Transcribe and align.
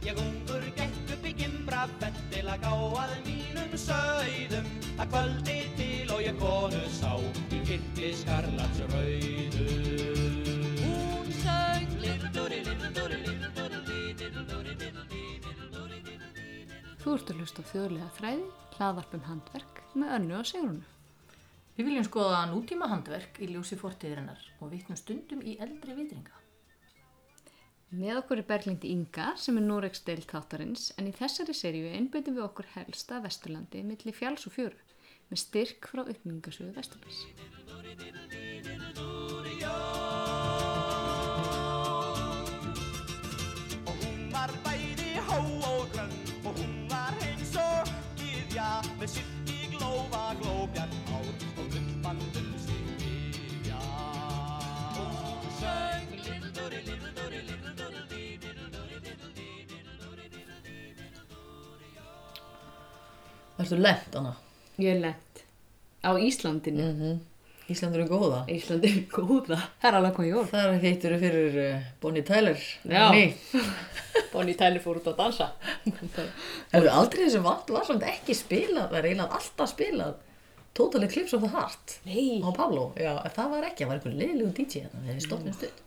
Ég 0.00 0.16
ungur 0.16 0.64
gekk 0.76 1.12
upp 1.14 1.26
í 1.28 1.32
gimbra 1.36 1.82
fett 2.00 2.20
til 2.32 2.46
að 2.48 2.62
gá 2.64 2.72
að 3.04 3.16
mínum 3.26 3.74
sögðum 3.84 4.70
að 4.96 5.10
kvöldi 5.12 5.58
til 5.76 6.14
og 6.14 6.22
ég 6.24 6.40
konu 6.40 6.80
sá 6.96 7.12
í 7.52 7.60
kirkli 7.68 8.14
skarlats 8.22 8.80
rauðu. 8.94 9.66
Hún 10.80 11.28
little 12.00 12.32
dúri, 12.32 12.62
little 12.64 12.94
dúri, 12.96 13.20
little 13.26 13.60
dúri. 13.68 13.80
Þú 17.00 17.14
ert 17.16 17.30
að 17.32 17.38
hlusta 17.40 17.62
þjóðlega 17.70 18.08
þræði, 18.16 18.42
hlaðvarpum 18.76 19.22
handverk 19.28 19.78
með 19.96 20.16
önnu 20.18 20.34
og 20.40 20.48
segrunu. 20.48 20.84
Við 21.76 21.88
viljum 21.88 22.04
skoða 22.08 22.42
nútíma 22.50 22.88
handverk 22.90 23.40
í 23.40 23.52
ljósi 23.52 23.76
fortíðirinnar 23.80 24.42
og 24.60 24.72
vitnum 24.74 25.00
stundum 25.00 25.40
í 25.40 25.56
eldri 25.64 25.96
vitringa. 25.96 26.39
Með 27.90 28.20
okkur 28.20 28.38
er 28.38 28.46
Berglind 28.46 28.84
Inga 28.86 29.32
sem 29.42 29.56
er 29.58 29.64
Noregs 29.66 30.04
deild 30.06 30.28
þáttarins 30.30 30.92
en 30.94 31.08
í 31.10 31.14
þessari 31.16 31.56
seríu 31.58 31.88
einbeitum 31.90 32.36
við 32.36 32.44
okkur 32.44 32.68
helsta 32.76 33.18
Vesturlandi 33.24 33.82
milli 33.82 34.14
fjáls 34.14 34.46
og 34.46 34.54
fjöru 34.54 34.78
með 35.30 35.40
styrk 35.42 35.88
frá 35.90 36.04
uppmyngasögu 36.04 36.70
Vesturlands. 36.76 37.24
Varstu 63.70 63.84
lent, 63.86 64.14
Anna? 64.18 64.32
Ég 64.82 64.96
er 64.96 65.02
lent 65.04 65.42
á 66.02 66.10
Íslandinu. 66.18 66.86
Mm 66.90 67.18
Íslandur 67.70 68.00
er 68.02 68.08
góða. 68.10 68.38
Íslandi 68.50 68.88
er 68.90 69.04
góða. 69.12 69.60
Það 69.78 69.84
er 69.86 69.96
alveg 70.00 70.16
hvað 70.16 70.26
jól. 70.26 70.46
Það 70.50 70.64
er 70.64 70.80
heitur 70.82 71.12
fyrir 71.20 71.58
uh, 71.62 71.84
Bonnie 72.02 72.24
Tyler. 72.26 72.64
Já. 72.90 73.04
Bonnie 74.32 74.56
Tyler 74.58 74.82
fór 74.82 74.98
út 74.98 75.06
að 75.06 75.20
dansa. 75.20 75.46
Hefur 76.72 76.90
aldrei 76.90 77.28
þessi 77.28 77.44
vant 77.44 77.70
var 77.70 77.86
samt 77.86 78.08
ekki 78.10 78.34
spilað, 78.34 78.88
það 78.90 78.98
er 78.98 79.08
eiginlega 79.12 79.38
alltaf 79.38 79.70
spilað 79.70 80.18
Total 80.74 81.06
Eclipse 81.06 81.38
of 81.38 81.46
the 81.46 81.52
Heart 81.54 81.96
Nei. 82.10 82.42
á 82.42 82.50
Pablo. 82.58 82.90
Já, 82.98 83.12
það 83.38 83.54
var 83.54 83.70
ekki, 83.70 83.84
það 83.84 83.92
var 83.92 84.00
einhver 84.00 84.18
leiðilegu 84.18 84.52
DJ 84.58 84.82
hérna 84.88 85.06
við 85.06 85.24
stofnum 85.28 85.58
stutt. 85.60 85.82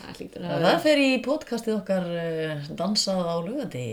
Það 0.00 0.26
Það, 0.32 0.60
það 0.64 0.84
fer 0.88 1.04
í 1.04 1.14
podcastið 1.28 1.76
okkar 1.82 2.12
uh, 2.24 2.68
dansað 2.80 3.26
á 3.28 3.36
lögati. 3.44 3.88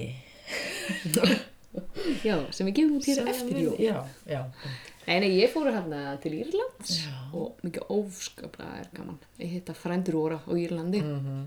Já, 2.28 2.36
sem 2.54 2.68
við 2.70 2.76
gefum 2.80 2.98
út 3.00 3.08
hér 3.10 3.22
eftir 3.34 3.58
jól. 3.64 3.76
Já, 3.82 3.98
já. 4.30 4.42
Nei, 5.08 5.30
ég 5.36 5.52
fór 5.52 5.68
hérna 5.68 6.02
til 6.24 6.38
Írlands 6.38 6.94
Já. 7.04 7.12
og 7.36 7.58
mikið 7.66 7.90
óskaplega 7.92 8.78
er 8.80 8.90
gaman. 8.96 9.18
Ég 9.42 9.50
hitta 9.58 9.74
frændur 9.76 10.16
óra 10.22 10.38
á 10.48 10.52
Írlandi. 10.56 11.02
Mhm. 11.04 11.42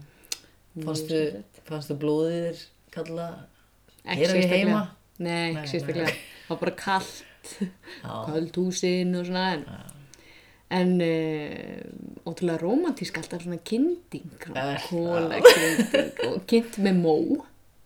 Mjög 0.76 0.84
Fannstu, 0.90 1.20
fannstu 1.64 1.94
blóðið 1.96 2.34
þér 2.42 2.64
kalla 2.92 3.26
Hér 4.04 4.26
er 4.26 4.32
sérstaklega. 4.34 4.50
heima? 4.52 4.82
Nei, 5.18 5.28
Nei, 5.30 5.62
ekki 5.62 5.70
sérstaklega. 5.72 6.10
Það 6.46 6.50
var 6.50 6.58
bara 6.60 6.74
kallt, 6.82 7.54
Já. 8.04 8.16
köld 8.28 8.58
húsin 8.60 9.16
og 9.16 9.24
svona. 9.30 9.46
En, 9.56 9.64
en 10.76 10.92
uh, 11.00 12.28
ótrúlega 12.28 12.60
romantísk 12.60 13.16
alltaf 13.22 13.42
svona 13.46 13.56
Eh, 14.52 14.84
kóla 14.90 15.40
kynding 15.48 16.22
og 16.28 16.44
kynnt 16.50 16.76
með 16.84 17.00
mó. 17.00 17.16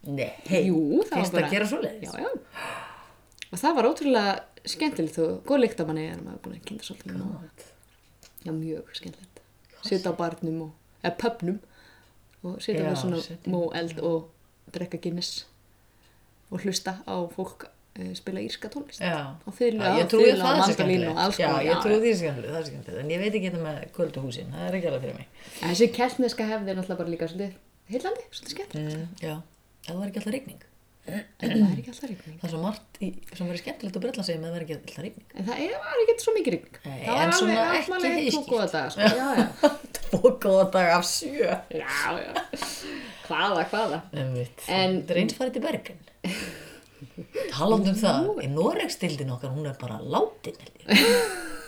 Nei, 0.09 0.31
Jú, 0.67 1.03
Fyrst 1.11 1.35
bara... 1.35 1.47
að 1.47 1.53
gera 1.53 1.67
svoleiðis? 1.69 2.15
Já, 2.17 2.25
já. 2.25 2.31
Og 3.51 3.59
það 3.61 3.75
var 3.77 3.89
ótrúlega 3.91 4.37
skemmtilegt 4.71 5.19
og 5.21 5.41
góð 5.49 5.61
lykt 5.65 5.81
af 5.83 5.89
manni 5.91 6.07
er 6.09 6.21
maður 6.23 6.41
búin 6.45 6.57
að 6.57 6.65
kynna 6.71 6.87
svolítið 6.87 7.19
mó. 7.19 7.33
Já, 8.47 8.53
mjög 8.57 8.95
skemmtilegt. 8.97 9.43
Sita 9.85 10.13
á 10.13 10.15
barnum 10.17 10.63
og, 10.69 10.71
eða 11.03 11.17
pöpnum 11.21 11.59
og 12.45 12.57
Já, 12.65 12.73
við 12.79 12.97
svona 13.01 13.21
sitja- 13.25 13.53
móeld 13.53 14.01
og 14.01 14.31
drekka 14.73 15.01
Guinness 15.03 15.45
og 16.51 16.65
hlusta 16.65 16.97
á 17.05 17.17
fólk 17.35 17.67
uh, 17.69 18.13
spila 18.17 18.41
írska 18.41 18.71
tónlist. 18.73 19.03
Já. 19.05 19.37
Og 19.45 19.53
Já, 19.61 19.77
á, 19.85 20.01
ég 20.01 20.09
trúi 20.11 20.25
fiðlu 20.31 20.41
á 20.41 20.51
það 20.51 20.65
sé 20.65 20.77
mandolínu 20.81 21.11
og 21.13 21.21
alls 21.25 21.37
skemmtilegt. 21.37 21.41
Já, 21.41 21.51
konar. 21.51 21.69
ég 21.69 21.85
trúi 21.85 22.01
því 22.05 22.15
skemmtilegt, 22.23 22.53
það 22.55 22.61
er 22.63 22.69
skemmtilegt. 22.71 23.03
En 23.05 23.13
ég 23.13 23.21
veit 23.25 23.35
ekki 23.37 23.51
þetta 23.51 23.63
með 23.67 23.85
kvölduhúsin, 23.99 24.53
það 24.57 24.67
er 24.71 24.79
ekki 24.81 24.91
alveg 24.91 25.05
fyrir 25.05 25.19
mig. 25.21 25.29
En 25.61 25.69
Þessi 25.75 25.91
keltneska 25.99 26.47
hefði 26.49 26.77
náttúrulega 26.79 27.01
bara 27.03 27.13
líka 27.15 27.29
svolítið 27.31 27.57
heillandi, 27.93 28.27
svolítið 28.31 28.55
skemmtilegt. 28.57 28.97
Mm, 28.97 29.07
já, 29.21 29.35
ef 29.81 29.89
það 29.91 29.99
var 30.03 30.11
ekki 30.13 30.21
alltaf 30.23 30.35
rigning. 30.37 30.67
En 31.11 31.25
það 31.41 31.63
er 31.73 31.79
ekki 31.81 31.91
alltaf 31.91 32.09
rigning. 32.11 32.35
Það 32.41 32.47
er 32.47 32.53
svo 32.55 32.61
margt 32.63 32.99
í, 33.03 33.09
sem 33.33 33.47
verður 33.49 33.61
skemmtilegt 33.65 33.97
að 33.99 34.03
brella 34.05 34.25
sig 34.27 34.37
með 34.39 34.47
að 34.47 34.53
það 34.53 34.59
er 34.61 34.65
ekki 34.67 34.77
alltaf 34.77 35.05
rigning. 35.07 35.27
En 35.35 35.47
það 35.49 35.63
er, 35.65 35.73
var 35.87 36.03
ekki 36.05 36.25
svo 36.25 36.35
mikið 36.37 36.55
rigning. 36.57 36.77
Nei, 36.85 36.99
það 37.01 37.15
var 37.17 37.23
alveg, 37.31 38.17
heiðskírt. 38.21 38.35
tvo 38.37 38.43
góða 38.51 38.67
daga, 38.75 38.91
sko. 38.91 39.01
Já, 39.01 39.29
já. 39.41 39.47
Tvo 40.11 40.31
góða 40.43 40.65
dag 40.75 40.89
af 40.97 41.05
sjö. 41.07 41.51
Já, 41.71 41.99
já. 42.21 42.33
Hvaða, 43.29 43.65
hvaða. 43.71 44.01
En- 44.19 45.03
Það 45.07 45.13
er 45.15 45.21
eins 45.23 45.37
farið 45.39 45.57
til 45.57 45.65
Bergen. 45.67 46.01
Talandi 47.51 47.91
um 47.95 47.99
það, 48.01 48.31
í 48.45 48.49
Noregstildin 48.53 49.31
okkar, 49.35 49.53
hún 49.55 49.67
er 49.71 49.77
bara 49.81 49.99
látin. 50.03 50.59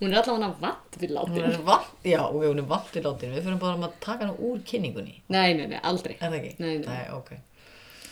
Hún 0.00 0.12
er 0.12 0.18
allavega 0.22 0.50
vant 0.62 0.96
við 1.00 1.10
Hún 1.10 1.16
látin. 1.18 1.50
er 1.50 1.58
vant, 1.66 1.90
já, 2.04 2.20
hún 2.32 2.62
er 2.62 2.68
vant 2.70 2.92
til 2.92 3.02
látin. 3.04 3.34
Við 3.36 3.44
fyrir 3.48 3.60
bara 3.60 3.88
að 3.88 3.98
taka 4.00 4.24
hana 4.26 4.36
úr 4.38 4.62
kynningunni. 4.64 5.18
Nei, 5.28 5.54
nei, 5.58 5.66
nei, 5.72 5.80
aldrei. 5.82 6.16
Er 6.16 6.30
það 6.30 6.38
ekki? 6.40 6.54
Nei, 6.62 6.78
nei. 6.78 6.86
Nei, 6.86 7.04
ok. 7.16 7.32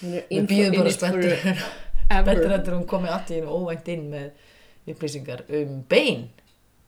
Hún 0.02 0.18
Við 0.28 0.48
býðum 0.50 0.78
bara 0.82 0.92
spenntur 0.92 1.36
spenntur 2.20 2.56
eftir 2.58 2.76
hún 2.76 2.86
komi 2.90 3.08
allt 3.08 3.30
í 3.32 3.38
einu 3.40 3.54
óvænt 3.54 3.88
inn 3.94 4.08
með 4.12 4.92
upplýsingar 4.92 5.44
um 5.60 5.78
bein 5.88 6.26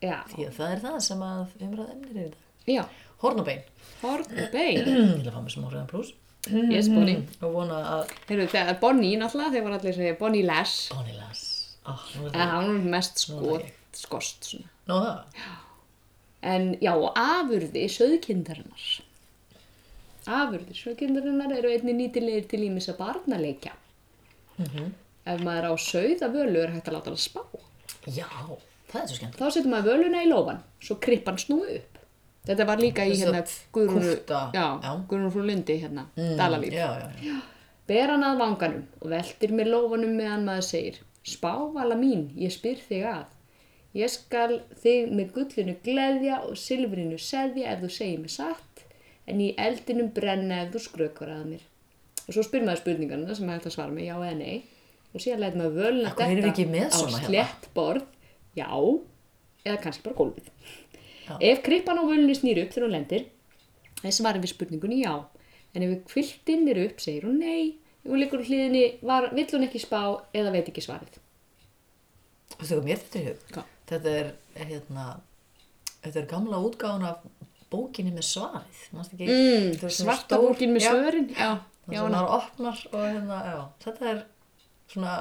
Já, 0.05 0.19
því 0.29 0.45
að 0.51 0.57
það 0.59 0.73
er 0.75 0.83
það 0.83 0.97
sem 1.07 1.23
að 1.25 1.55
umræða 1.65 1.95
emnir 1.95 2.19
er 2.27 2.35
dag 2.35 2.75
já. 2.75 2.83
Hornabein, 3.23 3.63
Horn 4.03 4.27
bein. 4.53 4.81
ég 4.83 4.91
vil 4.91 5.31
að 5.31 5.33
fá 5.33 5.41
mig 5.41 5.55
smá 5.55 5.69
reyðan 5.71 5.89
pluss 5.91 6.13
Yes, 6.47 6.87
Bonnie. 6.93 7.23
og 7.43 7.55
vona 7.57 7.79
að 7.97 8.13
Heyrðu, 8.29 8.45
þegar 8.53 8.77
Bonnie 8.83 9.17
náttúrulega, 9.19 9.55
þeir 9.57 9.65
voru 9.65 9.79
allir 9.81 10.19
Bonnie 10.21 10.45
Lash. 10.47 10.93
Bonnie 10.93 11.17
las 11.17 11.41
ah, 11.87 12.05
það 12.13 12.53
var 12.53 12.87
mest 12.93 13.25
ég. 13.33 13.73
Skost 13.97 14.45
svona. 14.51 14.69
Nó 14.89 15.01
það, 15.03 15.43
En 16.47 16.67
já, 16.85 16.93
afurði 17.19 17.87
söðkindarinnar. 17.91 18.85
Afurði 20.27 20.75
söðkindarinnar 20.79 21.55
eru 21.57 21.71
einni 21.73 21.95
nýtilegir 21.97 22.47
til 22.51 22.61
ímissa 22.69 22.95
barnaleikja. 22.99 23.73
Mhm. 24.59 24.93
Ef 25.27 25.41
maður 25.43 25.69
á 25.71 25.73
sögða 25.83 26.29
völu 26.31 26.61
er 26.63 26.71
hægt 26.77 26.89
að 26.89 26.95
láta 26.99 27.11
hann 27.11 27.19
spá. 27.19 27.43
já, 28.07 28.29
það 28.93 29.01
er 29.03 29.07
svo 29.09 29.17
skemmt 29.19 29.37
Þá 29.41 29.51
setur 29.51 29.71
maður 29.73 29.91
völuna 29.91 30.23
í 30.23 30.29
lófan, 30.31 30.61
svo 30.81 30.95
krippan 31.03 31.37
snúi 31.39 31.77
upp. 31.81 31.99
Þetta 32.47 32.67
var 32.67 32.77
líka 32.79 33.03
í 33.05 33.17
hérna 33.19 33.43
að. 33.43 33.55
Guðrúnu 35.09 35.31
frú 35.35 35.43
Lundi 35.47 35.81
hérna, 35.83 36.07
Dalalíf. 36.17 36.73
já, 36.73 36.87
já, 37.01 37.11
já. 37.23 37.41
Ber 37.89 38.09
hann 38.11 38.23
að 38.23 38.39
vanganum 38.39 38.87
og 39.01 39.11
veltir 39.11 39.51
með 39.51 39.67
lófanum 39.75 40.15
meðan 40.17 40.45
maður 40.47 40.63
segir 40.63 41.01
Spávala 41.27 41.97
mín, 41.99 42.31
ég 42.39 42.53
spyr 42.55 42.79
þig 42.89 43.03
að. 43.03 43.27
Ég 43.97 44.13
skal 44.13 44.59
þig 44.83 45.13
með 45.17 45.31
gullinu 45.33 45.75
gleðja 45.85 46.43
og 46.45 46.59
silfrinu 46.61 47.17
seðja 47.23 47.73
ef 47.73 47.85
þú 47.85 47.91
segir 47.95 48.21
mig 48.21 48.33
satt, 48.35 48.83
en 49.27 49.41
í 49.41 49.53
eldinum 49.61 50.11
brenna 50.17 50.63
ef 50.65 50.75
þú 50.75 50.83
skrökvar 50.85 51.33
að 51.33 51.47
mér. 51.55 51.63
Og 52.27 52.35
svo 52.35 52.43
spyr 52.45 52.67
maður 52.67 52.83
spurningarna 52.83 53.37
sem 53.39 53.49
hægt 53.49 53.69
að 53.71 53.77
svara 53.77 53.95
með 53.95 54.09
já 54.11 54.17
eða 54.17 54.35
nei. 54.41 54.57
Og 55.15 55.23
síðan 55.23 55.43
læt 55.45 55.57
maður 55.57 55.77
ekki 56.51 56.67
með 56.69 56.91
á 56.93 56.99
hérna? 56.99 57.23
slett 57.31 57.69
borð, 57.77 58.11
já, 58.59 58.69
eða 59.65 59.79
kannski 59.87 60.05
bara 60.05 60.19
gólfið. 60.19 60.51
Já. 61.27 61.33
Ef 61.49 61.63
krippan 61.65 62.03
á 62.03 62.05
völunni 62.05 62.37
snýr 62.37 62.61
upp 62.67 62.75
þegar 62.75 62.87
hún 62.87 62.97
lendir, 62.99 63.25
svarið 64.05 64.45
við 64.45 64.53
spurningunni 64.53 65.01
já. 65.07 65.15
En 65.73 65.87
ef 65.87 65.95
kviltinn 66.11 66.69
er 66.73 66.83
upp, 66.85 67.01
segir 67.01 67.25
hún 67.29 67.41
nei. 67.41 67.79
Ef 68.05 68.11
hún 68.13 68.21
liggur 68.21 68.45
á 68.45 68.47
hliðinni, 68.47 68.85
var, 69.07 69.31
vill 69.33 69.49
hún 69.55 69.65
ekki 69.67 69.81
spá 69.83 70.03
eða 70.37 70.53
veit 70.53 70.69
ekki 70.69 70.85
svarið. 70.85 71.17
Þú 72.53 72.61
veist 72.61 72.85
mér 72.87 73.01
þetta 73.03 73.19
í 73.23 73.25
hug 73.31 73.49
Hvað? 73.55 73.73
Þetta 73.91 74.13
er, 74.21 74.33
er 74.57 74.67
hérna 74.73 75.07
þetta 76.03 76.21
er 76.23 76.29
gamla 76.31 76.61
útgáðan 76.67 77.07
af 77.09 77.25
bókinni 77.71 78.13
með 78.15 78.27
svarið? 78.29 78.85
Mm, 78.93 79.73
er 79.83 79.91
svarta 79.95 80.37
stór- 80.37 80.45
bókin 80.47 80.75
með 80.77 80.87
svörin. 80.87 81.29
Já, 81.35 81.51
það 81.87 81.95
já, 81.97 82.01
sem 82.01 82.13
ná. 82.13 82.17
maður 82.17 82.37
opnar 82.37 82.85
og 82.93 83.01
hérna, 83.07 83.39
já, 83.51 83.59
þetta 83.85 84.11
er 84.13 84.21
svona 84.93 85.15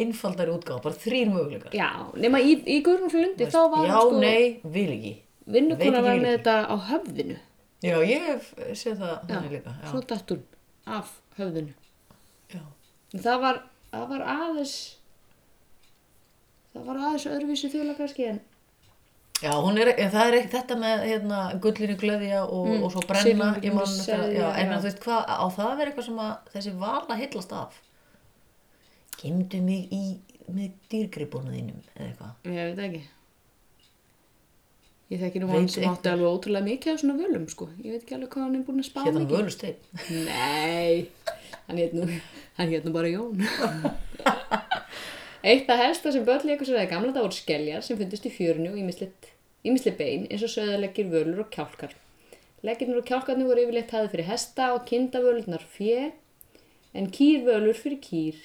einfaldari 0.00 0.52
útgáð, 0.54 0.82
bara 0.84 0.94
þrýr 0.94 1.32
möguleikar. 1.34 1.72
já 1.74 1.88
nema 2.14 2.38
í, 2.40 2.52
í 2.62 2.78
Guðrún 2.86 3.10
Lundi 3.12 3.46
þá 3.50 3.58
var 3.72 3.86
já, 3.88 3.96
sko, 3.98 4.20
nei, 4.22 4.60
vil 4.64 4.88
ekki. 4.94 5.14
Vinnukona 5.50 6.02
var 6.06 6.20
með 6.22 6.36
þetta 6.38 6.54
á 6.70 6.74
höfðinu. 6.92 7.36
Já, 7.82 7.96
ég 8.06 8.26
hef 8.28 8.52
séð 8.78 9.00
það 9.00 9.10
Já, 9.10 9.26
þannig 9.32 9.50
líka. 9.56 9.74
Já, 9.82 9.90
svo 9.90 10.00
datt 10.06 10.30
hún 10.30 10.42
af 10.86 11.10
höfðinu. 11.38 11.74
já. 12.54 12.60
Það 13.16 13.40
var, 13.42 13.62
það 13.90 14.08
var 14.14 14.24
aðeins, 14.36 14.74
það 16.74 16.86
var 16.88 17.02
aðeins 17.04 17.26
öðruvísi 17.30 17.70
þjóla 17.72 17.98
kannski 17.98 18.30
en 18.30 18.40
Já, 19.40 19.54
er, 19.56 19.88
en 19.96 20.10
það 20.12 20.26
er 20.28 20.34
ekki 20.36 20.50
þetta 20.52 20.74
með 20.76 21.02
hérna, 21.08 21.36
gullinu 21.64 21.94
glöðja 21.96 22.40
og, 22.44 22.66
Mm, 22.68 22.82
og 22.84 22.90
svo 22.92 23.00
brenna, 23.08 23.22
silfur, 23.24 23.62
ég 23.64 23.72
man 23.78 23.86
seðja, 23.88 24.16
þegar, 24.18 24.34
já, 24.36 24.48
en 24.60 24.72
þú 24.74 24.80
veist 24.84 24.98
hvað, 25.06 25.22
á 25.32 25.46
það 25.56 25.70
að 25.70 25.78
vera 25.78 25.90
eitthvað 25.92 26.08
sem 26.10 26.18
að 26.24 26.50
þessi 26.52 26.72
vala 26.82 27.16
heillast 27.16 27.54
af. 27.56 27.78
Gemdu 29.22 29.62
mig 29.64 29.94
í, 29.96 30.02
með 30.52 30.74
dýrgripuna 30.92 31.54
þínum, 31.56 31.80
eða 31.96 32.10
eitthvað. 32.10 32.52
Ég 32.52 32.68
veit 32.68 32.84
ekki. 32.90 33.02
Ég 35.10 35.24
þekki 35.24 35.40
nú 35.42 35.48
hann 35.50 35.68
sem 35.72 35.88
átti 35.88 36.12
alveg 36.12 36.28
ótrúlega 36.36 36.68
mikið 36.68 36.92
af 36.92 37.00
svona 37.00 37.16
völum, 37.18 37.48
sko. 37.50 37.70
Ég 37.80 37.94
veit 37.96 38.02
ekki 38.04 38.18
alveg 38.18 38.34
hvað 38.34 38.44
hann 38.44 38.58
er 38.60 38.66
búin 38.68 38.84
að 38.84 38.90
spá 38.90 39.00
Hérna 39.06 39.24
mikið. 39.24 39.38
völusteinn. 39.40 39.80
Nei, 40.28 41.08
hann 41.64 41.80
heit 42.76 42.84
nú 42.84 42.92
bara 42.92 43.08
Jón. 43.08 43.40
Eitt 45.40 45.70
af 45.72 45.78
helsta 45.80 46.12
sem 46.12 46.24
börn 46.26 46.44
leikur 46.44 46.68
sér 46.68 46.82
að 46.82 46.90
gamla 46.90 47.14
dag 47.16 47.24
voru 47.24 47.32
skeljar 47.32 47.84
sem 47.84 47.96
fundist 47.96 48.26
í 48.28 48.32
fjörinu 48.34 48.74
og 48.74 48.80
ímisli 48.80 49.92
bein 49.96 50.26
eins 50.28 50.44
og 50.44 50.52
söðaleggir, 50.52 51.08
völur 51.08 51.46
og 51.46 51.48
kjálkar. 51.54 51.94
Leggirnir 52.66 53.00
og 53.00 53.06
kjálkarnir 53.08 53.48
voru 53.48 53.64
yfirleitt 53.64 53.94
hafði 53.96 54.12
fyrir 54.12 54.28
hesta 54.28 54.66
og 54.74 54.84
kindavölurnar 54.90 55.64
fjö 55.76 56.10
en 56.92 57.08
kýrvölur 57.16 57.78
fyrir 57.78 58.02
kýr. 58.04 58.42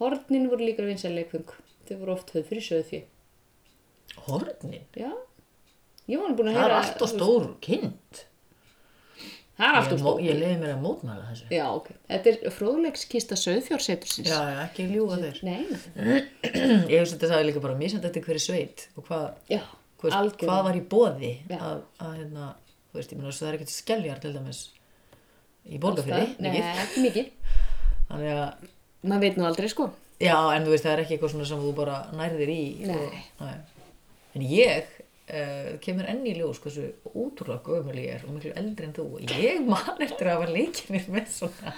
Hornin 0.00 0.48
voru 0.48 0.64
líka 0.64 0.86
vinsæl 0.86 1.12
leikfung. 1.12 1.52
Þau 1.84 1.96
voru 2.00 2.14
oft 2.16 2.32
höfð 2.32 2.48
fyrir 2.48 2.64
söðfjö. 2.70 3.02
Hornin? 4.24 4.86
Já, 4.96 5.12
ég 6.08 6.22
var 6.22 6.30
nú 6.32 6.38
búin 6.38 6.54
að 6.54 6.56
Það 6.56 6.64
er 6.64 6.70
heyra... 6.70 6.80
allt 6.80 7.04
og 7.04 7.12
stór 7.12 7.50
kind. 7.68 8.24
Það 9.54 9.68
er 9.68 9.76
allt 9.78 9.92
mó- 9.94 9.98
stór. 10.02 10.20
ég 10.26 10.38
leiði 10.40 10.56
mér 10.64 10.70
að 10.74 10.80
mótmæla 10.82 11.24
þessu. 11.30 11.44
Já, 11.54 11.64
ok. 11.70 11.88
Þetta 12.10 12.30
er 12.32 12.54
fróðleikskista 12.56 13.36
söðfjórsetursins. 13.38 14.26
Já, 14.32 14.38
já, 14.50 14.56
ekki 14.64 14.86
ljúga 14.90 15.18
þeir. 15.20 15.38
Nei. 15.46 15.60
Ég 16.90 16.98
hugsa 17.04 17.14
þetta 17.14 17.30
sagði 17.30 17.46
líka 17.52 17.62
bara 17.62 17.76
mísand 17.78 18.08
eftir 18.08 18.24
hverju 18.26 18.42
sveit 18.42 18.86
og 18.98 19.06
hvað, 19.06 19.60
hvað 20.02 20.64
var 20.66 20.78
í 20.78 20.82
boði 20.90 21.30
Já. 21.48 21.58
að, 21.60 21.84
að 22.02 22.16
hérna, 22.18 22.48
þú 22.90 22.98
veist, 22.98 23.12
ég 23.14 23.20
meina 23.20 23.36
það 23.38 23.48
er 23.52 23.58
ekkert 23.60 23.74
skeljar 23.76 24.18
til 24.24 24.32
dæmis 24.34 24.64
í 25.70 25.78
borgarfyrði, 25.80 26.26
Nei, 26.44 26.58
ekki 26.84 27.04
mikið. 27.06 27.30
Þannig 28.10 28.34
að, 28.34 28.66
Maður 29.04 29.22
veit 29.28 29.38
nú 29.38 29.46
aldrei, 29.48 29.68
sko. 29.70 29.86
já, 30.20 30.34
en 30.56 30.66
þú 30.66 30.74
veist, 30.74 30.84
það 30.88 30.92
er 30.96 31.04
ekki 31.04 31.16
eitthvað 31.16 31.32
svona 31.36 31.46
sem 31.48 31.62
þú 31.62 31.70
bara 31.78 31.96
nærðir 32.16 32.50
í. 32.52 32.60
Nei. 32.88 32.98
Og, 32.98 33.16
nei. 33.46 33.54
En 34.34 34.44
ég 34.50 34.93
uh, 35.30 35.70
kemur 35.84 36.08
enn 36.10 36.24
í 36.28 36.34
ljós 36.38 36.60
hversu 36.62 36.88
útrúlega 37.14 37.62
gömul 37.66 37.96
ég 38.00 38.16
er 38.16 38.24
og 38.26 38.34
miklu 38.36 38.52
eldri 38.60 38.88
en 38.88 38.94
þú. 38.96 39.06
Ég 39.28 39.62
man 39.68 40.02
eftir 40.04 40.30
að 40.30 40.38
hafa 40.40 40.50
leikið 40.54 40.90
mér 40.94 41.08
með 41.16 41.30
svona. 41.36 41.74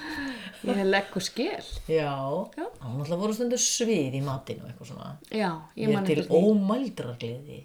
Ég 0.66 0.82
legg 0.88 1.16
og 1.20 1.26
skel. 1.26 1.68
Já, 1.90 2.10
var 2.56 2.72
náttúrulega 2.80 3.20
voru 3.22 3.36
stundur 3.38 3.62
svið 3.62 4.18
í 4.18 4.24
matinn 4.26 4.64
og 4.64 4.70
eitthvað 4.72 4.90
svona. 4.92 5.12
Já, 5.30 5.50
Ég, 5.76 5.86
ég 5.88 5.94
er 6.00 6.08
til 6.10 6.18
eftir 6.18 6.32
því. 6.32 6.42
ómældrar 6.50 7.20
gleði. 7.22 7.60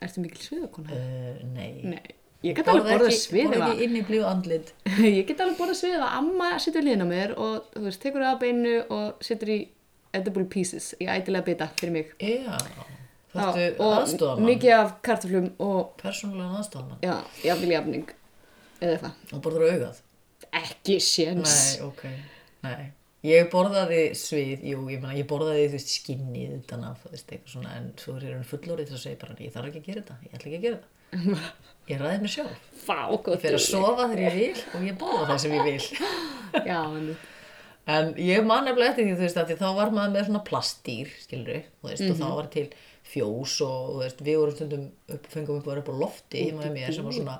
Ertu 0.00 0.22
mikil 0.24 0.40
sviðakona? 0.46 0.96
Uh, 0.96 1.44
nei. 1.52 1.72
Nei. 1.96 2.16
Ég 2.40 2.54
get 2.56 2.70
alveg 2.72 2.86
borðað 2.88 3.18
svið 3.20 3.50
Borða 3.50 3.66
ef 3.66 3.72
ekki 3.74 3.84
inn 3.84 3.96
í 3.98 4.02
blíu 4.08 4.22
andlit. 4.24 4.70
að... 4.88 5.02
Ég 5.18 5.26
get 5.28 5.42
alveg 5.44 5.58
borðað 5.58 5.76
svið 5.82 5.96
að 5.98 6.14
amma 6.22 6.46
situr 6.64 6.86
liðin 6.86 7.04
á 7.04 7.08
mér 7.10 7.34
og, 7.36 7.66
þú 7.74 7.82
veist, 7.84 8.00
tekur 8.00 8.24
það 8.24 8.30
að 8.30 8.38
beinu 8.46 8.72
og 8.96 9.26
situr 9.28 9.52
í 9.52 9.58
edible 10.16 10.46
pieces 10.48 10.86
í 10.96 11.04
ætilega 11.12 11.44
bita 11.50 11.68
fyrir 11.76 11.92
mig. 11.98 12.14
Já, 12.16 12.56
Og 13.34 13.92
aðstofamann. 13.94 14.46
mikið 14.48 14.72
af 14.76 14.94
kartaflum 15.06 15.50
og, 15.62 15.92
Persónulega 16.00 16.60
aðstofamann. 16.60 16.98
já, 17.04 17.16
jafnvel 17.44 17.70
jafning. 17.76 18.08
Eða 18.80 18.94
eitthvað. 18.96 19.34
Og 19.36 19.42
borður 19.44 19.66
augað. 19.70 20.00
Ekki 20.60 20.96
séns. 21.04 21.52
Nei, 21.78 21.86
ok. 21.86 22.02
Nei. 22.66 22.92
Ég 23.22 23.50
borðaði 23.52 24.00
svið, 24.16 24.62
jú, 24.64 24.78
ég 24.88 25.02
meina, 25.02 25.12
ég 25.14 25.26
borðaði, 25.28 25.66
veist, 25.74 25.90
skinnið 25.92 26.54
utan 26.62 26.86
af, 26.88 27.02
þú 27.04 27.10
veist, 27.12 27.26
eitthvað 27.28 27.52
svona, 27.52 27.74
en 27.76 27.90
svo 28.00 28.14
er 28.16 28.30
hann 28.32 28.46
fullorðið 28.48 28.88
þess 28.88 28.96
að 28.96 29.02
segja 29.04 29.18
bara, 29.20 29.34
ég 29.44 29.52
þarf 29.52 29.68
ekki 29.68 29.82
að 29.82 29.90
gera 29.90 30.00
þetta, 30.00 30.16
ég 30.24 30.32
ætla 30.38 30.48
ekki 30.48 30.56
að 30.56 30.64
gera 30.64 30.78
þetta. 30.80 31.50
Ég 31.90 32.00
ræði 32.00 32.20
mér 32.22 32.32
sjálf. 32.32 32.64
Fá, 32.86 32.98
gott. 33.10 33.28
Ég 33.34 33.42
fer 33.44 33.56
að 33.58 33.64
sofa 33.66 34.06
þegar 34.08 34.22
ég 34.24 34.38
vil 34.40 34.64
og 34.78 34.86
ég 34.88 34.96
borða 35.02 35.26
það 35.28 35.38
sem 35.44 35.54
ég 35.58 35.68
vil. 35.68 35.84
Já, 36.64 36.80
en 36.96 37.12
En 37.90 38.10
ég 38.22 38.44
man 38.46 38.64
nefnilega 38.68 38.92
eftir 38.92 39.04
því, 39.08 39.14
þú 39.18 39.24
veist, 39.24 39.38
að 39.40 39.48
því 39.50 39.54
þá 39.58 39.68
var 39.74 39.88
maður 39.90 40.12
með 40.14 40.26
svona 40.28 40.42
plastdýr, 40.46 41.08
skilur 41.24 41.62
þú 41.80 41.88
veist, 41.88 42.02
og 42.12 42.18
þá 42.20 42.26
var 42.36 42.48
til 42.52 42.66
fjós 43.10 43.56
og, 43.66 43.96
veist, 44.02 44.20
við 44.26 44.38
vorum 44.40 44.56
stundum 44.56 44.84
upp, 45.10 45.26
fengum 45.32 45.58
upp 45.60 45.66
að 45.66 45.72
vera 45.74 45.84
upp 45.84 45.90
á 45.90 46.00
lofti 46.04 46.44
heima 46.46 46.64
með 46.66 46.76
mér 46.78 46.94
sem 46.96 47.06
var 47.08 47.16
svona, 47.16 47.36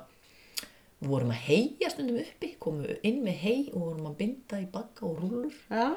við 1.01 1.13
vorum 1.13 1.31
að 1.35 1.41
heia 1.47 1.91
stundum 1.93 2.19
uppi, 2.21 2.51
komum 2.61 2.91
inn 3.07 3.23
með 3.25 3.39
hei 3.45 3.57
og 3.71 3.79
vorum 3.87 4.11
að 4.11 4.17
binda 4.21 4.61
í 4.61 4.67
bagga 4.73 5.07
og 5.07 5.21
rúllur 5.21 5.55
já, 5.71 5.87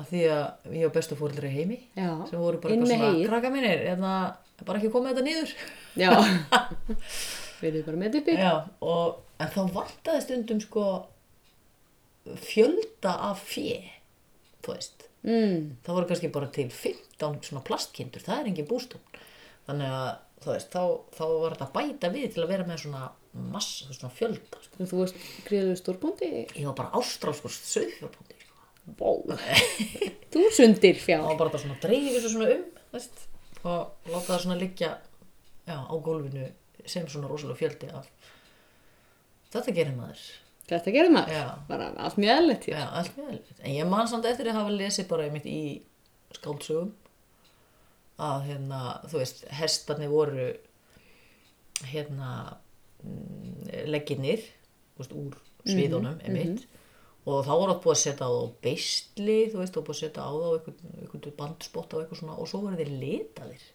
af 0.00 0.08
því 0.08 0.22
að 0.32 0.76
ég 0.78 0.88
og 0.88 0.94
bestu 0.96 1.18
fóreldri 1.18 1.50
í 1.50 1.56
heimi 1.56 1.78
Já, 1.98 2.10
sem 2.30 2.40
voru 2.40 2.60
bara 2.62 2.76
inn 2.76 2.84
eitthvað 2.86 3.08
svona, 3.12 3.28
krakka 3.28 3.52
mínir, 3.52 3.82
hérna, 3.88 4.12
bara 4.64 4.80
ekki 4.80 4.92
komið 4.94 5.12
þetta 5.12 5.24
niður. 5.26 5.56
já. 6.00 6.12
Verðið 7.62 7.84
bara 7.86 7.98
með 8.00 8.16
uppi. 8.18 8.34
Já, 8.40 8.52
og, 8.82 9.18
en 9.38 9.50
þá 9.54 9.60
vantaði 9.76 10.22
stundum 10.24 10.62
sko 10.64 10.86
fjölda 12.42 13.12
af 13.30 13.42
fjö, 13.46 13.78
þú 14.64 14.74
veist. 14.74 15.06
Mm. 15.22 15.78
Það 15.86 15.96
voru 15.96 16.08
kannski 16.10 16.30
bara 16.34 16.50
til 16.54 16.68
15 16.74 17.40
svona 17.46 17.62
plastkindur, 17.66 18.24
það 18.24 18.40
er 18.40 18.50
engin 18.50 18.68
bústun. 18.68 19.02
Þannig 19.68 19.94
að, 19.94 20.08
veist, 20.48 20.72
þá, 20.72 20.82
þá 21.14 21.24
var 21.30 21.54
þetta 21.54 21.68
bæta 21.76 22.10
við 22.14 22.32
til 22.34 22.42
að 22.42 22.54
vera 22.56 22.66
með 22.66 22.80
svona 22.84 23.02
massa, 23.52 23.92
svona 23.94 24.10
fjölda. 24.16 24.62
Sko. 24.64 24.78
Og 24.80 24.90
þú 24.90 25.02
varst 25.02 25.28
gríður 25.46 25.78
stórbóndi? 25.78 26.30
Ég 26.56 26.66
var 26.68 26.78
bara 26.80 26.98
ástrálskur 26.98 27.54
söðfjörpundi, 27.54 28.38
sko. 28.42 29.12
Þú 30.34 30.44
sundir 30.56 30.98
fjár. 30.98 31.22
Það 31.22 31.30
var 31.30 31.40
bara 31.44 31.62
svona 31.62 31.78
að 31.78 31.86
dreifir 31.86 32.18
þessu 32.18 32.34
svona 32.34 32.50
um, 32.56 32.66
veist, 32.96 33.24
og 33.62 34.10
láta 34.10 34.26
það 34.32 34.44
svona 34.46 34.58
liggja, 34.58 34.92
já, 35.70 35.76
á 35.78 35.94
gólfinu 36.02 36.48
sem 36.82 37.06
svona 37.06 37.30
rosalega 37.30 37.60
fjöldi 37.62 37.92
af. 37.94 38.10
Þetta 39.54 39.76
gerir 39.76 39.94
maður. 39.94 40.24
Þetta 40.72 40.94
gerir 40.96 41.14
maður. 41.14 41.36
Já. 41.36 41.46
Bara 41.68 41.92
allt 42.06 42.18
mjög 42.20 42.42
hér. 42.48 42.66
Já, 42.72 42.82
allt 42.88 43.16
mjög 43.18 43.28
eðlilegt. 43.28 43.62
En 43.62 43.76
ég 43.76 43.88
man 43.92 44.10
samt 44.10 44.28
eftir 44.30 44.50
að 44.50 44.58
hafa 44.60 44.74
lesið 44.74 45.08
bara 45.12 45.28
einmitt 45.28 45.48
í 45.50 45.62
skáldsögum 46.36 46.92
að 48.22 48.44
hérna, 48.50 48.82
þú 49.10 49.22
veist, 49.22 49.42
hestarnir 49.58 50.12
voru 50.12 50.50
hérna 51.90 52.30
mm, 53.02 53.88
legginir, 53.90 54.44
veist, 54.98 55.14
úr 55.16 55.38
sviðunum 55.66 56.20
einmitt 56.26 56.66
og 57.22 57.44
þá 57.46 57.52
voru 57.54 57.74
átt 57.74 57.84
búið 57.84 57.94
að 57.94 58.00
setja 58.00 58.26
á 58.26 58.30
þá 58.34 58.54
beisli, 58.66 59.36
þú 59.52 59.60
veist, 59.60 59.76
og 59.78 59.86
búið 59.86 59.94
að 59.94 60.00
setja 60.00 60.24
á 60.26 60.30
þá 60.32 60.48
einhvern, 60.56 61.36
bandspott 61.38 61.94
og 61.94 62.02
eitthvað 62.02 62.20
svona 62.22 62.38
og 62.42 62.50
svo 62.50 62.62
voru 62.64 62.78
þeir 62.80 62.90
litaðir, 63.02 63.66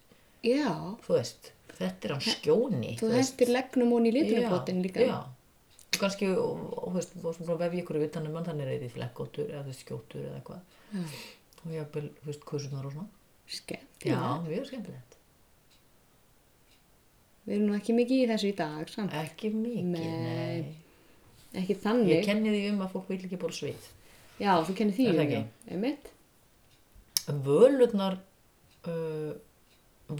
Já. 0.44 0.72
þú 1.06 1.14
veist, 1.16 1.50
þetta 1.78 2.08
er 2.08 2.14
hann 2.14 2.26
skjóni, 2.26 2.92
Þú 3.00 3.12
hendir 3.14 3.52
leggnum 3.54 3.94
hún 3.96 4.08
í 4.10 4.12
litunarpottin 4.18 4.82
líka. 4.84 5.06
Já, 5.08 5.16
og 5.98 6.02
kannski, 6.04 6.28
og, 6.32 6.62
og, 6.78 6.86
þú 6.88 6.94
veist, 6.96 7.12
þú 7.18 7.26
veist, 7.26 7.44
bara 7.48 7.60
vefja 7.66 7.82
ykkur 7.82 7.98
utan 8.06 8.26
um 8.30 8.38
hann, 8.38 8.46
þannig 8.48 8.70
er 8.72 8.82
því 8.84 8.90
flekkóttur 8.94 9.50
eða 9.52 9.64
þú 9.68 9.76
skjóttur 9.82 10.24
eða 10.24 10.38
eitthvað. 10.38 11.14
Og 11.64 11.70
ég 11.74 11.82
hafði, 11.84 12.02
þú 12.22 12.30
veist, 12.30 12.44
kursunar 12.48 12.86
og 12.88 12.94
svona. 12.94 13.08
Skemmt. 13.48 14.04
Já, 14.06 14.18
mjög 14.44 14.66
skemmtilegt. 14.70 15.16
Við 17.48 17.54
erum 17.56 17.70
nú 17.70 17.76
ekki 17.78 17.94
mikið 17.96 18.22
í 18.22 18.28
þessu 18.28 18.50
í 18.50 18.56
dag, 18.58 18.90
samt. 18.92 19.14
Ekki 19.16 19.50
mikið, 19.54 19.84
Nei. 19.94 20.02
nei. 20.04 20.76
Ekki 21.56 21.72
Ég 21.74 21.80
þannig. 21.80 22.24
kenni 22.26 22.50
því 22.52 22.62
um 22.74 22.82
að 22.84 22.90
fólk 22.92 23.08
vil 23.08 23.18
ekki 23.24 23.38
bóla 23.40 23.56
svið. 23.56 23.86
Já, 24.38 24.52
þú 24.68 24.74
kennir 24.76 24.96
því. 24.98 25.06
Um, 25.14 25.30
já. 25.32 25.40
Einmitt. 25.72 26.10
Völurnar, 27.48 28.18
uh, 28.88 29.32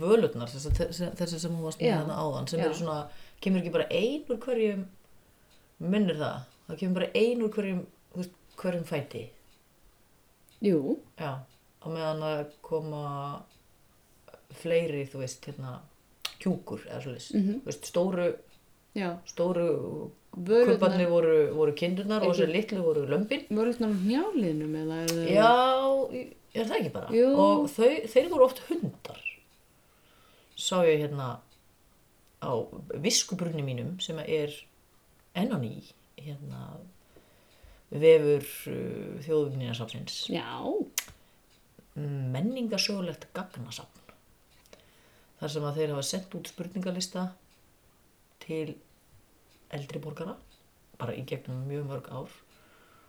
völurnar, 0.01 0.49
þessi, 0.53 0.73
þessi, 0.79 1.11
þessi 1.21 1.41
sem 1.45 1.53
hún 1.53 1.67
varst 1.69 1.81
með 1.83 1.91
Já, 1.93 1.99
þarna 2.01 2.17
áðan, 2.25 2.49
sem 2.51 2.61
eru 2.65 2.79
svona, 2.81 2.97
kemur 3.45 3.61
ekki 3.63 3.75
bara 3.77 3.87
ein 3.93 4.25
úr 4.33 4.41
hverjum, 4.43 4.83
minnir 5.79 6.19
það, 6.19 6.47
það 6.69 6.81
kemur 6.81 7.01
bara 7.01 7.11
ein 7.23 7.45
úr 7.45 7.53
hverjum, 7.55 7.85
hverjum 8.59 8.87
fæti. 8.89 9.25
Jú. 10.65 10.99
Já, 11.21 11.39
á 11.47 11.87
meðan 11.87 12.25
að 12.27 12.45
koma 12.67 13.05
fleiri, 14.59 15.05
þú 15.07 15.23
veist, 15.23 15.45
hérna, 15.47 15.79
kjúkur 16.43 16.85
eða 16.89 17.03
svoleiðis. 17.05 17.31
Mhm. 17.35 17.61
Þú 17.63 17.71
veist, 17.71 17.91
stóru, 17.93 18.29
Já. 18.99 19.11
stóru 19.29 19.69
kubbarnir 20.35 21.09
voru, 21.11 21.37
voru 21.55 21.75
kindurnar 21.75 22.23
og 22.23 22.35
þessi 22.35 22.53
litlu 22.53 22.83
voru 22.83 23.07
lömbin. 23.07 23.47
Völutnar 23.49 23.91
á 23.91 23.97
njálinu 23.97 24.69
eða 24.83 25.01
er 25.03 25.13
það... 25.13 25.31
Já, 25.35 25.53
er 26.55 26.65
það 26.65 26.79
ekki 26.79 26.93
bara? 26.95 27.13
Jú. 27.15 27.29
Og 27.35 27.69
þau, 27.73 27.91
þeir 28.15 28.31
voru 28.33 28.47
oft 28.49 28.63
hundar. 28.69 29.21
Sá 30.59 30.83
ég 30.87 31.05
hérna 31.05 31.39
á 32.43 32.53
viskubrunni 33.03 33.63
mínum 33.63 33.99
sem 34.03 34.19
er 34.27 34.55
enn 35.39 35.55
á 35.55 35.59
ný, 35.61 35.73
hérna, 36.19 36.65
vefur 37.91 38.45
uh, 38.73 39.15
þjóðugninarsafnins. 39.25 40.27
Já. 40.33 40.49
menningarsögulegt 41.99 43.25
gagnasafn 43.35 43.99
þar 45.39 45.51
sem 45.51 45.65
að 45.67 45.81
þeir 45.81 45.93
hafa 45.95 46.05
sendt 46.07 46.35
út 46.39 46.51
spurningalista 46.51 47.25
til 48.43 48.77
eldri 49.75 50.03
borgara 50.03 50.37
bara 50.99 51.15
í 51.15 51.25
gegnum 51.27 51.65
mjög 51.67 51.89
mörg 51.91 52.11
ár 52.11 52.37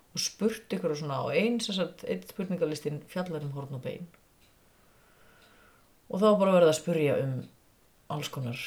og 0.10 0.24
spurt 0.24 0.74
ykkur 0.74 0.96
svona 0.98 1.22
og 1.26 1.38
eins 1.38 1.70
þess 1.70 1.84
að 1.84 2.06
einn 2.10 2.26
spurningalistin 2.32 3.02
fjallar 3.14 3.46
um 3.46 3.54
horn 3.54 3.78
og 3.78 3.84
bein 3.86 4.10
og 6.10 6.18
þá 6.22 6.30
bara 6.42 6.56
verið 6.58 6.72
að 6.72 6.80
spurja 6.80 7.18
um 7.24 7.34
alls 8.10 8.30
konar, 8.34 8.62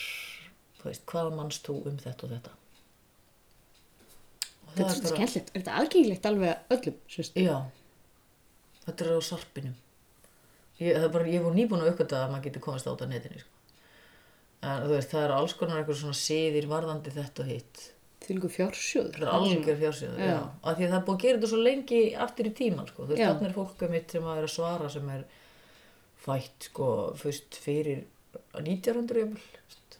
þú 0.78 0.87
veist, 0.87 1.07
hvað 1.11 1.33
mannst 1.35 1.66
þú 1.66 1.81
um 1.90 1.97
þetta 1.99 2.26
og 2.26 2.35
þetta. 2.37 2.52
Þetta 4.73 4.88
er 4.88 4.93
svolítið 4.97 5.14
skemmtilegt. 5.14 5.50
Er 5.52 5.62
þetta 5.62 5.79
aðgengilegt 5.83 6.29
alveg 6.31 6.75
öllum? 6.76 6.99
Já, 7.37 7.57
þetta 8.87 9.05
er 9.07 9.11
á 9.12 9.21
sarpinum. 9.29 9.75
Ég, 10.83 10.97
er 10.99 11.09
bara, 11.14 11.29
ég 11.31 11.43
voru 11.45 11.55
nýbúin 11.57 11.83
að 11.85 11.93
aukvölda 11.93 12.23
að 12.25 12.31
maður 12.33 12.47
getur 12.49 12.64
komast 12.64 12.88
á 12.88 12.91
þetta 12.93 13.07
á 13.07 13.12
netinu, 13.12 13.43
sko. 13.43 13.59
En 14.62 14.85
þú 14.87 14.93
veist, 14.95 15.11
það 15.12 15.25
eru 15.26 15.37
alls 15.37 15.55
konar 15.59 15.81
eitthvað 15.83 15.99
svona 16.00 16.19
siðir 16.19 16.69
varðandi 16.71 17.12
þetta 17.14 17.43
og 17.45 17.50
hitt. 17.50 17.83
Til 18.23 18.37
ykkur 18.38 18.52
fjársjóður. 18.55 19.17
Það 19.19 19.26
er 19.26 19.33
algjör 19.37 19.79
fjársjóður, 19.83 20.21
já. 20.23 20.37
Af 20.62 20.76
því 20.79 20.85
að 20.87 20.93
það 20.93 20.99
er 20.99 21.07
búið 21.09 21.17
að 21.17 21.25
gera 21.26 21.38
þetta 21.38 21.50
svo 21.52 21.61
lengi 21.67 22.00
aftur 22.26 22.49
í 22.49 22.52
tíman, 22.61 22.87
sko. 22.91 23.07
Þú 23.07 23.12
veist, 23.17 23.23
þarna 23.26 23.49
er 23.49 23.57
fólk 23.57 23.83
mitt 23.91 24.14
sem 24.14 24.29
að 24.31 24.38
er 24.41 24.47
að 24.47 24.52
svara 24.55 24.91
sem 24.95 25.09
er 25.17 25.25
fætt, 26.23 26.69
sko, 26.71 26.88
fyrst 27.19 27.59
fyrir 27.64 28.05
1900, 28.55 29.19
jafnvel, 29.25 29.43
þú 29.43 29.67
veist, 29.67 29.99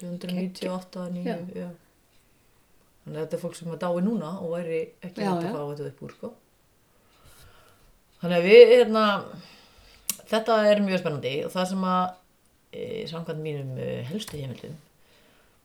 1998, 0.00 1.06
9, 1.20 1.24
Já. 1.28 1.36
já. 1.60 1.68
Þannig 3.04 3.16
að 3.16 3.24
þetta 3.24 3.36
er 3.36 3.42
fólk 3.42 3.56
sem 3.58 3.72
er 3.72 3.80
dái 3.80 4.02
núna 4.04 4.30
og 4.40 4.54
væri 4.54 4.80
ekki 5.00 5.24
hægt 5.24 5.46
að 5.48 5.54
fá 5.56 5.62
þetta 5.70 5.88
upp 5.88 6.02
úr, 6.06 6.14
sko. 6.18 6.32
Þannig 8.20 8.36
að 8.36 8.48
við, 8.50 8.62
hérna, 8.74 9.04
þetta 10.32 10.58
er 10.68 10.84
mjög 10.84 11.02
spennandi 11.02 11.34
og 11.46 11.54
það 11.54 11.68
sem 11.72 11.86
að, 11.94 12.04
e, 12.70 12.86
samkvæmt 13.10 13.44
mínum 13.46 13.74
e, 13.80 13.90
helstu 14.10 14.40
heimildum, 14.40 14.78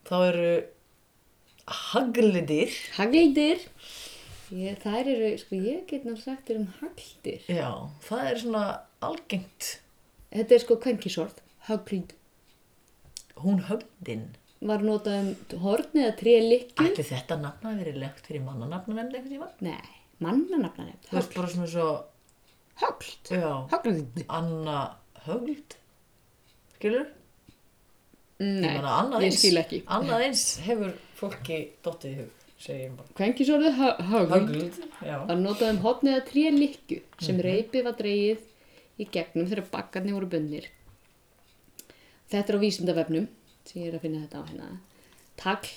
þá 0.08 0.16
eru 0.30 0.52
haglidir 1.66 2.76
Hagldir. 2.96 3.64
Ég, 4.56 4.78
þær 4.84 5.10
eru, 5.10 5.32
sko, 5.42 5.58
ég 5.58 5.88
get 5.90 6.06
náttúrulega 6.06 6.22
sagt 6.22 6.52
þér 6.52 6.62
um 6.62 6.68
hagldir. 6.80 7.48
Já, 7.50 7.72
það 8.06 8.30
er 8.30 8.42
svona 8.44 8.66
algengt 9.04 9.72
Þetta 10.36 10.56
er 10.56 10.62
sko 10.62 10.76
kvenkisorð. 10.84 11.42
Haglid. 11.70 12.14
hún 13.40 13.62
höfndin. 13.68 14.36
Var 14.66 14.82
notað 14.82 15.20
um 15.22 15.60
horn 15.62 16.00
eða 16.02 16.14
tré 16.18 16.36
likju. 16.42 16.86
Ætli 16.88 17.04
þetta 17.06 17.38
nafna 17.42 17.72
hafi 17.72 17.84
verið 17.84 18.00
legt 18.02 18.26
fyrir 18.26 18.42
mannanafna 18.46 18.96
nefndi 18.98 19.20
eitthvað 19.20 19.34
tíma? 19.36 19.50
Nei, 19.62 19.90
mannanafna 20.26 20.88
nefnd. 20.88 21.10
Þú 21.12 21.18
veist 21.20 21.36
bara 21.36 21.52
svona 21.54 21.68
svo, 21.70 21.90
já, 23.30 23.52
Haglid. 23.72 24.24
Anna 24.30 24.80
Högld, 25.28 25.76
skilur? 26.78 27.06
Nei, 28.40 28.74
Ég 28.76 28.82
ég 28.82 29.22
eins- 29.30 29.38
skil 29.40 29.58
ekki. 29.62 29.84
Annað 29.86 30.26
eins 30.26 30.42
hefur 30.66 30.92
fólki 31.16 31.60
dottið 31.86 32.12
í 32.12 32.16
hug, 32.24 32.32
ég 32.68 32.98
bara. 32.98 33.08
Kvenkisorðu 33.16 33.72
hagld. 33.78 34.34
Högld. 34.34 34.82
Var 35.30 35.38
notað 35.46 35.70
um 35.70 35.78
horn 35.86 36.08
eða 36.12 36.26
tré 36.28 36.50
likju 36.52 37.02
sem 37.20 37.36
Mhm. 37.38 37.44
reipið 37.46 37.84
var 37.84 37.94
dreigið 37.94 38.40
í 39.00 39.08
gegnum 39.12 39.48
þegar 39.48 39.70
bakkarnir 39.72 40.14
voru 40.14 40.28
bundnir. 40.30 40.66
Þetta 42.30 42.50
er 42.50 42.58
á 42.58 42.64
vísindavefnum 42.66 43.28
sem 43.66 43.82
ég 43.82 43.88
er 43.92 43.98
að 44.00 44.04
finna 44.06 44.24
þetta 44.26 44.42
á 44.42 44.48
hérna. 44.50 44.70
Tagl 45.42 45.72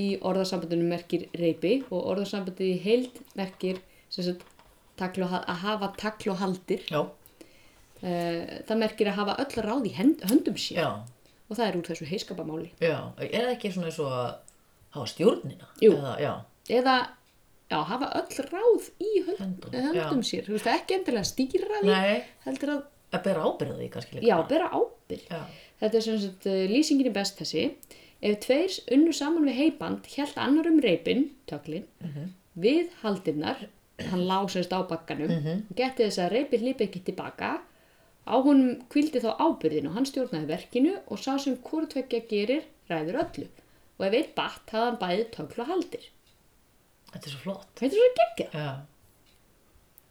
í 0.00 0.06
orðasambandinu 0.26 0.88
merkir 0.90 1.26
reipi 1.38 1.74
og 1.90 2.08
orðasambandið 2.14 2.70
í 2.72 2.78
heild 2.82 3.20
merkir 3.38 3.78
sagt, 4.10 4.42
og, 4.98 5.36
að 5.44 5.60
hafa 5.66 5.92
tagl 6.00 6.32
og 6.34 6.40
haldir. 6.44 6.86
Já, 6.90 7.04
Uh, 8.04 8.60
það 8.68 8.76
merkir 8.82 9.08
að 9.08 9.14
hafa 9.16 9.34
öll 9.40 9.62
ráð 9.64 9.84
í 9.88 9.92
höndum 9.96 10.56
sér 10.60 10.76
já, 10.82 10.88
og 11.48 11.56
það 11.56 11.62
er 11.70 11.76
úr 11.78 11.86
þessu 11.88 12.08
heiskapamáli. 12.10 12.66
já. 12.82 12.98
Er 13.22 13.46
það 13.46 13.52
ekki 13.54 13.70
svona 13.72 13.86
eins 13.88 14.00
og 14.02 14.10
að 14.12 14.26
hafa 14.96 15.06
stjórnina? 15.08 15.68
Jú. 15.80 15.92
Eða, 15.94 16.34
Eða 16.68 16.96
já, 17.70 17.78
hafa 17.88 18.10
öll 18.20 18.44
ráð 18.50 18.90
í 19.00 19.12
hönd, 19.24 19.38
Höndum, 19.40 19.78
höndum 19.94 20.20
sér. 20.26 20.44
Þú 20.44 20.52
veist, 20.58 20.68
ekki 20.74 20.98
endilega 20.98 21.30
stýra 21.30 21.80
því, 21.80 21.88
nei, 21.88 22.18
heldur 22.44 22.74
að, 22.74 22.82
að 23.16 23.24
bera 23.30 23.46
ábyrða 23.48 23.78
því 23.80 23.88
kannski 23.96 24.18
líka. 24.18 24.28
já, 24.28 24.36
bera 24.52 24.68
ábyrg. 24.74 25.24
Þetta 25.80 25.96
er 26.00 26.04
sem 26.06 26.18
sagt, 26.22 26.46
uh, 26.46 26.64
lýsingin 26.70 27.10
er 27.10 27.16
best 27.16 27.38
þessi. 27.40 27.64
Ef 28.24 28.38
tveir 28.46 28.78
unnu 28.94 29.12
saman 29.12 29.44
við 29.48 29.58
heiband, 29.58 30.06
hjælt 30.08 30.38
annar 30.40 30.66
um 30.70 30.78
reipin, 30.80 31.26
töklin, 31.50 31.84
við 32.56 32.88
haldinnar, 33.02 33.66
hann 34.00 34.22
lá 34.24 34.38
semst 34.48 34.72
á 34.72 34.80
bakkanum, 34.88 35.28
og 35.68 35.74
geti 35.76 36.06
þess 36.06 36.22
að 36.24 36.32
reipin 36.32 36.62
hlýpa 36.62 36.86
ekki 36.86 37.02
tilbaka, 37.04 37.50
á 38.24 38.34
honum 38.40 38.78
kvildi 38.88 39.20
þá 39.20 39.36
ábyrðin 39.44 39.90
og 39.90 39.94
hann 39.98 40.06
stjórnaði 40.08 40.48
verkinu 40.48 40.94
og 41.12 41.20
sá 41.20 41.36
sem 41.36 41.58
hvort 41.66 41.90
tvekja 41.92 42.22
gerir 42.30 42.64
ræður 42.88 43.20
öllu. 43.26 43.46
Og 43.98 44.06
ef 44.08 44.16
eitt 44.16 44.32
batt 44.38 44.72
hafði 44.72 44.86
hann 44.86 45.00
bæði 45.02 45.26
tökl 45.36 45.60
og 45.60 45.68
haldir. 45.68 46.08
þetta 47.12 47.26
er 47.28 47.34
svo 47.34 47.42
flott. 47.44 47.68
Þetta 47.76 47.92
er 47.92 48.00
svo 48.00 48.08
geggjað. 48.22 48.56
Já. 48.56 48.72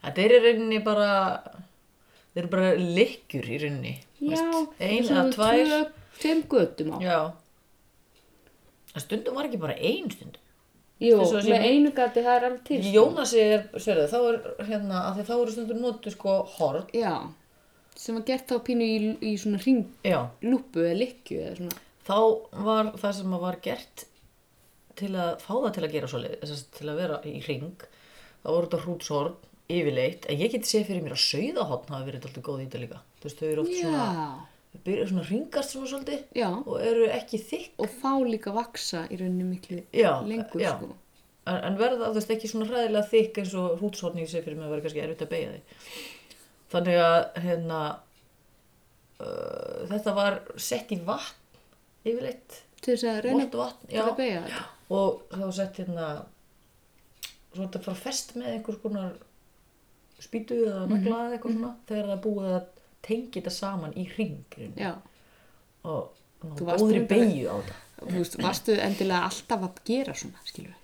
Þetta 0.03 0.21
er 0.27 0.35
í 0.35 0.41
rauninni 0.45 0.79
bara, 0.85 1.09
þeir 2.33 2.43
eru 2.43 2.51
bara 2.53 2.71
lykkjur 2.79 3.49
í 3.49 3.59
rauninni. 3.63 3.93
þú 4.19 4.29
Já, 4.29 4.43
veist, 4.43 4.79
Ein 4.79 4.79
þetta 4.79 4.83
er 4.83 4.93
eða 4.93 5.07
svona 5.09 5.25
tvær. 5.37 5.91
Tveim 6.23 6.43
götum 6.53 6.93
á. 6.93 6.97
Já. 7.03 7.19
Stundum 9.01 9.37
var 9.37 9.47
ekki 9.49 9.59
bara 9.61 9.75
ein 9.77 10.09
stundum. 10.13 10.39
Jú, 11.03 11.17
að 11.19 11.47
með 11.49 11.63
einu 11.67 11.91
gati 11.97 12.21
það 12.23 12.35
er 12.37 12.43
alveg 12.47 12.59
til. 12.67 12.79
sko. 12.83 12.91
Jónasi 12.95 13.39
er, 13.43 13.63
sérðu, 13.81 14.03
þá 14.11 14.17
er 14.29 14.67
hérna, 14.69 14.99
að 15.09 15.23
þá 15.27 15.33
eru 15.39 15.55
stundum 15.55 15.81
notu 15.83 16.13
sko 16.13 16.35
horn. 16.57 16.85
Já, 16.95 17.15
sem 17.99 18.15
var 18.15 18.25
gert 18.29 18.47
þá 18.53 18.55
pínu 18.69 18.85
í, 18.87 18.99
í 19.19 19.33
svona 19.41 19.59
ringlúpu 19.63 20.85
eða 20.85 20.99
likju 21.01 21.41
eða 21.41 21.57
svona. 21.59 21.81
Þá 22.03 22.17
var 22.67 22.91
það 23.01 23.15
sem 23.19 23.35
að 23.35 23.43
var 23.47 23.57
gert 23.65 24.05
til 24.99 25.11
að 25.17 25.31
fá 25.41 25.51
það 25.57 25.71
til 25.75 25.83
að 25.87 25.93
gera 25.97 26.11
að 26.13 26.63
til 26.77 26.87
að 26.93 27.01
vera 27.01 27.19
í 27.25 27.35
ring, 27.47 27.85
þá 28.43 28.47
voru 28.53 28.67
þetta 28.69 28.81
hrútshorn 28.85 29.35
yfirleitt, 29.73 30.25
en 30.29 30.39
ég 30.41 30.51
geti 30.53 30.69
séð 30.69 30.89
fyrir 30.89 31.03
mér 31.05 31.15
að 31.15 31.21
sauðahorn 31.23 31.93
hafi 31.93 32.07
verið 32.09 32.27
alltaf 32.27 32.45
góð 32.47 32.63
í 32.63 32.65
þetta 32.67 32.81
líka. 32.83 32.99
Þú 33.19 33.27
veist, 33.29 33.39
þau 33.39 33.47
eru 33.49 33.63
oft 33.63 33.75
svona, 33.77 34.07
þau 34.73 34.81
byrja 34.87 35.05
svona 35.11 35.25
ringast 35.29 35.75
svona 35.75 35.91
svolítið 35.91 36.39
já, 36.41 36.49
og 36.53 36.75
eru 36.89 37.07
ekki 37.17 37.39
þykk. 37.51 37.77
og 37.83 37.95
fá 38.01 38.11
líka 38.27 38.53
vaksa 38.55 39.03
í 39.09 39.19
rauninni 39.21 39.47
miklu 39.51 39.79
Já, 39.93 40.11
lengur 40.27 40.63
já. 40.63 40.73
sko. 40.77 40.91
En, 41.43 41.59
en 41.67 41.79
verða 41.79 42.09
þú 42.09 42.19
veist 42.19 42.33
ekki 42.37 42.51
svona 42.51 42.69
hræðilega 42.69 43.09
þykk 43.11 43.39
eins 43.43 43.55
og 43.59 43.77
hrútshorn 43.81 44.19
ég 44.21 44.29
sé 44.31 44.43
fyrir 44.43 44.59
mig 44.59 44.67
að 44.67 44.75
vera 44.75 44.85
kannski 44.85 45.03
erfitt 45.03 45.25
að 45.25 45.33
beigja 45.33 45.53
því. 45.53 45.63
Þannig 46.73 46.99
að 47.03 47.19
hérna, 47.45 47.79
uh, 49.19 49.81
þetta 49.91 50.13
var 50.17 50.39
sett 50.57 50.93
í 50.95 50.99
vatn 51.03 51.41
yfirleitt, 52.03 52.61
Til 52.83 52.97
þess 52.97 53.07
að 53.07 53.19
reyna 53.23 53.45
vatn, 53.47 53.87
til 53.87 54.01
að 54.03 54.15
beigja 54.19 54.63
og 54.93 55.21
var 55.31 55.53
sett 55.55 55.77
hérna 55.79 56.07
svo 57.53 57.61
þetta 57.65 57.81
bara 57.85 57.99
fest 57.99 58.33
með 58.37 58.49
einhvers 58.55 58.81
konar 58.83 59.13
spýtu 60.23 60.59
eða 60.65 60.85
nagla 60.89 61.17
eða 61.27 61.37
eitthvað 61.37 61.55
svona 61.57 61.71
þegar 61.89 62.09
það 62.11 62.21
búið 62.27 62.51
að 62.53 62.67
tengja 63.03 63.35
þetta 63.41 63.53
saman 63.57 63.95
í 63.99 64.05
ring 64.17 64.57
Já, 64.79 64.93
og 65.83 66.13
góðri 66.43 67.03
beigju 67.09 67.49
á 67.51 67.55
þetta. 67.59 67.79
Þú 68.03 68.15
veist, 68.19 68.37
varstu 68.43 68.77
endilega 68.83 69.27
alltaf 69.29 69.61
að 69.69 69.81
gera 69.87 70.15
svona, 70.17 70.41
skilur 70.47 70.79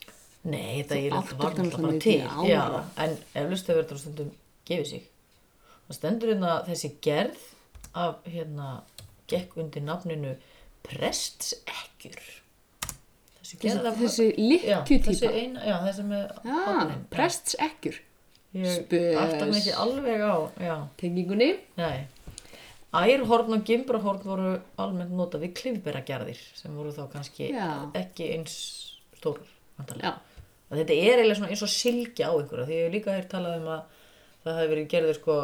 Nei, 0.50 0.82
þetta 0.82 0.96
Þú 0.96 1.00
er 1.06 1.16
áttir 1.18 1.40
var 1.40 1.56
kannski 1.56 1.64
náttúrulega 1.64 1.88
bara 1.90 2.04
til. 2.06 2.50
Já, 2.50 2.62
en 3.04 3.16
eflust 3.42 3.68
hefur 3.72 3.82
þetta 3.84 3.98
stundum 4.00 4.30
gefið 4.70 4.86
sig. 4.88 5.08
Það 5.90 5.98
stendur 5.98 6.32
hérna 6.32 6.54
þessi 6.70 6.92
gerð 7.04 7.42
af 8.00 8.22
hérna 8.30 8.70
gekk 9.30 9.58
undir 9.60 9.84
nafninu 9.84 10.32
prestsekkjur. 10.88 12.22
Þessi 13.40 13.60
gerð 13.66 13.90
af 13.92 14.00
Þessi 14.00 14.28
Já, 14.30 14.38
likkjutýpa. 14.40 15.10
þessi 15.12 15.32
eina, 15.34 15.66
já, 15.68 15.76
þessi 15.90 16.06
með 16.08 16.24
Já, 16.46 16.56
hornin. 16.70 17.04
Ég 18.54 18.94
átta 19.20 19.46
mig 19.46 19.60
ekki 19.62 19.74
alveg 19.78 20.22
á, 20.26 20.36
Tengingunni. 20.98 21.52
nei. 21.78 22.08
Ærhorn 22.92 23.54
og 23.54 23.64
gimbrahorn 23.68 24.24
voru 24.26 24.54
almennt 24.82 25.12
notað 25.14 25.44
við 25.46 25.52
klifberagerðir 25.60 26.40
sem 26.58 26.74
voru 26.74 26.90
þá 26.96 27.04
kannski 27.14 27.52
Já. 27.54 27.68
ekki 27.94 28.32
eins 28.34 28.56
stór 29.20 29.38
Þetta 30.70 30.94
er 30.94 31.20
eiginlega 31.20 31.36
svona 31.38 31.50
eins 31.54 31.62
og 31.66 31.70
silkja 31.70 32.30
á 32.30 32.34
einhverja 32.34 32.66
því 32.66 32.76
ég 32.80 32.88
hef 32.88 32.94
líka 32.96 33.14
hér 33.14 33.28
talað 33.30 33.60
um 33.62 33.68
að 33.76 33.84
það 34.44 34.58
hefði 34.60 34.72
verið 34.74 34.88
gerðið 34.94 35.16
sko, 35.20 35.36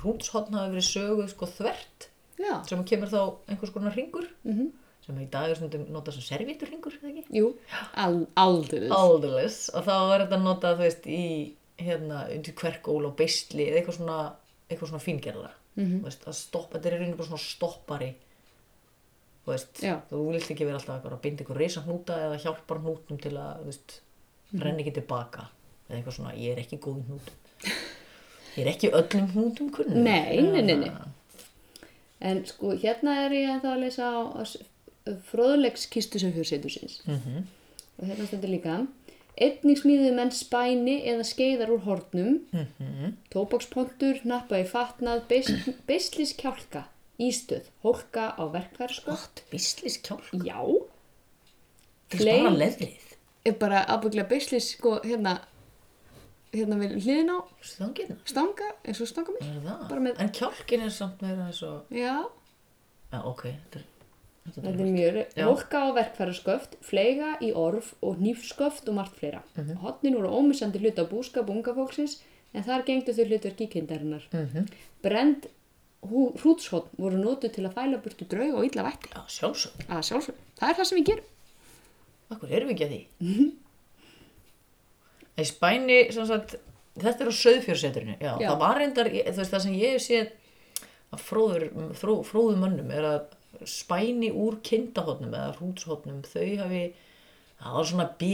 hrútshotn 0.00 0.56
hafi 0.58 0.72
verið 0.74 0.88
söguð 0.88 1.28
sko 1.34 1.48
þvert 1.58 2.08
já, 2.40 2.54
sem 2.68 2.84
kemur 2.88 3.12
þá 3.12 3.20
einhvers 3.52 3.72
konar 3.76 3.96
ringur 3.96 4.26
Mhm. 4.44 4.70
sem 5.04 5.18
í 5.20 5.28
dag 5.30 5.50
er 5.50 5.54
stundum 5.60 5.84
notað 5.92 6.16
sem 6.16 6.24
servítur 6.38 6.70
ringur, 6.72 6.92
eða 7.02 7.12
ekki? 7.12 7.24
jú, 7.36 7.54
Al, 8.00 8.26
aldrei. 8.36 8.88
Aldeilis 8.88 9.68
og 9.74 9.84
þá 9.84 9.94
er 10.14 10.24
þetta 10.26 10.40
notað 10.40 10.76
þú 10.78 10.84
veist 10.88 11.06
í 11.06 11.52
hérna 11.78 12.28
undir 12.34 12.54
kverkól 12.54 13.04
og 13.06 13.16
beisli 13.18 13.66
eða 13.70 13.80
eitthvað 13.82 13.96
svona, 13.98 14.18
eitthvað 14.70 14.88
svona 14.92 15.04
fíngerða 15.04 15.50
Mhm. 15.76 16.00
þú 16.00 16.04
veist, 16.04 16.24
að 16.24 16.34
stoppa, 16.38 16.78
þetta 16.78 16.86
er 16.86 16.92
rauninu 17.00 17.16
bara 17.16 17.28
svona 17.28 17.42
stoppari 17.42 18.14
þú 19.44 19.50
veist, 19.52 19.80
Já. 19.82 19.96
þú 20.10 20.20
vilt 20.32 20.50
ekki 20.50 20.64
vera 20.68 20.78
alltaf 20.78 21.04
að 21.04 21.20
binda 21.20 21.42
eitthvað 21.44 21.56
reysa 21.58 21.80
hnúta 21.82 22.14
eða 22.28 22.38
hjálpar 22.44 22.78
hnútum 22.84 23.18
til 23.20 23.32
að, 23.32 23.64
veist, 23.66 24.00
Mhm. 24.52 24.62
renni 24.62 24.82
ekki 24.84 24.94
tilbaka 25.00 25.48
eða 25.90 25.98
eitthvað 25.98 26.14
svona, 26.16 26.34
ég 26.36 26.52
er 26.52 26.62
ekki 26.62 26.78
góð 26.78 27.02
hnútum 27.08 27.34
ég 28.56 28.66
er 28.66 28.70
ekki 28.72 28.90
öllum 28.92 29.28
hnútum 29.32 29.70
kunnur 29.74 29.96
Nei, 29.96 30.40
nei, 30.42 30.62
nei, 30.62 30.76
nei. 30.76 30.90
En 32.20 32.44
sko, 32.46 32.70
hérna 32.78 33.26
er 33.26 33.30
ég 33.32 33.48
ennþá 33.50 33.74
að 33.74 33.80
lesa 33.80 34.02
á, 34.02 34.22
á 34.40 34.44
fróðlegskistu 35.30 36.18
sem 36.20 36.32
fyrir 36.32 36.46
setursins. 36.48 37.00
Mhm. 37.06 37.42
Og 37.98 38.08
hérna 38.08 38.26
stendur 38.26 38.48
líka. 38.48 38.86
Einnig 39.40 39.80
smíðuðu 39.82 40.12
menn 40.14 40.30
spæni 40.30 41.00
eða 41.10 41.24
skeiðar 41.26 41.70
úr 41.74 41.80
hornum, 41.88 42.36
Mhm. 42.52 43.14
tóbakspontur, 43.34 44.20
nappa 44.24 44.60
í 44.62 44.66
fatnað, 44.68 45.24
beislis 45.88 46.34
kjálka 46.38 46.84
Ístöð, 47.18 47.66
hólka 47.82 48.34
á 48.38 48.42
bislis 49.50 49.98
kjálk. 50.02 50.24
Já, 50.44 50.58
Það 52.10 52.20
er 52.28 52.42
bara 52.42 52.56
leðrið. 52.56 53.14
er 53.46 53.52
bara 53.58 53.84
ábygglega 53.86 54.28
beislis 54.28 54.70
sko 54.76 55.00
hérna, 55.04 55.40
hérna 56.52 56.76
við 56.78 56.96
hliðin 57.02 57.30
á 57.30 57.38
Stangirna. 57.62 58.16
stanga, 58.24 58.68
eins 58.84 59.00
og 59.00 59.08
stanga 59.08 59.30
mér. 59.34 59.42
Er 59.56 59.60
það? 59.62 59.98
Með- 60.00 60.20
En 60.20 60.28
kjálkin 60.30 60.80
er 60.84 60.90
samt 60.90 61.22
meira 61.22 61.46
eins 61.46 61.62
og... 61.62 61.82
Já, 61.90 62.24
Já, 63.12 63.20
ok. 63.24 63.42
Þetta 63.42 63.78
er... 63.78 63.84
Þetta 64.44 64.68
er 64.68 64.76
mjög, 64.92 65.18
hólka 65.40 65.78
á 65.80 65.88
verkfærasköft, 65.96 66.74
fleiga 66.84 67.30
í 67.40 67.48
orf 67.56 67.94
og 68.04 68.18
hnífsköft 68.20 68.88
og 68.92 68.98
margt 68.98 69.16
fleira. 69.16 69.40
Mm 69.56 69.62
Mhm. 69.64 69.76
Hotnin 69.80 70.14
voru 70.18 70.28
ómissandi 70.28 70.78
hlut 70.82 70.98
á 71.00 71.04
búskap 71.08 71.48
unga 71.48 71.72
fólksins 71.74 72.18
en 72.52 72.62
þar 72.62 72.84
gengdu 72.84 73.12
þau 73.16 73.24
hlutverki 73.24 73.66
kindarinnar. 73.72 74.22
Mhm. 74.32 74.48
-hmm. 74.52 74.68
Brend 75.02 75.46
hrútshotn 76.04 76.88
voru 76.98 77.16
notuð 77.16 77.52
til 77.54 77.64
að 77.64 77.72
fæla 77.74 78.02
burtu 78.02 78.24
draug 78.28 78.54
og 78.54 78.64
illa 78.64 78.82
vætti. 78.84 79.08
Já, 79.14 79.22
sjálfsög. 79.28 79.72
Að 79.88 80.02
sjálfsög, 80.02 80.34
það 80.60 80.68
er 80.68 80.74
það 80.74 80.84
sem 80.84 80.98
við 80.98 81.06
gerum. 81.06 81.24
Akkur 82.30 82.50
erum 82.52 82.68
við 82.68 82.74
ekki 82.74 82.84
að 82.84 82.92
því? 82.92 83.52
Í 85.38 85.44
Spæni, 85.44 86.12
sem 86.12 86.26
sagt, 86.26 86.54
þetta 87.00 87.24
er 87.24 87.30
á 87.30 87.34
söðfjörseturinu, 87.34 88.16
já, 88.20 88.38
Já. 88.40 88.48
það 88.50 88.58
var 88.58 88.78
reyndar, 88.78 89.08
það 89.10 89.60
sem 89.64 89.72
ég 89.74 89.92
hef 89.96 90.02
séð 90.02 90.28
að 91.14 91.18
fróður, 91.18 91.64
fró, 91.94 92.22
fróðum 92.22 92.60
mönnum 92.62 92.90
er 92.94 93.02
að 93.08 93.24
Spæni 93.68 94.30
úr 94.32 94.58
kindahotnum 94.66 95.34
eða 95.34 95.54
hrútshotnum, 95.58 96.22
þau 96.28 96.46
hafi, 96.62 96.82
það 97.60 97.78
var 97.78 97.88
svona 97.90 98.06
B, 98.20 98.30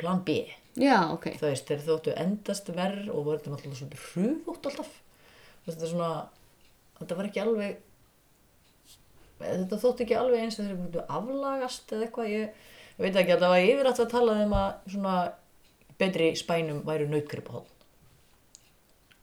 plan 0.00 0.22
B, 0.26 0.36
Já, 0.80 0.98
ok. 1.12 1.28
þú 1.40 1.48
veist, 1.48 1.68
þeir 1.68 1.82
þóttu 1.86 2.14
endast 2.16 2.70
verð 2.72 3.10
og 3.12 3.26
voru 3.26 3.40
þetta 3.40 3.54
alltaf 3.56 3.80
svona 3.80 4.02
hrufótt 4.06 4.68
alltaf, 4.70 4.92
þetta 5.66 5.86
er 5.86 5.92
svona, 5.92 6.12
þetta 7.00 7.18
var 7.18 7.28
ekki 7.28 7.44
alveg, 7.44 7.76
þetta 9.42 9.80
þótti 9.84 10.06
ekki 10.06 10.18
alveg 10.18 10.46
eins 10.46 10.58
og 10.58 10.66
þeir 10.68 10.80
myndu 10.80 11.04
aflagast 11.18 11.92
eða 11.92 12.08
eitthvað, 12.08 12.32
ég, 12.32 12.64
ég 12.96 13.04
veit 13.04 13.20
ekki 13.20 13.36
alltaf 13.36 13.56
að 13.58 13.68
yfir 13.68 13.92
að 13.92 14.02
tala 14.16 14.38
um 14.46 14.56
að 14.62 14.72
svona 14.96 15.16
betri 16.00 16.32
spænum 16.38 16.82
væru 16.86 17.06
nautgripahotn. 17.10 17.68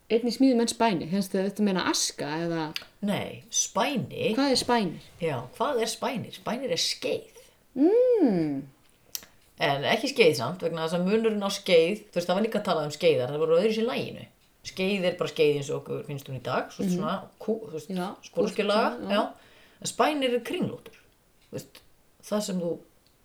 Einnig 0.09 0.33
smíðum 0.33 0.63
en 0.63 0.69
spæni, 0.71 1.05
finnst 1.11 1.33
þið 1.35 1.43
þetta 1.49 1.65
meina 1.67 1.83
aska 1.91 2.29
eða 2.47 2.63
Nei, 3.05 3.43
spæni, 3.53 4.31
hvað 4.33 4.53
er 4.55 4.59
spænir? 4.63 5.03
já, 5.21 5.35
hvað 5.57 5.83
er 5.85 5.91
spænir? 5.91 6.33
Spænir 6.39 6.73
er 6.73 6.81
skeið. 6.81 7.43
Mm. 7.77 8.63
En 9.59 9.85
ekki 9.91 10.09
skeið 10.13 10.33
samt, 10.39 10.63
vegna 10.65 10.85
þess 10.87 10.97
að 10.97 11.05
munurinn 11.05 11.45
á 11.45 11.49
skeið, 11.53 12.01
þú 12.09 12.17
veist, 12.17 12.29
það 12.29 12.37
var 12.39 12.45
líka 12.47 12.59
að 12.61 12.67
tala 12.69 12.85
um 12.87 12.93
skeiðar, 12.95 13.33
það 13.35 13.43
voru 13.43 13.57
öðru 13.59 13.75
sér 13.77 13.87
læginu. 13.89 14.25
Skeið 14.69 15.05
er 15.09 15.17
bara 15.19 15.31
skeið 15.33 15.57
eins 15.59 15.69
og 15.71 15.77
okkur 15.81 16.03
finnst 16.07 16.27
hún 16.31 16.39
í 16.39 16.43
dag, 16.49 16.71
svo 16.73 16.87
svona, 16.89 17.15
kú, 17.43 17.57
þú 17.67 17.73
veist, 17.77 17.91
Já, 17.95 18.07
skórskjulaga, 18.27 18.89
kúrt, 18.97 19.11
já. 19.11 19.19
já. 19.19 19.57
En 19.79 19.91
spænir 19.93 20.33
er 20.39 20.43
kringlótur, 20.47 20.97
veist, 21.53 21.81
það 22.27 22.41
sem 22.49 22.59
þú 22.63 22.71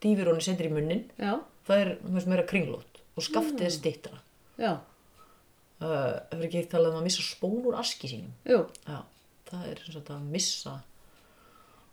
dýfir 0.05 0.31
honni 0.31 0.45
sendir 0.47 0.69
í 0.69 0.75
munnin, 0.75 1.05
það 1.19 1.81
er, 1.81 1.95
veist, 2.19 2.29
meira 2.31 2.45
kringlót 2.51 3.01
og 3.17 3.25
skaftið 3.29 3.65
er 3.71 3.75
stittra. 3.75 4.21
já, 4.61 4.75
hefur 5.93 6.49
ekki 6.49 6.61
eitt 6.63 6.73
talað 6.73 6.95
um 6.95 7.01
að 7.03 7.07
missa 7.09 7.25
spón 7.27 7.63
úr 7.69 7.79
aski 7.81 8.11
sínum. 8.11 8.35
Já, 8.49 9.01
það 9.51 9.71
er 9.71 9.85
sem 9.85 9.97
sagt 9.99 10.13
að 10.15 10.27
missa 10.35 10.79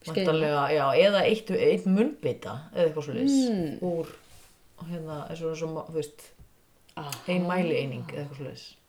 já, 0.09 0.85
eða 0.97 1.23
eitt, 1.27 1.51
eitt 1.53 1.85
munnbita 1.85 2.57
eða 2.73 2.85
eitthvað 2.87 3.05
svo 3.05 3.15
mm. 3.21 3.73
úr 3.85 4.13
hérna, 4.89 5.17
eins 5.29 5.41
og, 5.45 5.51
eins 5.53 5.63
og 5.65 5.89
þú 5.89 5.97
veist, 5.99 6.23
ein 7.29 7.45
mæli 7.45 7.75
eining 7.77 8.07
eða 8.09 8.23
eitthvað 8.25 8.55
svo 8.57 8.79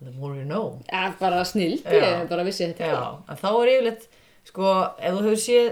the 0.00 0.12
more 0.16 0.36
you 0.36 0.44
know 0.44 0.80
ja, 0.88 1.12
bara 1.20 1.44
snild, 1.44 1.84
ég 1.84 2.28
bara 2.30 2.44
vissi 2.46 2.64
þetta. 2.64 2.86
já, 2.88 3.00
en 3.28 3.40
þá 3.40 3.48
er 3.50 3.72
yfirleitt 3.74 4.06
sko, 4.48 4.70
ef 4.96 5.16
þú 5.16 5.24
hefur 5.26 5.42
séð 5.44 5.68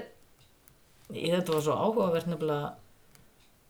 þetta 1.08 1.54
var 1.54 1.64
svo 1.64 1.76
áhugavert 1.78 2.28
nefnilega 2.28 2.74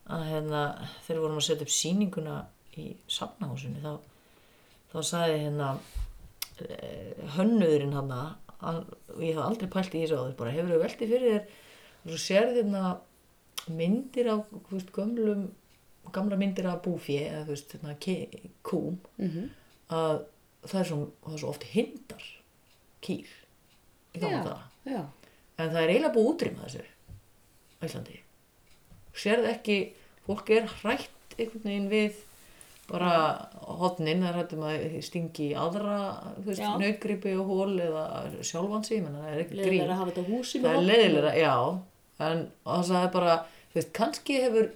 að 0.08 0.24
hérna 0.32 0.62
þegar 1.04 1.18
við 1.18 1.24
vorum 1.26 1.38
að 1.38 1.46
setja 1.46 1.66
upp 1.68 1.74
sýninguna 1.76 2.38
í 2.78 2.88
safnahúsinu 3.10 3.82
þá, 3.84 3.92
þá 4.92 4.98
sagði 5.04 5.38
hérna 5.44 5.70
eh, 6.64 7.12
hönnuðurinn 7.36 7.96
hann 7.98 8.12
og 8.58 9.20
ég 9.22 9.34
hef 9.36 9.44
aldrei 9.44 9.68
pælt 9.70 9.94
í 9.94 10.02
þessu 10.02 10.16
áður 10.18 10.36
bara 10.40 10.54
hefur 10.56 10.74
þau 10.74 10.82
veltið 10.82 11.12
fyrir 11.12 11.34
þér? 11.34 11.44
Og 11.98 12.10
svo 12.10 12.18
sérði 12.24 12.62
hérna 12.62 12.84
myndir 13.68 14.30
af 14.32 14.50
veist, 14.70 14.90
gömlum 14.96 15.48
gamla 16.14 16.38
myndir 16.40 16.66
af 16.70 16.80
búfé 16.86 17.18
eða 17.28 17.44
veist, 17.50 17.74
hérna, 17.76 17.94
kúm 18.64 18.98
Mhm. 19.18 19.50
að 19.90 20.24
það 20.64 20.80
er, 20.80 20.84
svo, 20.88 20.98
það 21.24 21.34
er 21.34 21.38
svo 21.42 21.48
oft 21.52 21.64
hindar 21.74 22.24
kýr 23.04 23.28
í 24.14 24.20
gamla 24.22 24.42
daga. 24.44 24.62
já, 24.86 25.02
en 25.58 25.70
það 25.70 25.82
er 25.82 25.88
eiginlega 25.92 26.14
búið 26.14 26.24
að 26.26 26.32
útrýma 26.32 26.64
þessu 26.64 26.84
á 27.78 27.82
Íslandi. 27.86 28.16
Sérðu 29.14 29.50
ekki, 29.52 29.76
fólk 30.26 30.50
er 30.50 30.66
hrætt 30.80 31.36
einhvern 31.38 31.62
veginn 31.68 31.90
við 31.92 32.14
bara 32.88 33.12
hotnin, 33.78 34.22
það 34.24 34.28
er 34.30 34.36
hrættum 34.38 34.62
að 34.64 34.84
stingi 35.04 35.50
í 35.50 35.56
aðra, 35.60 35.98
þú 36.38 36.46
veist, 36.48 36.62
nautgripi 36.80 37.34
og 37.36 37.50
hól 37.52 37.74
eða 37.84 38.04
sjálfansi, 38.48 39.02
menn 39.04 39.18
það 39.20 39.28
er 39.34 39.42
ekki 39.42 39.54
grín. 39.58 39.64
Leðilega 39.66 39.92
að 39.92 39.98
hafa 40.00 40.10
þetta 40.14 40.26
húsi 40.32 40.62
það 40.64 40.78
er 40.78 40.86
leiðilega, 40.88 41.34
já 41.36 41.54
en 42.28 42.40
það 42.64 42.96
er 43.02 43.12
bara, 43.18 43.34
þú 43.72 43.78
veist, 43.80 43.92
kannski 44.00 44.38
hefur 44.46 44.70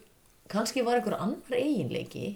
kannski 0.52 0.84
var 0.84 0.98
einhver 1.00 1.16
annar 1.16 1.56
eiginleiki 1.56 2.26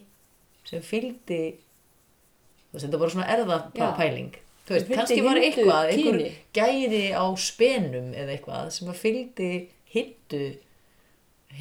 sem 0.66 0.80
fylgdi 0.82 1.40
þú 1.52 2.72
veist, 2.72 2.86
þetta 2.86 2.96
er 2.96 3.02
bara 3.04 3.12
svona 3.14 3.28
erða 3.36 3.58
Já. 3.76 3.88
pæling 4.00 4.30
þú 4.66 4.74
veist, 4.78 4.88
kannski 4.96 5.20
var 5.28 5.36
eitthvað 5.42 5.90
einhver 5.92 6.22
gæði 6.56 7.02
á 7.12 7.24
spenum 7.36 8.08
eða 8.16 8.32
eitthvað 8.38 8.70
sem 8.74 8.88
að 8.90 9.02
fylgdi 9.04 9.50
hindu 9.92 10.40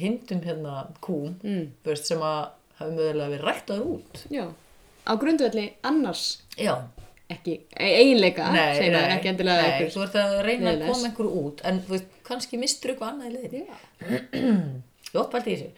hindum 0.00 0.40
hérna 0.44 0.86
kúm 1.04 1.36
Mm. 1.44 1.68
þú 1.84 1.92
veist, 1.92 2.06
sem 2.08 2.18
að 2.24 2.48
hafi 2.80 2.92
mögulega 2.96 3.32
verið 3.34 3.46
ræktaður 3.50 3.90
út 3.96 4.22
Já, 4.34 4.44
á 5.06 5.12
grundvelli 5.22 5.66
annars 5.86 6.24
já, 6.60 6.74
ekki, 7.32 7.58
e- 7.76 7.92
eiginleika, 8.02 8.50
nei, 8.52 8.74
segir 8.76 8.96
það, 8.96 9.06
nei, 9.06 9.16
ekki 9.16 9.32
endilega 9.32 9.62
nei, 9.62 9.70
einhver. 9.72 9.92
þú 9.96 10.04
ert 10.06 10.18
að 10.22 10.36
reyna 10.46 10.72
að 10.74 10.84
koma 10.90 11.08
einhverju 11.10 11.44
út 11.44 11.64
en 11.70 11.80
þú 11.86 11.94
veist, 11.96 12.10
kannski 12.26 12.60
mistur 12.60 12.92
eitthvað 12.94 13.14
annað 13.14 13.30
í 13.30 13.36
leiðinni 13.36 13.66
Já, 13.66 13.76
Jótt 15.16 15.30
pælt 15.32 15.46
í 15.48 15.52
þessu. 15.54 15.68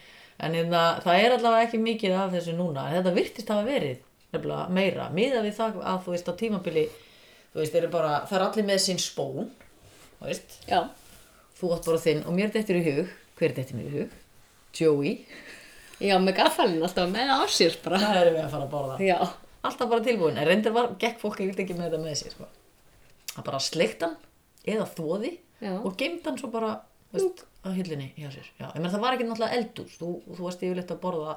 En 0.43 0.55
hérna, 0.57 0.81
það 1.05 1.21
er 1.23 1.35
allavega 1.35 1.67
ekki 1.67 1.79
mikið 1.83 2.15
af 2.17 2.31
þessu 2.33 2.55
núna. 2.57 2.87
En 2.89 2.97
þetta 2.97 3.13
virtist 3.15 3.51
hafa 3.53 3.65
verið 3.67 3.99
nefnilega 4.33 4.65
meira. 4.75 5.09
Miða 5.15 5.43
við 5.45 5.55
það 5.59 5.77
að 5.93 5.99
þú 6.07 6.15
veist 6.15 6.31
á 6.31 6.35
tímabili, 6.41 6.85
þú 7.53 7.61
veist, 7.61 7.77
er 7.79 7.87
bara, 7.93 8.13
það 8.31 8.39
er 8.39 8.45
allir 8.47 8.67
með 8.71 8.81
sinn 8.87 9.01
spón, 9.03 9.51
þú 10.19 10.31
veist, 10.31 10.57
já, 10.71 10.81
þú 11.61 11.71
átt 11.77 11.91
bara 11.91 12.03
þinn 12.07 12.25
og 12.25 12.37
mér 12.39 12.53
dettur 12.57 12.81
í 12.81 12.85
hug, 12.89 13.13
hver 13.39 13.55
dettur 13.59 13.79
mér 13.79 13.91
í 13.91 13.95
hug? 13.99 14.17
Joey. 14.81 15.15
Já, 16.01 16.15
með 16.23 16.35
gaffalinn 16.39 16.87
alltaf 16.87 17.11
með 17.13 17.35
á 17.35 17.41
sér 17.51 17.77
bara. 17.85 18.01
Það 18.03 18.21
erum 18.23 18.39
við 18.39 18.45
að 18.45 18.55
fara 18.55 18.67
að 18.69 18.73
borða. 18.77 18.99
Já, 19.05 19.19
Alltaf 19.69 19.89
bara 19.91 20.05
tilbúin. 20.07 20.37
En 20.39 20.47
reyndar 20.47 20.73
var, 20.73 20.93
gekk 21.03 21.19
fólk 21.19 21.41
ekkert 21.43 21.65
ekki 21.65 21.75
með 21.75 21.89
þetta 21.89 21.99
með 22.05 22.19
sér, 22.21 22.35
sko. 22.37 22.47
Það 23.35 23.45
bara 23.49 23.59
sleikt 23.59 24.05
hann 24.07 24.17
eða 24.65 24.87
Já. 25.59 25.73
og 25.83 25.97
gemd 25.99 26.23
hann 26.23 26.37
svo 26.39 26.49
bara, 26.53 26.69
veist, 27.11 27.41
á 27.67 27.75
hillinni 27.75 28.13
hjá 28.15 28.31
sér. 28.31 28.47
Já, 28.61 28.69
menn 28.79 28.93
það 28.93 29.01
var 29.03 29.17
ekki 29.17 29.27
náttúrulega 29.27 29.57
eldús. 29.59 29.97
Þú, 29.99 30.11
þú 30.37 30.45
varst 30.45 30.63
yfirleitt 30.63 30.93
að 30.95 31.01
borða 31.03 31.33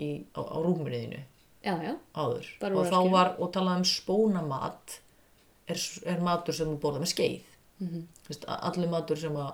í, 0.00 0.08
á, 0.32 0.40
á 0.40 0.56
rúmuniðinu. 0.64 1.20
já, 1.66 1.74
já, 1.82 1.92
áður 2.14 2.48
Bara 2.60 2.78
og 2.78 2.86
þá 2.86 2.96
askju. 3.00 3.12
var, 3.12 3.30
og 3.42 3.52
talað 3.54 3.80
um 3.80 3.86
spónamat 3.90 4.96
er, 5.66 5.80
er 6.06 6.20
matur 6.24 6.54
sem 6.56 6.68
þú 6.70 6.78
borðar 6.82 7.02
með 7.02 7.12
skeið 7.12 7.48
mm. 7.80 7.88
-hmm. 7.88 8.04
veist, 8.28 8.44
a- 8.46 8.60
allur 8.70 8.92
matur 8.92 9.18
sem 9.18 9.36
að 9.36 9.52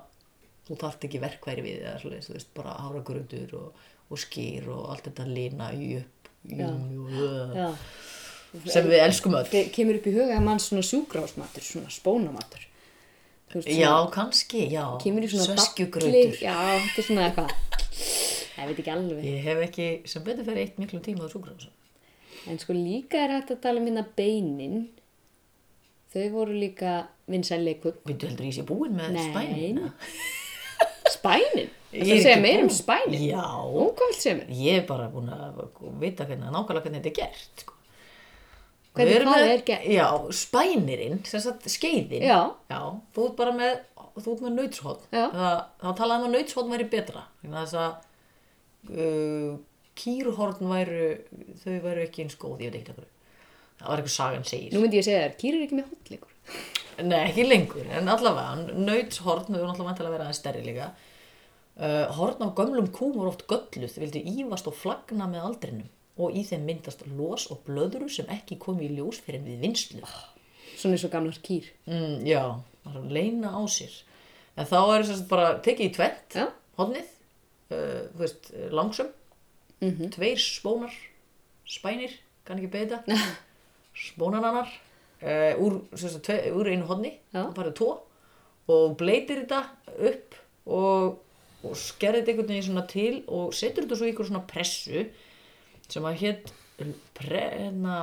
þú 0.68 0.79
þarft 0.83 1.07
ekki 1.09 1.20
verkværi 1.22 1.62
við 1.62 1.87
eða 1.87 2.12
veist, 2.35 2.53
bara 2.55 2.77
háragrundur 2.79 3.55
og, 3.59 3.72
og 4.12 4.20
skýr 4.20 4.68
og 4.72 4.90
allt 4.92 5.09
þetta 5.09 5.27
lina 5.29 5.70
upp 5.72 6.31
jum, 6.53 6.83
og, 7.07 7.57
já. 7.57 7.68
sem 8.75 8.88
við 8.90 9.05
elskum 9.07 9.37
öll 9.38 9.48
Þið 9.53 9.72
kemur 9.77 9.98
upp 10.01 10.07
í 10.11 10.14
huga 10.16 10.37
að 10.37 10.46
mann 10.48 10.62
svona 10.62 10.85
sjúkrásmatur, 10.87 11.64
svona 11.66 11.92
spónamatur. 11.92 12.66
Veist, 13.53 13.68
já, 13.68 13.88
svona- 13.90 14.12
kannski, 14.14 14.64
já 14.72 14.85
í 15.05 15.29
sveskjugrautur 15.29 16.40
já, 16.40 16.57
þetta 16.57 16.98
er 16.98 17.07
svona 17.09 17.29
eitthvað. 17.29 17.55
Ég 18.62 18.68
veit 18.68 18.79
ekki 18.79 18.92
alveg. 18.92 19.25
ég 19.25 19.42
hef 19.42 19.62
ekki, 19.68 19.87
sem 20.09 20.25
betur 20.25 20.44
fyrir 20.44 20.66
eitt 20.66 20.79
miklu 20.79 21.01
tíma 21.01 21.27
á 21.27 21.33
súkrafs 21.33 21.68
En 22.46 22.59
sko 22.59 22.75
líka 22.75 23.20
er 23.22 23.37
hægt 23.37 23.53
að 23.55 23.61
tala 23.62 23.79
um 23.81 23.87
hérna 23.87 24.03
beinin. 24.16 24.88
Þau 26.12 26.31
voru 26.33 26.53
líka 26.59 27.07
vinsæleikum. 27.31 27.94
Vindu 28.05 28.27
heldur 28.27 28.48
ég 28.48 28.57
sé 28.57 28.64
búin 28.66 28.96
með 28.98 29.14
Nei. 29.14 29.92
Spænin 31.22 31.70
Það 31.92 32.08
er 32.08 32.22
segja 32.24 32.32
ekki 32.38 32.42
meira 32.46 32.64
um 32.64 32.70
spænin? 32.72 33.24
Já. 33.28 33.44
Ó, 33.44 33.82
hvað 33.92 34.08
vilt 34.08 34.22
segja 34.22 34.37
mér? 34.38 34.52
ég 34.56 34.78
er 34.80 34.85
bara 34.88 35.08
búin 35.12 35.28
að 35.32 35.58
vita 36.00 36.24
hvernig, 36.24 36.48
nákvæmlega 36.48 36.85
hvernig 36.87 37.02
þetta 37.02 37.11
er 37.11 37.16
gert 37.18 37.64
sko. 37.64 37.74
Hvernig 38.96 39.12
Við 39.12 39.26
það 39.28 39.44
er 39.50 39.64
gert? 39.68 39.85
Já, 39.92 40.06
spænirinn, 40.37 41.20
skeiðin. 41.74 42.24
Já. 42.24 42.40
þú 43.12 43.26
ert 43.28 43.37
bara 43.37 43.52
með, 43.56 43.76
þú 44.16 44.35
ert 44.35 44.42
með 44.46 44.56
nautshotn. 44.56 45.04
Já. 45.12 45.26
Það, 45.37 45.61
þá 45.85 45.88
talaði 46.00 46.24
um 46.24 46.26
að 46.30 46.35
nautshotn 46.38 46.72
væri 46.72 46.88
betra. 46.96 47.26
Að 47.44 47.58
þess 47.58 47.78
að 47.82 47.92
uh, 48.96 49.52
kýruhorn 50.00 50.72
væru, 50.72 51.06
þau 51.61 51.78
væru 51.87 52.04
ekki 52.06 52.24
eins 52.24 52.40
góð, 52.40 52.64
ég 52.64 52.72
veit 52.72 52.80
ekki 52.80 52.96
hvað. 52.96 53.08
Það 53.82 53.88
var 53.90 54.00
eitthvað 54.00 54.16
sagan 54.16 54.48
segir. 54.48 54.72
Nú 54.72 54.80
myndi 54.80 55.00
ég 55.00 55.08
segja 55.08 55.24
þér, 55.26 55.38
kýr 55.40 55.54
er 55.58 55.64
ekki 55.66 55.76
með 55.80 55.92
hotleikur. 55.92 56.37
Nei, 57.02 57.22
ekki 57.22 57.48
lengur, 57.48 57.88
en 57.96 58.12
allavega, 58.12 58.76
nautshorn, 58.76 59.48
við 59.52 59.64
Uh, 61.72 62.04
horn 62.12 62.44
á 62.44 62.48
gömlum 62.52 62.90
kúm 62.92 63.14
voru 63.16 63.30
oft 63.30 63.46
gölluð, 63.48 63.96
vildu 63.96 64.20
ívast 64.20 64.66
og 64.68 64.76
flagna 64.76 65.24
með 65.30 65.46
aldrinum 65.48 65.88
og 66.20 66.35
í 66.37 66.42
þeim 66.44 66.66
myndast 66.68 67.06
los 67.16 67.46
og 67.50 67.62
blöðru 67.64 68.11
sem 68.12 68.28
ekki 68.30 68.58
komi 68.61 68.85
í 68.85 68.96
ljós 68.98 69.22
fyrir 69.24 69.40
en 69.40 69.48
við 69.48 69.62
vinslu. 69.64 70.02
Svona 70.76 70.98
eins 70.98 71.06
og 71.08 71.12
gamlar 71.14 71.38
kýr. 71.44 71.70
Mm, 71.88 72.26
já, 72.28 72.42
það 72.85 72.92
er 72.92 73.00
að 73.00 73.14
leina 73.16 73.54
á 73.56 73.62
sér. 73.72 73.94
En 74.52 74.68
þá 74.68 74.78
er 74.82 75.06
þess 75.08 75.22
að 75.22 75.30
bara 75.30 75.48
tekið 75.64 75.88
í 75.88 75.94
tvett, 75.96 76.37
Já. 76.37 76.46
hornið, 76.76 77.08
uh, 77.72 78.02
þú 78.12 78.20
veist, 78.20 78.52
langsum, 78.76 79.11
tveir 80.12 80.40
spónar, 80.44 80.94
spænir, 81.64 82.18
kann 82.44 82.61
ekki 82.61 82.72
beita, 82.74 83.00
spónanannar, 84.11 84.68
uh, 85.24 85.52
úr, 85.56 85.80
sagt, 85.96 86.20
tve, 86.28 86.38
úr 86.52 86.68
einu 86.68 86.85
horni, 86.90 87.14
Já. 87.32 87.46
það 87.46 87.56
farið 87.62 87.76
tvo 87.80 87.90
og 88.72 88.96
bleitir 89.00 89.42
þetta 89.42 89.62
upp 90.12 90.37
og, 90.68 91.16
og 91.62 91.77
skerði 91.79 92.22
þetta 92.22 92.33
einhvern 92.33 92.51
veginn 92.53 92.66
svona 92.68 92.87
til 92.90 93.12
og 93.27 93.55
setur 93.57 93.87
þetta 93.87 93.98
svo 94.01 94.09
í 94.09 94.12
ykkur 94.12 94.29
svona 94.31 94.44
pressu 94.51 95.05
sem 95.92 96.09
að 96.09 96.18
hétt 96.22 96.53
hérna, 97.22 97.98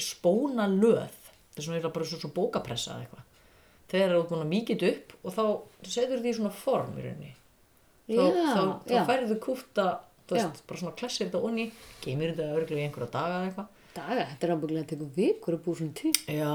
spóna 0.00 0.68
löð 0.70 1.18
það 1.52 1.60
er 1.60 1.66
svona 1.66 1.92
bara 1.92 2.08
svo, 2.08 2.20
svo 2.22 2.32
bókapressa 2.32 2.94
eða 2.94 3.06
eitthvað 3.06 3.28
þegar 3.92 4.14
það 4.14 4.16
er 4.22 4.30
búin 4.30 4.44
að 4.46 4.52
mikið 4.54 4.86
upp 4.88 5.14
og 5.20 5.36
þá 5.36 5.44
setur 5.84 6.16
þetta 6.16 6.30
í 6.30 6.38
svona 6.38 6.54
form 6.62 6.96
í 6.96 7.04
rauninni 7.04 7.34
þá, 8.08 8.24
þá, 8.24 8.64
þá 8.88 8.96
já. 8.96 9.04
færðu 9.10 9.38
kúpta 9.42 9.86
þú 10.22 10.38
Já. 10.38 10.46
veist, 10.46 10.64
bara 10.70 10.82
svona 10.82 10.96
klessir 10.96 11.28
þetta 11.28 11.44
onni 11.50 11.68
geymir 12.04 12.32
þetta 12.32 12.56
örglega 12.56 12.80
í 12.80 12.88
einhverja 12.88 13.12
daga 13.12 13.38
eða 13.38 13.48
eitthvað 13.50 13.70
Daga, 13.92 14.22
þetta 14.30 14.46
er 14.46 14.52
ábygglega 14.56 14.82
að 14.86 14.92
teka 14.92 15.06
vikur 15.18 15.54
að 15.54 15.64
búa 15.66 15.76
svona 15.76 15.96
til. 15.98 16.12
Já, 16.24 16.52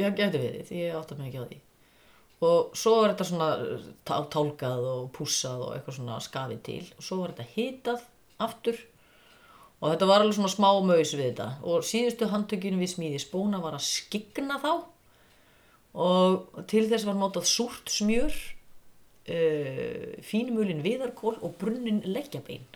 ég 0.00 0.14
geti 0.16 0.38
verið, 0.40 0.70
ég 0.72 0.94
átta 0.96 1.16
mig 1.18 1.26
ekki 1.28 1.42
á 1.44 1.44
því. 1.44 1.58
Og 2.44 2.76
svo 2.78 3.00
er 3.02 3.12
þetta 3.12 3.26
svona 3.26 3.48
tá, 4.06 4.20
tálkað 4.30 4.84
og 4.86 5.08
pússað 5.16 5.64
og 5.64 5.72
eitthvað 5.74 5.96
svona 5.98 6.20
skafið 6.22 6.60
til. 6.68 6.84
Og 6.94 7.06
svo 7.06 7.22
var 7.22 7.34
þetta 7.34 7.54
hitað 7.56 8.04
aftur 8.38 8.78
og 9.78 9.92
þetta 9.92 10.06
var 10.10 10.22
alveg 10.22 10.36
svona 10.38 10.52
smá 10.52 10.68
maus 10.86 11.14
við 11.14 11.24
þetta. 11.32 11.48
Og 11.66 11.86
síðustu 11.86 12.28
handtökinu 12.30 12.80
við 12.80 12.94
smíði 12.94 13.20
spóna 13.22 13.60
var 13.62 13.78
að 13.78 13.86
skigna 13.86 14.58
þá 14.62 14.72
og 15.98 16.64
til 16.70 16.84
þess 16.90 17.06
var 17.08 17.16
notað 17.18 17.46
súrt 17.48 17.90
smjör, 17.90 18.34
uh, 19.32 20.10
fínumulin 20.26 20.82
viðarkól 20.84 21.38
og 21.42 21.56
brunnin 21.58 22.02
leggjabein. 22.06 22.66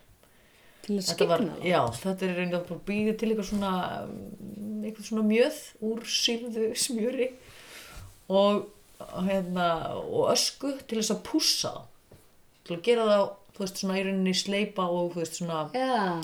Til 0.83 0.97
að 0.99 1.03
var, 1.03 1.13
skegna 1.15 1.57
það. 1.59 1.67
já, 1.71 1.81
þetta 2.01 2.27
er 2.27 2.39
reyndið 2.41 2.61
að 2.61 2.85
býða 2.89 3.17
til 3.19 3.29
eitthvað 3.31 3.51
svona, 3.53 3.75
um, 4.07 4.79
eitthvað 4.83 5.09
svona 5.11 5.27
mjöð 5.29 5.61
úr 5.87 6.07
sýrðu 6.11 6.71
smjöri 6.83 7.29
og, 8.33 8.65
hérna, 9.27 9.67
og 10.03 10.31
ösku 10.33 10.73
til 10.89 10.99
þess 11.01 11.15
að 11.17 11.23
pússa. 11.29 11.73
Til 12.65 12.77
að 12.77 12.83
gera 12.87 13.05
það, 13.09 13.25
þú 13.57 13.65
veist, 13.65 13.81
svona 13.83 13.99
í 13.99 14.03
rauninni 14.07 14.35
sleipa 14.39 14.85
og, 14.89 15.13
þú 15.15 15.23
veist, 15.23 15.39
svona, 15.41 15.63
Já, 15.75 16.21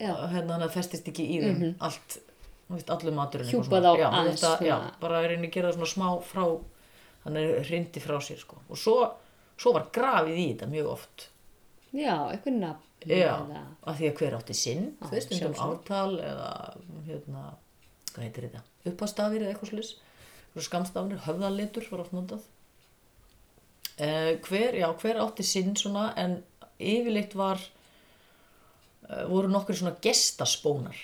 já. 0.00 0.12
hérna, 0.32 0.56
þannig 0.56 0.66
að 0.68 0.76
festist 0.76 1.08
ekki 1.10 1.26
í 1.26 1.40
þeim 1.44 1.64
allt, 1.80 2.18
þú 2.68 2.76
veist, 2.76 2.90
allur 2.94 3.16
maturinn. 3.16 3.46
eitthvað 3.46 3.64
Hjúpa 3.64 3.80
svona. 3.80 3.94
þá 3.96 3.98
já, 4.04 4.08
aðeins 4.20 4.44
Þetta, 4.44 4.66
já, 4.70 4.76
bara 5.00 5.22
í 5.24 5.28
rauninni 5.32 5.50
gera 5.56 5.72
það 5.72 5.78
svona 5.80 5.90
smá 5.94 6.08
frá, 6.30 6.44
þannig 7.24 7.50
að 7.58 7.66
hrindi 7.70 8.00
frá 8.04 8.16
sér, 8.24 8.38
sko. 8.44 8.60
Og 8.70 8.78
svo, 8.78 8.94
svo 9.60 9.72
var 9.76 9.88
grafið 9.92 10.38
í 10.38 10.46
þetta 10.54 10.70
mjög 10.70 10.92
oft. 10.94 11.26
Já, 11.92 12.14
eitthvað 12.30 12.60
nafn. 12.60 12.86
Já, 13.00 13.32
eða- 13.40 13.64
af 13.88 13.96
því 13.98 14.08
að 14.10 14.16
hver 14.20 14.34
átti 14.36 14.54
sinn, 14.54 14.86
Já, 15.00 15.06
þú 15.06 15.10
veist, 15.16 15.30
sjálfsagt. 15.32 15.90
ártal 15.90 16.20
eða, 16.20 16.50
hérna, 17.08 17.44
hvað 18.12 18.24
heitir 18.26 18.44
þetta, 18.50 18.62
uppastafir 18.90 19.40
eða 19.42 19.54
eitthvað 19.54 19.70
slis, 19.72 19.94
skamstafnir, 20.58 21.20
höfðaletur 21.26 21.86
var 21.92 22.02
oft 22.04 22.14
notað. 22.16 22.42
Eh, 24.00 24.38
hver, 24.46 24.74
já, 24.80 24.88
hver 25.02 25.20
átti 25.22 25.44
sinn 25.46 25.76
svona, 25.76 26.10
en 26.18 26.40
yfirleitt 26.80 27.36
var, 27.38 27.60
eh, 29.08 29.24
voru 29.28 29.48
nokkur 29.52 29.76
svona 29.76 29.94
gestaspónar, 30.02 30.96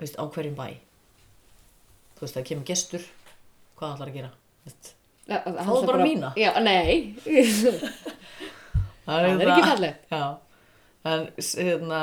veist, 0.00 0.16
á 0.18 0.24
hverjum 0.26 0.56
bæ. 0.56 0.80
Þú 2.16 2.24
veist, 2.24 2.36
það 2.36 2.48
kemur 2.50 2.64
gestur, 2.64 3.04
hvað 3.76 3.94
ætlar 3.94 4.08
að 4.08 4.14
gera, 4.14 4.32
hann 5.26 5.66
Fáðu 5.66 5.80
sagði 5.80 5.86
bara 5.90 6.04
mína. 6.06 6.32
Já, 6.38 6.50
nei. 6.62 7.14
Það 7.22 7.86
Það 9.06 9.26
er 9.26 9.50
ekki 9.52 9.66
fallegt. 9.70 10.04
Já, 10.10 10.24
en 11.06 11.26
hérna 11.36 12.00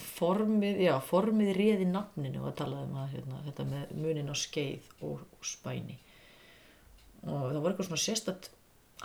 formið, 0.00 0.82
já, 0.86 0.94
formið 1.04 1.52
réði 1.56 1.86
nafninu 1.90 2.42
og 2.42 2.50
að 2.50 2.58
tala 2.60 2.82
um 2.84 2.98
að 3.00 3.16
hérna, 3.16 3.40
þetta 3.46 3.66
með 3.70 3.94
munin 4.02 4.32
á 4.32 4.36
skeið 4.36 4.90
og, 5.06 5.22
og 5.22 5.46
spæni. 5.46 5.98
Og 7.26 7.48
það 7.50 7.60
var 7.62 7.72
eitthvað 7.72 7.88
svona 7.88 8.04
sérstætt 8.04 8.50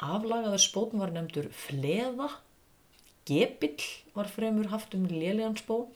aflagaður 0.02 0.64
spótn 0.64 1.02
var 1.02 1.14
nefndur 1.16 1.50
fleða. 1.56 2.30
Gepill 3.28 3.84
var 4.16 4.30
fremur 4.32 4.72
haft 4.72 4.96
um 4.98 5.08
lélegan 5.10 5.58
spón. 5.60 5.90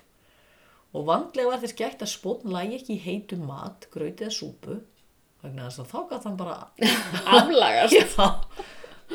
Og 0.96 1.08
vandlega 1.10 1.52
var 1.52 1.64
þess 1.64 1.78
gætt 1.78 2.04
að 2.06 2.14
spótn 2.14 2.54
lægi 2.54 2.80
ekki 2.80 2.96
í 2.96 3.04
heitum 3.04 3.48
mat, 3.50 3.90
grauti 3.94 4.28
eða 4.28 4.36
súpu. 4.36 4.80
Vegna 5.44 5.68
þess 5.68 5.84
að 5.84 5.92
þá 5.92 6.00
gætt 6.12 6.30
hann 6.30 6.38
bara 6.40 6.60
Aflagast. 7.40 8.22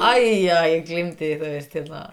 Æja, 0.01 0.61
ég 0.71 0.85
glimti 0.87 1.35
þú 1.41 1.55
veist 1.57 1.79
hérna. 1.79 2.05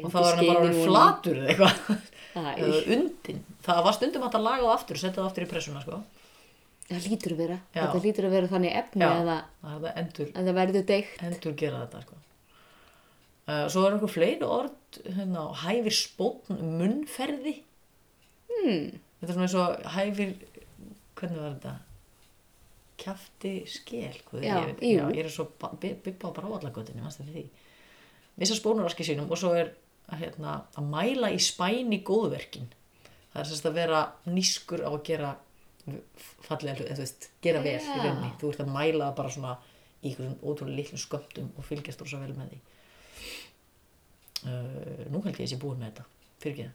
Og 0.00 0.08
það 0.08 0.24
var 0.24 0.38
hann 0.40 0.50
bara 0.50 0.72
flatur 0.86 1.42
eða 1.42 1.52
eitthvað 1.52 2.08
Eða 2.34 2.80
undin. 2.96 3.40
Það 3.66 3.82
var 3.86 3.96
stundum 3.96 4.24
að 4.40 4.46
laga 4.46 4.62
það 4.66 4.74
aftur 4.76 4.98
setja 5.02 5.18
það 5.20 5.28
aftur 5.30 5.46
í 5.46 5.50
pressuna 5.50 5.82
sko. 5.84 6.00
Það 6.90 7.06
lítur 7.10 7.34
að 7.34 7.40
vera. 7.44 7.58
Já. 7.74 7.80
Þetta 7.84 8.02
lítur 8.06 8.26
að 8.26 8.34
vera 8.36 8.50
þannig 8.50 8.76
efni 8.80 9.04
það 9.64 9.82
það 9.84 10.00
endur, 10.02 10.30
að 10.34 10.48
það 10.50 10.58
verður 10.60 10.86
deikt. 10.90 11.20
endur 11.28 11.52
gera 11.62 11.82
þetta 11.84 12.02
sko. 12.06 12.18
Uh, 13.50 13.64
svo 13.72 13.82
er 13.86 13.94
eitthvað 13.96 14.14
fleiri 14.14 14.46
orð 14.46 14.98
hérna, 15.16 15.44
hæfir 15.64 15.96
spótn 15.96 16.58
munnferði. 16.80 17.54
Hmm. 18.50 18.90
þetta 19.20 19.30
er 19.30 19.36
svona 19.36 19.46
eins 19.46 19.56
og 19.58 19.86
hæfir 19.94 20.34
hvernig 21.18 21.40
var 21.40 21.54
þetta? 21.54 21.74
Kjafti 23.00 23.52
skel 23.70 24.18
hvað 24.28 24.44
Já, 24.44 24.56
ég, 24.60 24.82
ég 25.16 25.22
er 25.24 25.30
svo 25.32 25.46
ba- 25.60 25.72
bi- 25.80 25.94
bibba 26.04 26.28
á 26.28 26.34
þetta 26.34 26.44
því? 27.32 27.44
Missa 28.40 28.58
spónuraski 28.58 29.06
sínum 29.06 29.30
og 29.32 29.40
svo 29.40 29.54
er 29.56 29.70
að, 30.10 30.18
hérna, 30.24 30.54
að 30.78 30.88
mæla 30.92 31.30
í 31.34 31.38
spæni 31.42 32.00
góðverkin 32.06 32.68
það 33.32 33.40
er 33.42 33.48
sérst 33.50 33.68
að 33.70 33.78
vera 33.78 34.00
nýskur 34.26 34.82
á 34.82 34.90
að 34.90 35.02
gera 35.06 35.30
fallega 36.44 36.76
hlut, 36.76 36.86
eða 36.90 36.96
þú 36.98 37.04
veist, 37.04 37.28
gera 37.42 37.62
vel 37.64 37.76
í 37.76 37.84
Já. 37.84 37.96
rauninni, 38.04 38.32
þú 38.40 38.50
ert 38.52 38.64
að 38.64 38.72
mæla 38.74 39.06
það 39.08 39.16
bara 39.20 39.34
svona 39.36 39.54
í 40.00 40.10
einhverjum 40.10 40.36
ótrúlega 40.42 40.78
litlum 40.80 41.02
skömmtum 41.02 41.48
og 41.56 41.66
fylgjast 41.68 42.02
rosa 42.04 42.20
vel 42.22 42.34
með 42.36 42.52
því 42.52 42.60
uh, 44.50 45.04
nú 45.12 45.22
held 45.24 45.34
ég 45.34 45.40
að 45.40 45.44
ég 45.46 45.52
sé 45.54 45.60
búin 45.60 45.80
með 45.80 45.90
þetta 45.92 46.06
fyrir 46.40 46.54
ekki 46.54 46.68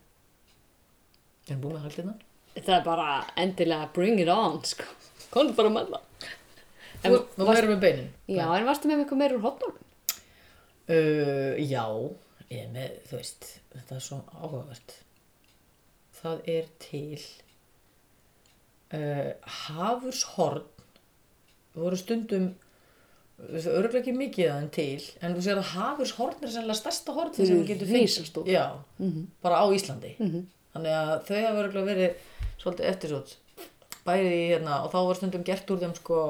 það 1.46 1.52
erum 1.54 1.64
búin 1.66 1.78
með 1.78 1.86
haldinnar 1.88 2.24
Það 2.56 2.72
er 2.72 2.84
bara 2.86 3.06
endilega 3.36 3.86
bring 3.92 4.20
it 4.22 4.30
on, 4.32 4.54
sko. 4.64 4.86
Komdu 5.28 5.52
bara 5.58 5.68
með 5.74 5.90
það. 5.92 6.28
Þú, 7.02 7.18
verður 7.42 7.66
með 7.74 7.82
beinin 7.82 8.06
Já, 8.32 8.46
en 8.56 8.64
varstu 8.64 8.88
með 8.88 9.02
eitthvað 9.02 9.20
meira 9.20 9.36
úr 9.36 9.42
hotnum? 9.44 9.74
uh, 10.88 11.52
já, 11.60 11.84
ég 12.52 12.70
með 12.74 13.00
þú 13.08 13.18
veist, 13.20 13.48
þetta 13.74 13.96
er 13.96 14.04
svo 14.04 14.20
áhugavert. 14.36 14.94
Það 16.16 16.48
er 16.52 16.70
til 16.82 17.24
uh, 18.94 19.32
hafurshorn. 19.64 20.68
Voru 21.76 21.98
stundum 22.00 22.54
örgulega 23.36 24.00
ekki 24.00 24.14
mikið 24.16 24.48
að 24.48 24.60
þeim 24.60 24.68
til 24.72 25.08
en 25.20 25.34
þú 25.36 25.42
sér 25.44 25.58
að 25.60 25.72
hafurshorn 25.74 26.38
er 26.40 26.52
sennilega 26.54 26.78
stærsta 26.78 27.12
horn 27.16 27.34
eru 27.36 27.58
þú 27.58 27.66
getur 27.68 27.90
risastór. 27.92 28.46
já, 28.48 28.64
bara 29.44 29.60
á 29.60 29.66
Íslandi. 29.76 30.14
Þannig 30.72 30.94
að 30.96 31.12
þau 31.28 31.36
hafa 31.42 31.64
örgulega 31.64 31.90
verið 31.90 32.30
svolítið 32.62 32.88
eftirsótt. 32.92 33.36
Bæði 34.06 34.32
í 34.32 34.48
hérna 34.54 34.80
og 34.86 34.92
þá 34.94 34.98
var 35.02 35.18
stundum 35.18 35.44
gert 35.44 35.70
úr 35.70 35.82
þeim 35.82 35.94
sko 35.98 36.22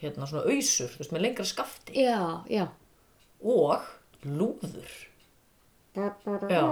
hérna 0.00 0.28
svona 0.30 0.46
ausur, 0.48 0.88
þú 0.94 1.02
veist, 1.02 1.12
með 1.12 1.24
lengra 1.26 1.44
skafti. 1.44 1.92
Já, 2.06 2.40
já. 2.48 2.68
og 3.42 3.84
lúður 4.24 5.07
já 5.96 6.62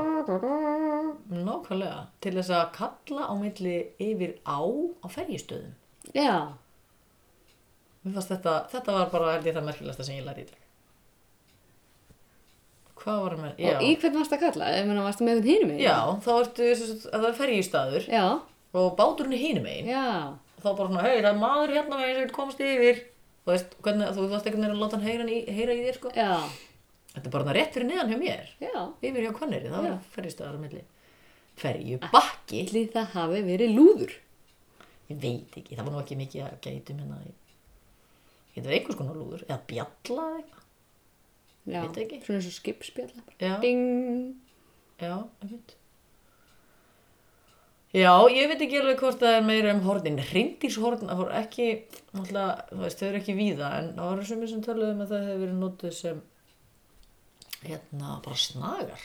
nákvæmlega 1.46 2.02
til 2.22 2.34
þess 2.36 2.50
að 2.54 2.66
kalla 2.76 3.22
á 3.26 3.34
milli 3.40 3.76
yfir 4.02 4.36
á 4.46 4.58
á 5.02 5.06
ferjustöðum 5.10 5.74
Já. 6.14 6.52
Þetta, 8.06 8.52
þetta 8.70 8.92
var 8.94 9.08
bara 9.10 9.32
held 9.34 9.48
ég 9.48 9.56
það 9.56 9.64
merkilegsta 9.66 10.04
sem 10.06 10.20
ég 10.20 10.26
læri 10.28 10.44
í 10.44 10.50
dag 10.52 10.62
hvað 13.06 13.18
var 13.24 13.34
með, 13.40 13.52
já, 13.60 13.72
Og 13.76 13.82
í 13.86 13.90
hvern 14.02 14.16
varstu 14.20 14.34
að 14.36 14.44
kalla? 14.46 14.68
Ég 14.76 14.86
meina, 14.88 15.02
varstu 15.06 15.26
með 15.26 15.32
einhvern 15.36 15.50
hinum 15.52 15.68
megin? 15.72 15.84
já 15.86 15.98
þá 16.22 16.30
ertu 16.36 16.70
það 17.10 17.26
er 17.28 17.36
ferjustaður 17.40 18.06
Já. 18.10 18.24
og 18.76 18.88
báturinn 18.98 19.34
er 19.36 19.42
hinum 19.42 19.66
einn 19.70 19.90
Já. 19.90 20.06
og 20.56 20.62
þá 20.62 20.70
bara 20.70 20.88
svona, 20.90 21.04
hei 21.06 21.18
það 21.18 21.28
er 21.32 21.42
maður 21.42 21.74
hérna 21.76 21.98
meginn 22.00 22.16
sem 22.16 22.24
vil 22.26 22.36
komast 22.38 22.62
yfir 22.66 23.02
þú 23.46 23.52
veist, 23.52 23.76
hvernig, 23.82 24.14
þú 24.16 24.28
varst 24.32 24.46
einhvern 24.48 24.64
veginn 24.64 24.76
að 24.78 24.82
láta 24.84 24.96
hann 24.98 25.06
heyra, 25.06 25.26
í, 25.26 25.38
heyra 25.58 25.76
í 25.76 25.84
þér 25.86 25.98
sko 26.00 26.14
Já. 26.16 26.30
Þetta 27.16 27.26
er 27.30 27.34
bara 27.38 27.56
rétt 27.56 27.72
fyrir 27.74 27.88
neðan 27.90 28.12
hjá 28.12 28.18
mér 28.20 28.52
Já. 28.62 28.82
yfir 29.08 29.24
hjá 29.26 29.32
Hvanneyri, 29.40 29.72
það 29.72 29.88
var 29.88 29.98
ferjustaður 30.14 30.60
á 30.60 30.64
milli 30.66 30.84
ferju 31.56 31.98
bakki 32.12 32.62
Ætli 32.66 32.84
það 32.92 33.10
hafi 33.16 33.42
verið 33.46 33.74
lúður. 33.78 34.12
ég 35.10 35.18
veit 35.22 35.56
ekki, 35.62 35.76
það 35.78 35.84
var 35.88 35.92
nú 35.96 36.02
ekki 36.04 36.18
mikið 36.20 36.44
að 36.46 36.60
gætum 36.66 37.00
hérna 37.02 37.20
í 37.24 37.32
getur 38.56 38.68
verið 38.70 38.78
einhvers 38.80 38.98
konar 39.00 39.16
lúður 39.20 39.42
eða 39.48 39.58
bjalla 39.72 40.28
eða 40.28 40.36
eitthvað 40.42 40.62
Já, 41.66 41.80
Veit 41.82 41.96
ekki. 41.98 42.20
svona 42.22 42.36
eins 42.38 42.46
og 42.46 42.54
skipspjalla. 42.54 43.22
Já. 43.42 43.54
Ding. 43.58 43.80
Já, 45.02 45.16
einmitt. 45.42 45.72
Já, 47.96 48.12
ég 48.30 48.46
veit 48.50 48.60
ekki 48.62 48.78
alveg 48.78 49.00
hvort 49.00 49.18
það 49.22 49.34
er 49.38 49.44
meira 49.46 49.72
um 49.74 49.80
hornin. 49.86 50.18
Hrindýrshorn, 50.28 51.02
það 51.08 51.20
voru 51.22 51.34
ekki, 51.38 51.66
náttúrulega, 52.12 52.66
þau 52.92 53.06
eru 53.08 53.20
ekki 53.22 53.34
víða, 53.38 53.70
en 53.80 53.88
það 53.96 54.10
voru 54.12 54.26
sumir 54.30 54.50
sem 54.52 54.62
töluðu 54.66 54.92
um 54.94 55.02
að 55.06 55.12
það 55.14 55.24
hefur 55.30 55.42
verið 55.42 55.58
notuð 55.64 55.94
sem, 55.96 56.20
hérna, 57.64 58.20
bara 58.24 58.36
snagar. 58.36 59.00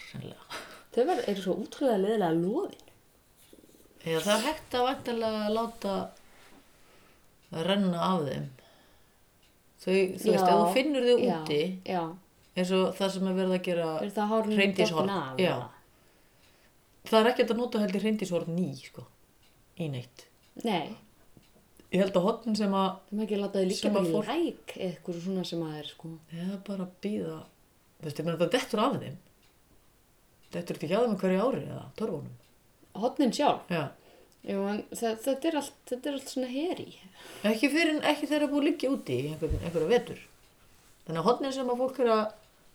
Þau 0.92 1.04
eru 1.28 1.42
svo 1.42 1.54
útrúlega 1.64 2.02
leðilega 2.04 2.32
loðin. 2.40 2.88
Eða 4.02 4.22
það 4.26 4.34
er 4.36 4.46
hægt 4.48 4.76
að 4.76 4.88
vantilega 4.90 5.44
láta 5.54 5.94
renna 7.68 8.02
af 8.08 8.26
þeim. 8.28 8.48
Þau, 9.82 9.94
þú 9.94 10.32
veist, 10.32 10.48
ef 10.48 10.50
þú 10.50 10.74
finnur 10.76 11.06
þau 11.08 11.14
já, 11.26 11.36
úti, 11.42 11.62
Já, 11.90 12.02
eins 12.56 12.72
og 12.78 12.92
það 12.98 13.14
sem 13.16 13.30
er 13.32 13.38
verið 13.40 13.56
að 13.58 13.64
gera 13.68 13.88
er 14.02 14.12
það? 14.16 14.34
Já. 15.42 15.56
er 17.22 17.30
ekki 17.32 17.46
að 17.48 17.56
nota 17.58 17.82
heldur 17.82 18.04
hreindýrshorn 18.06 18.52
ný, 18.56 18.68
sko, 18.78 19.06
í 19.82 19.88
neitt. 19.90 20.28
Nei, 20.68 20.92
Ég 21.92 22.00
held 22.06 22.16
að 22.16 22.24
hotn 22.24 22.56
sem 22.56 22.72
að 22.72 22.92
Sem 23.76 23.96
að 24.00 24.06
fólk- 24.14 24.30
eitthvað 24.80 25.18
svona 25.26 25.42
sem 25.44 25.60
að 25.66 25.74
er 25.82 25.90
sko. 25.90 26.12
eða 26.32 26.60
bara 26.64 26.86
býða 27.04 27.40
þú 28.02 28.08
veist, 28.08 28.20
ég 28.20 28.28
meina 28.28 28.38
þetta 28.42 28.58
dettur 28.58 28.84
af 28.84 28.98
þeim 28.98 29.18
dettur 30.52 30.78
þetta 30.78 30.88
ekki 30.88 30.98
af 30.98 31.08
þeim 31.08 31.18
hverju 31.24 31.48
ári 31.48 31.64
eða 31.68 31.88
törfunum 32.00 32.38
Hotnin 33.02 33.32
sjálf, 33.32 33.70
já. 33.72 33.86
Jú, 34.44 34.58
það, 34.92 35.20
þetta, 35.24 35.48
er 35.48 35.58
allt, 35.62 35.76
þetta 35.88 36.10
er 36.10 36.16
allt 36.18 36.32
svona 36.34 36.50
heri. 36.52 36.88
ekki 37.48 37.70
fyrir 37.72 38.02
ekki 38.10 38.28
þeirra 38.28 38.50
búið 38.52 38.68
liggja 38.68 38.92
úti 38.92 39.16
í 39.16 39.30
einhver, 39.30 39.54
einhverja 39.62 39.92
vetur 39.94 40.22
þannig 41.06 41.22
að 41.22 41.28
hotnin 41.30 41.56
sem 41.56 41.72
að 41.72 41.84
fólk 41.86 42.02
er 42.02 42.12
að 42.18 42.24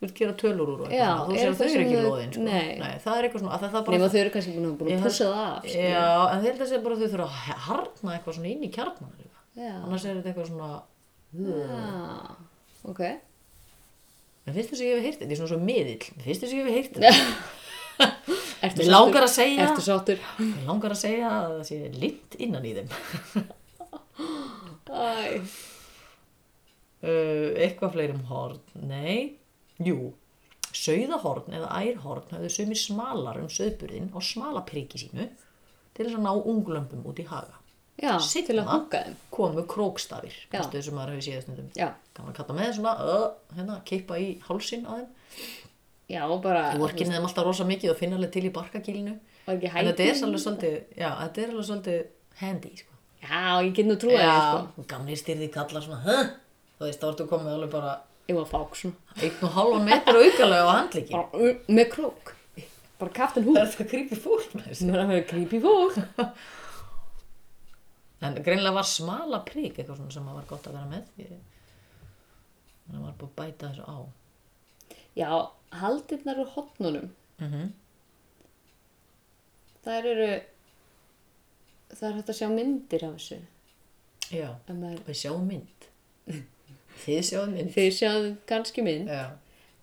vil 0.00 0.10
gera 0.16 0.34
tölur 0.36 0.72
úr 0.74 0.80
og 0.84 0.90
eitthvað 0.92 1.28
þú 1.28 1.36
sér 1.36 1.50
að 1.50 1.58
það 1.58 1.60
þau 1.60 1.76
eru 1.76 1.84
ekki 1.84 2.00
loðin 2.04 2.32
sko. 2.34 2.42
Nei. 2.46 2.96
það 3.00 3.18
er 3.18 3.26
eitthvað 3.26 3.42
svona 3.42 3.54
að 3.56 3.62
það, 3.62 3.70
það 3.74 3.86
bara 3.86 3.96
Nefn 3.96 4.06
að 4.06 4.14
þau 4.14 4.20
eru 4.22 4.32
kannski 4.34 4.56
búin 4.56 4.90
að, 4.92 5.04
pússa 5.06 5.28
það 5.28 5.38
af. 5.44 5.62
skilur. 5.66 5.86
já, 5.86 6.08
en 6.32 6.42
þeir 6.42 6.50
held 6.50 6.64
að 6.66 6.84
bara 6.86 6.98
þau 6.98 7.06
þurfa 7.14 7.28
að 7.28 7.62
harna 7.66 8.16
eitthvað 8.16 8.36
svona 8.36 8.50
inn 8.50 8.66
í 8.66 8.70
kjarnan 8.76 9.14
líka. 9.16 9.40
Annars 9.56 10.04
er 10.04 10.18
þetta 10.18 10.32
eitthvað 10.32 10.50
svona 10.50 10.70
Já, 11.36 12.36
ok. 12.92 13.02
En 14.46 14.56
finnst 14.56 14.72
þess 14.72 14.82
að 14.82 14.88
ég 14.88 14.96
hef 14.96 15.06
heyrt 15.06 15.20
þetta, 15.20 15.28
ég 15.28 15.36
er 15.36 15.40
svona 15.42 15.52
svo 15.52 15.60
miðill. 15.62 16.10
Mér 16.16 16.26
finnst 16.26 16.42
þess 16.44 16.52
að 16.52 16.58
ég 16.58 16.66
hef 16.66 16.76
heyrt 16.78 16.94
þetta. 16.96 17.12
Mig 18.76 18.90
langar 18.90 19.24
að 19.24 19.32
segja 19.32 19.64
Ertu 19.66 19.84
sáttur? 19.84 20.20
Mér 20.40 20.68
langar 20.68 20.92
að 20.94 21.00
segja 21.00 21.30
að 21.32 21.54
það 21.54 21.64
sé 21.70 21.78
lind 21.96 22.36
innan 22.46 22.66
í 22.66 22.74
þeim. 22.76 22.88
Æ. 24.86 25.40
uh, 27.06 27.48
eitthvað 27.64 27.96
fleiri 27.96 28.16
um 28.16 28.24
horn? 28.30 28.62
Nei, 28.86 29.36
jú. 29.82 30.12
Sauðahorn 30.76 31.54
eða 31.56 31.72
ærhorn 31.80 32.34
höfðu 32.34 32.52
sumir 32.52 32.80
smalar 32.80 33.40
um 33.40 33.48
sauðburðin 33.52 34.10
og 34.12 34.24
smala 34.24 34.64
priki 34.68 35.00
sínu 35.00 35.30
til 35.96 36.04
þess 36.04 36.18
að 36.18 36.26
ná 36.26 36.32
unglömpum 36.36 37.06
út 37.08 37.22
í 37.22 37.28
haga 37.28 37.56
Að 37.96 38.88
þeim. 38.92 39.14
komu 39.32 39.62
krókstafir 39.68 40.34
kannski 40.52 40.76
þessum 40.78 40.98
maður 40.98 41.14
hefur 41.16 41.26
séð 41.26 41.46
kannan 42.16 42.32
að 42.32 42.34
kalla 42.36 42.56
með 42.58 42.74
svona 42.76 42.92
uh, 43.00 43.28
hérna, 43.56 43.78
kippa 43.88 44.18
í 44.20 44.34
hálsin 44.44 44.84
á 44.84 44.92
þeim 44.98 45.06
Já, 46.06 46.20
bara... 46.42 46.66
þú 46.74 46.82
vorkinni 46.84 47.16
þeim 47.16 47.24
alltaf 47.26 47.46
rosa 47.48 47.64
mikið 47.66 47.92
og 47.94 47.96
finna 47.98 48.18
alveg 48.18 48.34
til 48.36 48.44
í 48.46 48.52
barkakílinu 48.54 49.14
en 49.46 49.62
þetta 49.62 50.04
er 50.04 50.20
alveg 50.26 50.42
svolítið 50.42 50.76
já, 50.92 51.08
þetta 51.22 51.42
er 51.42 51.54
alveg 51.54 51.68
svolítið 51.70 52.02
handy 52.42 52.72
sko. 52.76 52.98
Já, 53.22 53.40
ég 53.64 53.72
get 53.78 53.88
nú 53.88 53.96
trúið 53.98 54.20
það, 54.20 54.58
sko. 54.60 54.84
gamli 54.92 55.16
styrði 55.18 55.48
kallar 55.56 55.86
svona 55.86 56.02
huh? 56.04 56.30
þú 56.76 56.86
veist, 56.86 57.00
þá 57.00 57.08
ertu 57.10 57.28
komið 57.32 57.56
alveg 57.56 57.72
bara 57.74 57.96
Ég 58.26 58.34
var 58.34 58.46
fák 58.50 58.74
svona. 58.74 59.16
einn 59.22 59.42
og 59.46 59.52
halvan 59.54 59.84
metr 59.86 60.16
aukalega 60.18 60.66
á 60.66 61.20
uh, 61.30 61.50
með 61.70 61.90
krók. 61.92 62.32
Bara 62.98 63.12
kaftin 63.14 63.44
húk. 63.46 63.54
það 63.54 63.62
er 63.62 63.72
þetta 63.72 63.88
creepy 63.92 64.18
fólk 64.18 64.54
með 64.56 64.70
þessu 64.70 64.88
Það 64.90 65.12
er 65.14 65.26
creepy 65.30 65.60
fólk. 65.62 65.98
en 68.24 68.34
greinlega 68.46 68.74
var 68.78 68.86
smala 68.88 69.42
prík 69.44 69.76
eitthvað 69.78 69.96
svona 70.00 70.14
sem 70.16 70.28
var 70.32 70.46
gott 70.48 70.66
að 70.70 70.76
vera 70.78 70.88
með 70.92 71.04
ég... 71.20 71.32
það 72.90 73.02
var 73.02 73.16
búið 73.20 73.28
að 73.30 73.36
bæta 73.42 73.72
þessu 73.72 73.84
á 73.90 73.98
Já, 75.16 75.28
haldirnar 75.80 76.38
úr 76.42 76.50
hotnunum. 76.54 77.10
mm 77.40 77.66
Það 79.86 80.06
eru... 80.10 80.28
Það 81.94 82.06
er 82.08 82.16
hægt 82.18 82.30
að 82.32 82.38
sjá 82.40 82.48
myndir 82.50 83.04
af 83.06 83.12
þessu. 83.16 83.36
já, 84.34 84.48
maður... 84.68 85.02
við 85.06 85.18
sjáum 85.22 85.44
mynd 85.46 85.84
þið 87.04 87.20
sjáum 87.28 87.52
mynd 87.54 87.70
Þið 87.76 87.90
sjáðu 88.00 88.30
kannski 88.50 88.82
mynd. 88.86 89.10
já, 89.12 89.26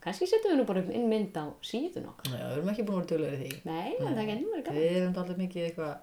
Kannski 0.03 0.27
setjum 0.27 0.51
við 0.51 0.57
nú 0.59 0.65
bara 0.67 0.81
inn 0.91 1.05
mynd 1.07 1.37
á 1.39 1.45
síðun 1.63 2.09
okkar. 2.11 2.33
já, 2.35 2.43
við 2.49 2.57
erum 2.57 2.71
ekki 2.73 2.83
búin 2.89 2.97
að 2.97 3.05
vera 3.05 3.09
tjóðlega 3.13 3.37
í 3.37 3.39
því 3.43 3.61
Nei, 3.69 3.93
en 3.95 4.17
það 4.17 4.27
gennum 4.31 4.49
verið 4.51 4.65
gaman. 4.67 4.79
við 4.81 4.97
erum 4.99 5.13
alltaf 5.21 5.39
mikið 5.43 5.67
eitthvað 5.69 5.93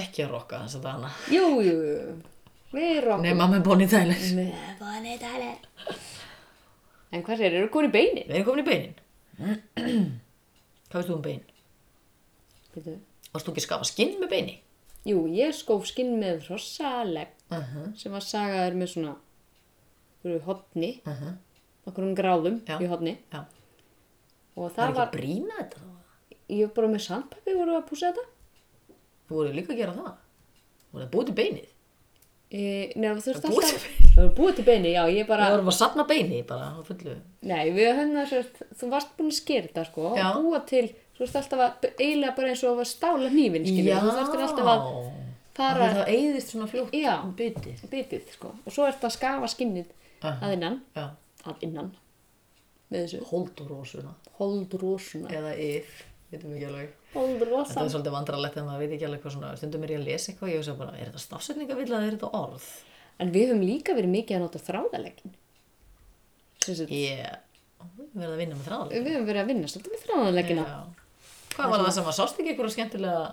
ekki 0.00 0.24
að 0.24 0.30
rokka 0.34 0.60
þess 0.64 0.78
að 0.80 0.82
dana 0.88 1.10
Jú, 1.32 1.46
jú, 1.64 1.74
jú. 1.88 2.14
Við 2.74 3.00
rokkum. 3.04 3.22
nema 3.28 3.46
með 3.52 3.62
Bonnie 3.68 3.88
Tyler 3.90 4.20
Með 4.34 4.52
Bonnie 4.80 5.18
Tyler. 5.22 5.56
En 7.14 7.22
hvað 7.22 7.38
sér, 7.38 7.54
eru 7.60 7.68
konið 7.70 7.92
beinin? 7.94 8.26
við 8.28 8.34
erum 8.40 8.46
komin 8.48 8.64
í 8.64 8.68
beinin 8.68 8.94
hvað 10.90 11.00
veist 11.00 11.10
þú 11.10 11.14
um 11.16 11.22
bein? 11.24 11.42
Býtu. 12.74 12.92
varst 13.32 13.46
þú 13.46 13.52
ekki 13.54 13.62
að 13.62 13.66
skafa 13.68 13.88
skinn 13.90 14.14
með 14.20 14.30
beini? 14.34 14.54
Jú, 15.04 15.24
ég 15.34 15.54
skóf 15.54 15.86
skinn 15.90 16.14
með 16.20 16.46
hrossalegg 16.48 17.32
uh 17.52 17.58
-huh. 17.58 17.88
sem 17.98 18.12
var 18.12 18.20
sagaður 18.24 18.74
með 18.80 18.88
svona 18.94 19.14
hotni, 20.46 21.00
Uh 21.06 21.12
-huh. 21.12 21.34
okkur 21.86 22.14
gráðum 22.14 22.60
Já. 22.66 22.78
í 22.80 22.86
hotni 22.88 23.18
já, 23.32 23.44
og 24.56 24.72
það 24.72 24.78
er 24.78 24.78
það 24.78 24.88
ekki 24.88 24.98
var, 24.98 25.06
að 25.08 25.12
brína 25.12 25.54
þetta 25.58 25.76
ég 26.48 26.66
var 26.66 26.74
bara 26.74 26.88
með 26.88 26.98
sandpappi 27.00 27.54
voru 27.54 27.76
að 27.76 27.88
púsa 27.88 28.06
þetta 28.12 28.24
þú 29.28 29.38
voru 29.38 29.54
líka 29.54 29.72
að 29.74 29.80
gera 29.82 29.94
það? 29.96 30.10
Þú 30.84 30.96
voru 30.96 31.06
að 31.06 31.12
búið 31.14 31.30
til 31.30 31.36
beinið? 31.40 31.70
E, 32.54 32.64
Nei, 32.94 33.08
þú 33.08 33.14
veist 33.16 33.30
alltaf 33.32 33.54
til 33.64 34.02
Það 34.14 34.20
var 34.20 34.34
búið 34.36 34.58
til 34.60 34.64
beini, 34.68 34.90
já, 34.94 35.02
ég 35.10 35.26
bara 35.26 35.48
það 35.48 35.56
voru 35.56 35.72
að 35.72 35.76
sapna 35.78 36.04
beini 36.06 36.42
bara 36.46 36.68
á 36.70 36.80
fullu. 36.86 37.14
Nei, 37.50 37.62
við 37.74 37.88
höfum 37.88 38.12
það 38.14 38.28
sérst, 38.30 38.60
þú 38.78 38.90
varst 38.92 39.16
búin 39.18 39.32
að 39.32 39.38
skera 39.40 39.66
þetta 39.70 39.84
sko 39.88 40.12
Já. 40.14 40.26
og 40.28 40.44
búa 40.44 40.60
til, 40.68 40.84
þú 41.16 41.24
veist 41.24 41.38
alltaf 41.40 41.64
að 41.64 41.88
eiginlega 41.96 42.36
bara 42.36 42.52
eins 42.52 42.62
og 42.68 42.82
að 42.84 42.90
stála 42.92 43.32
hnífin 43.32 43.66
skilur, 43.66 44.04
þú 44.04 44.14
þarftir 44.20 44.44
alltaf 44.46 44.70
að 44.74 44.86
fara 45.58 45.90
það 45.96 46.12
eyðist 46.14 46.54
svona 46.54 46.70
fljótt 46.70 46.94
Já. 46.94 47.12
um 47.24 47.34
bitið. 47.40 47.82
Bitið 47.90 48.30
sko 48.36 48.52
og 48.54 48.76
svo 48.76 48.86
ertu 48.86 49.08
að 49.10 49.16
skafa 49.16 49.50
skinnið 49.50 49.90
Aha. 50.22 50.36
að 50.46 50.56
innan, 50.60 50.78
já, 50.94 51.08
að 51.48 51.66
innan. 51.66 51.90
Með 52.92 53.08
þessu. 53.08 53.24
Holdrósuna 53.32 54.14
holdrósuna 54.38 55.30
eða 55.34 55.52
if, 55.58 56.02
veitum 56.32 56.54
ekki 56.56 56.68
alveg 56.70 56.92
þetta 57.14 57.84
er 57.84 57.92
svolítið 57.92 58.16
vandrarlegt 58.16 58.58
en 58.58 58.66
maður 58.68 58.82
veit 58.84 58.96
ekki 58.96 59.06
alveg 59.08 59.22
hvað 59.22 59.36
svona 59.36 59.52
stundum 59.58 59.84
er 59.86 59.94
ég 59.94 60.00
að 60.00 60.08
lesa 60.08 60.30
eitthvað 60.32 60.48
og 60.48 60.54
ég 60.54 60.62
veist 60.62 60.80
bara, 60.80 60.96
er 60.98 61.10
þetta 61.10 61.22
stafsetningavilla 61.22 62.00
eða 62.00 62.08
er 62.08 62.16
þetta 62.16 62.30
orð? 62.40 62.68
En 63.22 63.30
við 63.34 63.50
höfum 63.52 63.64
líka 63.64 63.94
verið 63.94 64.14
mikið 64.14 64.36
að 64.36 64.42
nota 64.42 64.62
þráðalegin. 64.64 65.34
Yeah. 66.88 67.38
Ég 67.84 68.16
verði 68.16 68.32
að 68.32 68.40
vinna 68.40 68.56
með 68.56 68.68
þráðaleg 68.70 69.04
Við 69.04 69.12
höfum 69.12 69.26
verið 69.28 69.42
að 69.42 69.50
vinna 69.52 69.70
svolítið 69.70 69.94
með 69.94 70.04
þráðalegina. 70.06 70.66
Hvað 71.54 71.70
var 71.70 71.84
það 71.84 71.94
sem 71.94 72.08
að 72.10 72.16
sást 72.18 72.40
ekki 72.40 72.52
eitthvað 72.52 72.74
skemmtilega 72.74 73.24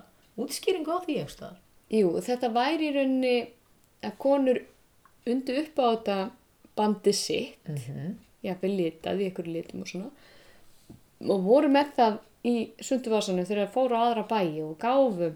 útskýringu 0.41 0.93
á 0.93 0.99
því 1.01 1.15
einhverstaðar? 1.21 1.61
Jú, 1.91 2.11
þetta 2.23 2.49
væri 2.55 2.89
í 2.89 2.93
rauninni 2.95 3.37
að 4.05 4.17
konur 4.21 4.59
undu 5.31 5.55
upp 5.61 5.81
á 5.81 5.85
þetta 5.85 6.17
bandi 6.77 7.13
sitt, 7.13 7.57
mm. 7.67 7.79
-hmm. 7.85 8.11
jafnvel 8.45 8.73
litað 8.77 9.21
í 9.21 9.29
einhverju 9.29 9.55
litum 9.55 9.81
og 9.83 9.89
svona, 9.91 10.11
og 11.27 11.43
voru 11.45 11.71
með 11.71 11.95
það 11.97 12.19
í 12.47 12.55
sunduvásanum 12.81 13.45
þegar 13.45 13.67
það 13.67 13.75
fóru 13.75 13.97
á 13.97 14.01
aðra 14.07 14.25
bæi 14.29 14.61
og 14.63 14.77
gáfu 14.81 15.29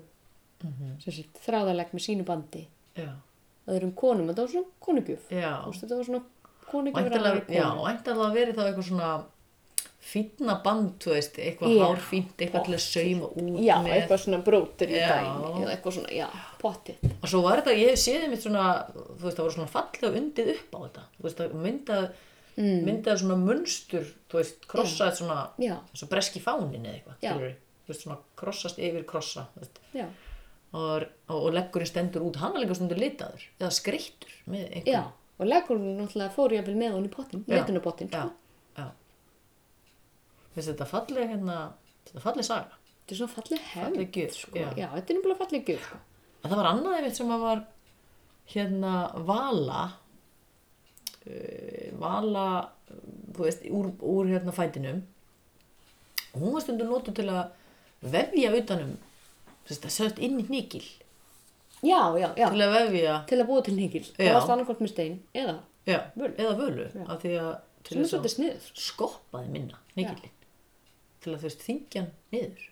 mm 0.63 0.73
-hmm. 0.73 1.25
þráðaleg 1.45 1.93
með 1.93 2.05
sínu 2.07 2.25
bandi 2.25 2.67
Já, 2.95 3.11
öðrum 3.67 3.93
konum, 3.93 4.27
þetta 4.27 4.41
var 4.41 4.51
svona 4.51 4.67
konugjöf. 4.79 5.23
þetta 5.29 5.95
var 5.95 6.05
svona 6.05 6.23
konugjöf 6.71 7.49
já, 7.49 7.69
væntanlega 7.85 8.33
verið 8.33 8.55
þá 8.55 8.63
eitthvað 8.65 8.87
svona 8.89 9.25
fínna 10.05 10.59
band, 10.63 10.91
þú 11.01 11.15
veist, 11.15 11.39
eitthvað 11.41 11.79
hárfínt, 11.81 12.35
eitthvað 12.37 12.67
til 12.67 12.75
að 12.77 12.83
sauma 12.83 13.29
út 13.31 13.57
Já, 13.65 13.75
með. 13.81 13.93
eitthvað 13.95 14.21
svona 14.21 14.39
brótur 14.45 14.91
í 14.91 14.99
dæmi, 15.01 15.63
eða 15.63 15.71
eitthvað 15.73 15.95
svona, 15.97 16.11
já, 16.13 16.27
pottið. 16.61 17.07
Og 17.15 17.31
svo 17.31 17.41
var 17.45 17.61
þetta, 17.61 17.73
ég 17.79 17.89
hef 17.89 18.01
séð 18.03 18.27
mitt 18.29 18.45
svona, 18.45 18.65
þú 18.93 19.23
veist, 19.23 19.39
það 19.39 19.43
voru 19.47 19.55
svona 19.55 19.73
fallega 19.73 20.21
undið 20.21 20.51
upp 20.53 20.77
á 20.77 20.79
þetta. 20.83 21.05
Þú 21.15 21.25
veist, 21.25 21.41
það 21.41 21.55
myndað, 21.65 22.05
mm. 22.57 22.79
myndað 22.87 23.21
svona 23.21 23.37
munstur, 23.41 24.07
þú 24.31 24.39
veist, 24.41 24.65
krossað 24.71 25.19
svona, 25.19 25.39
Já. 25.61 25.75
svo 25.93 26.07
breski 26.11 26.41
fánin 26.43 26.85
eða 26.85 26.95
eitthvað, 26.99 27.19
Þú 27.85 27.91
veist, 27.93 28.01
svona 28.01 28.17
krossast 28.39 28.79
yfir 28.81 29.03
krossa, 29.05 29.45
Og, 30.75 31.03
og, 31.29 31.35
og 31.37 31.53
leggurinn 31.55 31.87
stendur 31.87 32.25
út, 32.25 32.35
hann 32.41 32.55
er 32.57 32.65
líka 32.65 32.75
stundur 32.75 32.97
litaður, 32.99 33.43
eða 33.61 33.69
skreittur 33.71 34.33
með 34.51 34.65
einhver. 34.65 34.89
já, 34.91 35.03
og 35.39 35.47
leggurinn 35.47 36.01
náttúrulega 36.01 36.33
fór 36.35 36.55
ég 36.57 36.67
með 36.67 36.97
hún 36.97 37.05
í 37.07 37.11
pottin, 37.13 37.45
Já, 37.47 38.25
sko. 38.25 38.89
Finnst 40.55 40.71
þetta 40.71 40.87
falleg, 40.87 41.29
hérna, 41.33 41.55
þetta 42.07 42.21
falleg 42.23 42.47
saga. 42.47 42.77
Þetta 43.05 43.13
er 43.13 43.19
svona 43.19 43.33
falleg 43.35 43.63
hefð, 43.69 43.85
Falleg 43.85 44.11
gjöf, 44.15 44.35
sko. 44.39 44.59
já. 44.59 44.67
Já, 44.79 44.87
þetta 44.95 45.11
er 45.11 45.17
nefnilega 45.17 45.39
falleg 45.41 45.71
gjöf, 45.71 45.87
sko. 45.89 45.97
Það 46.45 46.55
var 46.59 46.69
annað 46.69 46.95
einmitt 46.99 47.17
sem 47.19 47.33
að 47.35 47.43
var 47.43 47.63
hérna 48.53 48.93
Vala 49.27 49.81
vala 51.99 52.45
þú 53.35 53.45
veist, 53.47 53.63
úr, 53.71 53.87
úr 54.05 54.27
hérna 54.29 54.53
fætinum 54.55 54.99
og 56.35 56.41
hún 56.43 56.53
var 56.53 56.61
stundum 56.65 56.91
notuð 56.91 57.15
til 57.17 57.29
að 57.31 58.11
vefja 58.13 58.51
utanum 58.59 58.91
þess 59.65 59.85
að 59.87 59.95
sett 59.95 60.19
inn 60.21 60.39
í 60.43 60.45
hníkil 60.49 60.83
Já, 61.85 61.99
já, 62.17 62.29
já. 62.39 62.47
til 62.49 62.61
að 62.65 62.71
vefja 62.75 63.15
Til 63.29 63.37
að 63.41 63.47
búa 63.49 63.61
til 63.65 63.75
hengil. 63.77 64.03
Það 64.15 64.25
Já. 64.25 64.33
varst 64.33 64.49
annarkvæmt 64.53 64.79
með 64.85 64.91
stein 64.93 65.17
eða. 65.37 65.55
já, 65.85 65.99
Völu. 66.17 66.35
eða 66.37 66.53
völu 66.59 66.85
af 67.09 67.19
því 67.21 67.33
að 67.41 67.51
til 67.85 67.97
þess 67.99 68.13
að 68.45 68.69
skoppaði 68.85 69.49
minna 69.53 69.77
hníkilinn 69.95 70.31
til 71.21 71.33
að 71.33 71.41
þú 71.43 71.49
veist 71.49 71.65
þingja 71.67 72.05
niður 72.33 72.63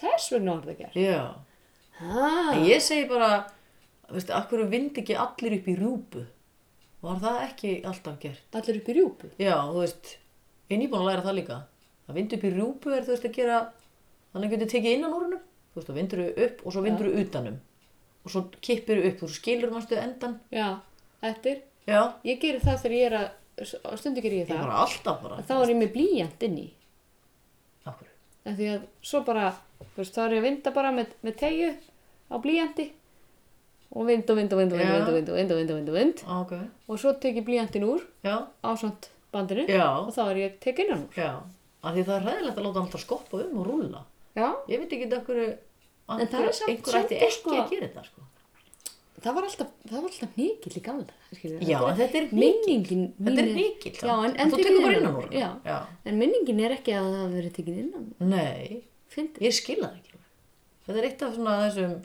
Þess 0.00 0.30
vegna 0.32 0.54
var 0.56 0.66
það 0.70 0.78
gert. 0.80 0.94
já, 0.96 1.22
Ah, 2.00 2.54
ég 2.64 2.80
segi 2.80 3.04
bara 3.08 3.30
þú 4.08 4.14
veist, 4.16 4.30
akkur 4.32 4.62
vind 4.72 4.96
ekki 4.96 5.16
allir 5.20 5.58
upp 5.58 5.66
í 5.68 5.74
rjúpu 5.76 6.22
var 7.02 7.20
það 7.22 7.38
ekki 7.46 7.70
alltaf 7.88 8.18
gert 8.22 8.56
allir 8.60 8.80
upp 8.80 8.88
í 8.92 8.96
rjúpu. 8.98 9.30
Já, 9.40 9.54
þú 9.70 9.80
veist, 9.84 10.10
ég 10.68 10.76
er 10.76 10.82
nýbúin 10.82 11.00
að 11.04 11.08
læra 11.10 11.24
það 11.26 11.38
líka. 11.40 11.58
Að 12.10 12.18
vindu 12.20 12.36
upp 12.36 12.44
í 12.44 12.52
rjúpu 12.54 12.92
er 12.96 13.06
þú 13.06 13.14
veist 13.14 13.26
að 13.30 13.34
gera, 13.38 13.58
þannig 14.32 14.46
að 14.50 14.54
getur 14.56 14.70
tekið 14.74 14.96
innan 14.98 15.14
úr 15.16 15.24
hennum. 15.26 15.42
Þú 15.70 15.78
veist, 15.80 15.88
þá 15.90 15.98
vindur 16.00 16.22
þú 16.24 16.46
upp 16.46 16.62
og 16.66 16.74
svo 16.74 16.82
vindur 16.86 17.08
þú 17.10 17.24
utanum. 17.24 17.58
Og 18.24 18.32
svo 18.34 18.42
kippir 18.60 19.00
þú 19.00 19.10
upp 19.12 19.22
og 19.24 19.30
svo 19.30 19.38
skilur 19.40 19.72
mástu 19.72 19.96
endan. 19.96 20.34
Já, 20.52 20.66
eftir. 21.24 21.62
Já, 21.88 22.00
Ég 22.26 22.40
gerir 22.42 22.60
það 22.60 22.82
þegar 22.82 22.96
ég 22.98 23.06
er 23.06 23.16
að, 23.20 23.30
stundu 24.00 24.20
gerir 24.24 24.42
ég 24.42 24.44
ég 24.44 24.50
það. 24.50 24.60
bara 24.66 24.82
alltaf 24.84 25.22
bara. 25.22 25.38
Þá 25.48 25.54
er 25.62 25.72
ég 25.72 25.78
með 25.80 25.92
blíjant 25.94 26.44
inn 26.46 26.58
í. 26.60 26.66
Akkur. 27.88 28.10
En 28.44 28.56
því 28.58 28.68
að 28.74 28.84
svo 29.10 29.22
bara, 29.26 29.46
þú 29.80 30.02
veist, 30.02 30.14
þá 30.18 30.20
er 30.26 30.34
ég 30.36 30.42
að 30.42 30.46
vinda 30.50 30.72
bara 30.76 30.92
með, 30.94 31.14
með 31.24 31.38
tegju 31.40 31.70
á 32.30 32.34
blíjanti. 32.44 32.86
Og 33.90 34.06
vind 34.06 34.28
og 34.30 34.36
vind 34.38 34.52
og 34.54 34.58
vind 34.60 34.72
og 34.72 34.78
vind 34.78 34.90
og 35.08 35.14
vind 35.14 35.28
og 35.30 35.36
vind 35.36 35.50
og 35.50 35.56
vind 35.58 35.70
og 35.70 35.76
vind 35.76 35.88
og 35.90 35.94
vind. 35.98 36.20
Ok. 36.30 36.52
Og 36.88 36.98
svo 37.02 37.12
tek 37.18 37.40
ég 37.40 37.46
blíjantin 37.46 37.82
úr 37.86 38.04
Já, 38.22 38.46
á 38.62 38.70
svont 38.78 39.10
bandinu. 39.32 39.66
Já. 39.66 39.88
Og 40.06 40.12
þá 40.14 40.20
er 40.30 40.36
ég 40.44 40.58
tek 40.62 40.78
innan 40.84 41.08
úr. 41.08 41.16
Af 41.82 41.94
því 41.96 42.04
það 42.06 42.16
er 42.16 42.26
ræðilegt 42.28 42.58
að 42.58 42.64
láta 42.66 42.78
hann 42.78 42.86
alltaf 42.86 43.02
skoppa 43.02 43.40
um 43.40 43.58
og 43.58 43.66
rúlla. 43.66 44.02
Já. 44.36 44.48
Ég 44.68 44.78
veit 44.82 44.92
ekki 44.94 45.08
þetta 45.08 45.24
hverju, 45.26 45.48
En 46.10 46.26
það 46.26 46.46
er 46.46 46.52
samt 46.52 46.70
einhver 46.70 46.98
ætti 47.00 47.18
ekki 47.18 47.36
sko- 47.38 47.56
að 47.56 47.70
gera 47.70 47.86
þetta, 47.88 48.04
sko. 48.04 48.26
Það 49.20 49.34
var 49.36 49.44
alltaf, 49.48 49.72
alltaf 49.92 50.36
mikill 50.36 50.76
í 50.78 50.82
gamla. 50.82 51.16
Já, 51.60 51.78
en 51.90 51.98
þetta 51.98 52.16
er 52.20 52.28
minningin. 52.32 53.02
Þetta 53.20 53.42
er 53.42 54.06
Já, 54.08 54.14
en, 54.24 54.36
en 54.36 54.50
þú 54.50 54.62
tekur 54.62 54.82
bara 54.86 55.00
innan 55.00 55.18
úr. 55.20 55.34
En 56.04 56.18
minningin 56.18 56.62
er 56.64 56.76
ekki 56.78 56.94
að 56.96 57.10
það 57.16 57.34
verið 57.36 57.52
tekin 57.58 57.82
innan. 57.84 58.06
Nei, 58.18 58.82
ég 59.18 59.52
skil 59.52 59.82
það 59.82 59.98
ekki 59.98 60.10
þetta 60.90 61.02
er 61.02 61.08
eitt 61.10 61.22
af 61.24 61.36
þessum 61.36 61.98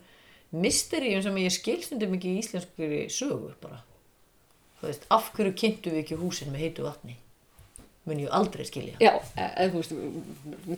mysteríum 0.54 1.24
sem 1.26 1.38
ég 1.42 1.54
skil 1.54 1.82
stundum 1.84 2.16
ekki 2.18 2.36
í 2.36 2.40
íslenskri 2.44 3.06
sögu 3.14 3.54
bara 3.64 3.82
þú 4.80 4.90
veist, 4.90 5.06
af 5.14 5.32
hverju 5.36 5.56
kynntu 5.58 5.94
við 5.94 6.04
ekki 6.04 6.20
húsin 6.20 6.52
með 6.54 6.68
heitu 6.68 6.86
vatni 6.86 7.18
mun 8.06 8.22
ég 8.22 8.34
aldrei 8.38 8.66
skilja 8.68 9.00
Já, 9.02 9.14
eða 9.34 9.70
þú 9.74 9.80
veist, 9.82 9.96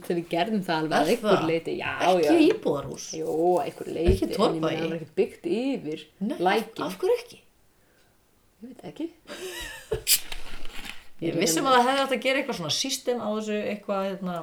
við 0.08 0.22
gerðum 0.32 0.64
það 0.64 0.78
alveg 0.78 0.96
að 0.96 1.02
Er 1.02 1.12
einhver 1.16 1.44
leiti. 1.50 1.74
Já, 1.82 1.90
ekki 2.08 2.38
já. 2.38 2.46
íbúðarhús 2.48 3.08
Jó, 3.18 3.34
leiti. 3.84 4.14
Ekki 4.14 4.30
ég 4.30 4.38
það 4.38 4.64
var 4.64 4.96
ekkert 4.98 5.18
byggt 5.20 5.50
yfir 5.52 6.06
Nei, 6.24 6.38
lækin. 6.40 6.86
af 6.88 6.96
hverju 7.02 7.18
ekki? 7.18 7.42
Ég 8.58 8.72
veit 8.72 8.88
ekki. 8.90 9.10
Ég 11.18 11.34
vissum 11.34 11.66
að 11.66 11.80
það 11.80 11.88
hefði 11.88 12.02
átt 12.06 12.14
að 12.14 12.24
gera 12.24 12.40
eitthvað 12.40 12.58
svona 12.60 12.74
system 12.78 13.22
á 13.26 13.28
þessu 13.34 13.56
eitthvað, 13.74 14.02
hérna, 14.06 14.34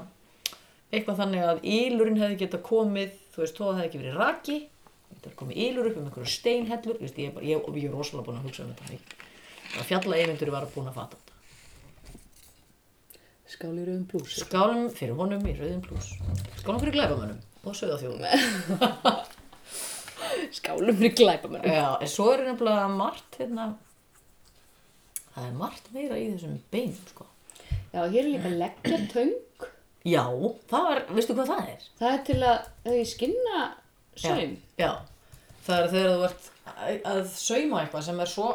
eitthvað 0.91 1.21
þannig 1.23 1.45
að 1.47 1.61
ílurinn 1.71 2.19
hefði 2.19 2.39
geta 2.41 2.61
komið, 2.67 3.13
þú 3.35 3.43
veist, 3.45 3.55
þó 3.55 3.63
að 3.63 3.69
það 3.69 3.79
hefði 3.79 3.89
ekki 3.89 4.01
verið 4.03 4.17
raki, 4.19 4.57
þetta 5.15 5.31
er 5.31 5.37
komið 5.41 5.61
ílur 5.67 5.89
upp 5.91 5.97
um 6.01 6.09
einhverju 6.09 6.31
steinhellur, 6.35 6.99
veist, 7.03 7.19
ég, 7.23 7.33
bara- 7.37 7.47
ég, 7.47 7.69
ég 7.79 7.87
er 7.89 7.95
rosalega 7.95 8.27
búin 8.29 8.41
að 8.41 8.49
hugsa 8.49 8.65
um 8.67 8.75
þetta. 8.75 9.21
Fjalla 9.89 10.19
eyvindur 10.21 10.51
var 10.55 10.67
búin 10.75 10.91
að 10.91 10.99
fatta 11.01 11.17
þetta. 11.17 11.33
Skál 13.55 13.75
í 13.79 13.85
rauðum 13.87 14.05
blús. 14.11 14.35
Skálum 14.41 14.87
fyrir 14.91 15.15
honum 15.19 15.45
í 15.47 15.53
rauðin 15.59 15.83
pluss. 15.85 16.15
Skálum 16.61 16.81
fyrir 16.83 16.97
glæfamönnum 16.97 17.41
og 17.65 17.77
sögðaþjóðum. 17.79 18.25
Skálum 20.59 20.97
fyrir 20.99 21.15
glæpamennum. 21.19 21.71
Já, 21.71 21.89
en 22.03 22.11
svo 22.11 22.31
er 22.35 22.43
nefnilega 22.49 22.89
margt, 22.91 23.39
hérna, 23.39 23.69
það 25.35 25.47
er 25.49 25.55
margt 25.61 25.91
meira 25.95 26.19
í 26.19 26.27
þessum 26.33 26.57
beinum, 26.73 26.99
sko. 27.13 27.27
Já, 27.95 28.01
hér 28.11 28.21
er 28.25 28.31
líka 28.33 28.53
leggja 28.59 28.99
töng. 29.13 29.35
Já, 30.05 30.25
það 30.71 30.89
var, 30.91 31.03
veistu 31.17 31.37
hvað 31.39 31.51
það 31.53 31.69
er? 31.75 31.87
Það 32.01 32.11
er 32.17 32.23
til 32.29 32.39
að, 32.51 32.67
ég 32.93 33.07
skinna 33.13 33.61
saum. 34.23 34.57
Já, 34.79 34.91
það 35.67 35.81
er 35.81 35.91
þegar 35.95 36.13
þú 36.15 36.27
ert 36.29 36.51
að 37.05 37.21
sauma 37.37 37.81
eitthvað 37.83 38.07
sem 38.07 38.21
er 38.25 38.31
svo 38.31 38.49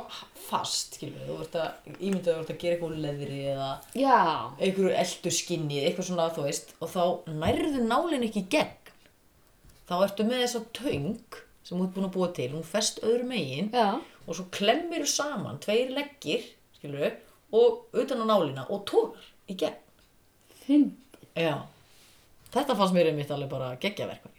fast, 0.49 0.95
skilur 0.97 1.27
þú 1.27 1.35
ert 1.43 1.57
að 1.61 1.99
ímynda 1.99 2.33
þú 2.33 2.41
ert 2.41 2.53
að 2.53 2.61
gera 2.63 2.75
eitthvað 2.77 3.01
leðri 3.05 3.39
eða 3.53 3.69
Já. 3.93 4.19
einhverju 4.57 4.93
eldur 5.03 5.35
skinni, 5.35 5.81
eitthvað 5.83 6.07
svona 6.09 6.29
þú 6.33 6.45
veist 6.47 6.73
og 6.79 6.89
þá 6.93 7.03
nærðu 7.43 7.83
nálinn 7.85 8.25
ekki 8.27 8.45
gegn 8.49 8.93
þá 9.89 9.95
ertu 10.05 10.25
með 10.25 10.43
þessa 10.45 10.63
töng 10.79 11.39
sem 11.63 11.77
þú 11.77 11.83
ert 11.85 11.93
búin 11.95 12.07
að 12.09 12.15
búa 12.17 12.29
til, 12.33 12.49
hún 12.55 12.65
fest 12.65 13.01
öðru 13.05 13.27
megin 13.29 13.69
Já. 13.73 13.99
og 14.25 14.37
svo 14.37 14.47
klemmir 14.53 15.05
þú 15.05 15.11
saman 15.13 15.61
tveir 15.61 15.93
leggir, 15.93 16.49
skilur 16.79 17.13
og 17.53 17.93
utan 17.97 18.21
á 18.21 18.25
nálina 18.29 18.65
og 18.69 18.85
tókar 18.89 19.29
í 19.49 19.57
gegn 19.57 19.77
Finn. 20.69 20.91
Já, 21.33 21.55
þetta 22.53 22.75
fannst 22.77 22.93
mér 22.93 23.07
einmitt 23.09 23.31
alveg 23.33 23.49
bara 23.49 23.71
geggjaverkvæki 23.81 24.38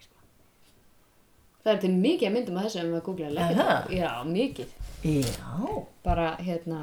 Það 1.61 1.73
er 1.73 1.81
til 1.83 1.91
mikið 1.93 2.27
að 2.27 2.33
myndum 2.35 2.57
að 2.57 2.65
þessu 2.67 2.79
ef 2.81 2.87
maður 2.89 3.05
googla 3.05 3.29
leggja 3.35 3.65
Aha. 3.65 3.75
töng. 3.85 3.93
Já, 3.97 4.11
mikið. 4.25 4.69
Já, 5.01 5.51
Bara, 6.05 6.27
hérna, 6.41 6.79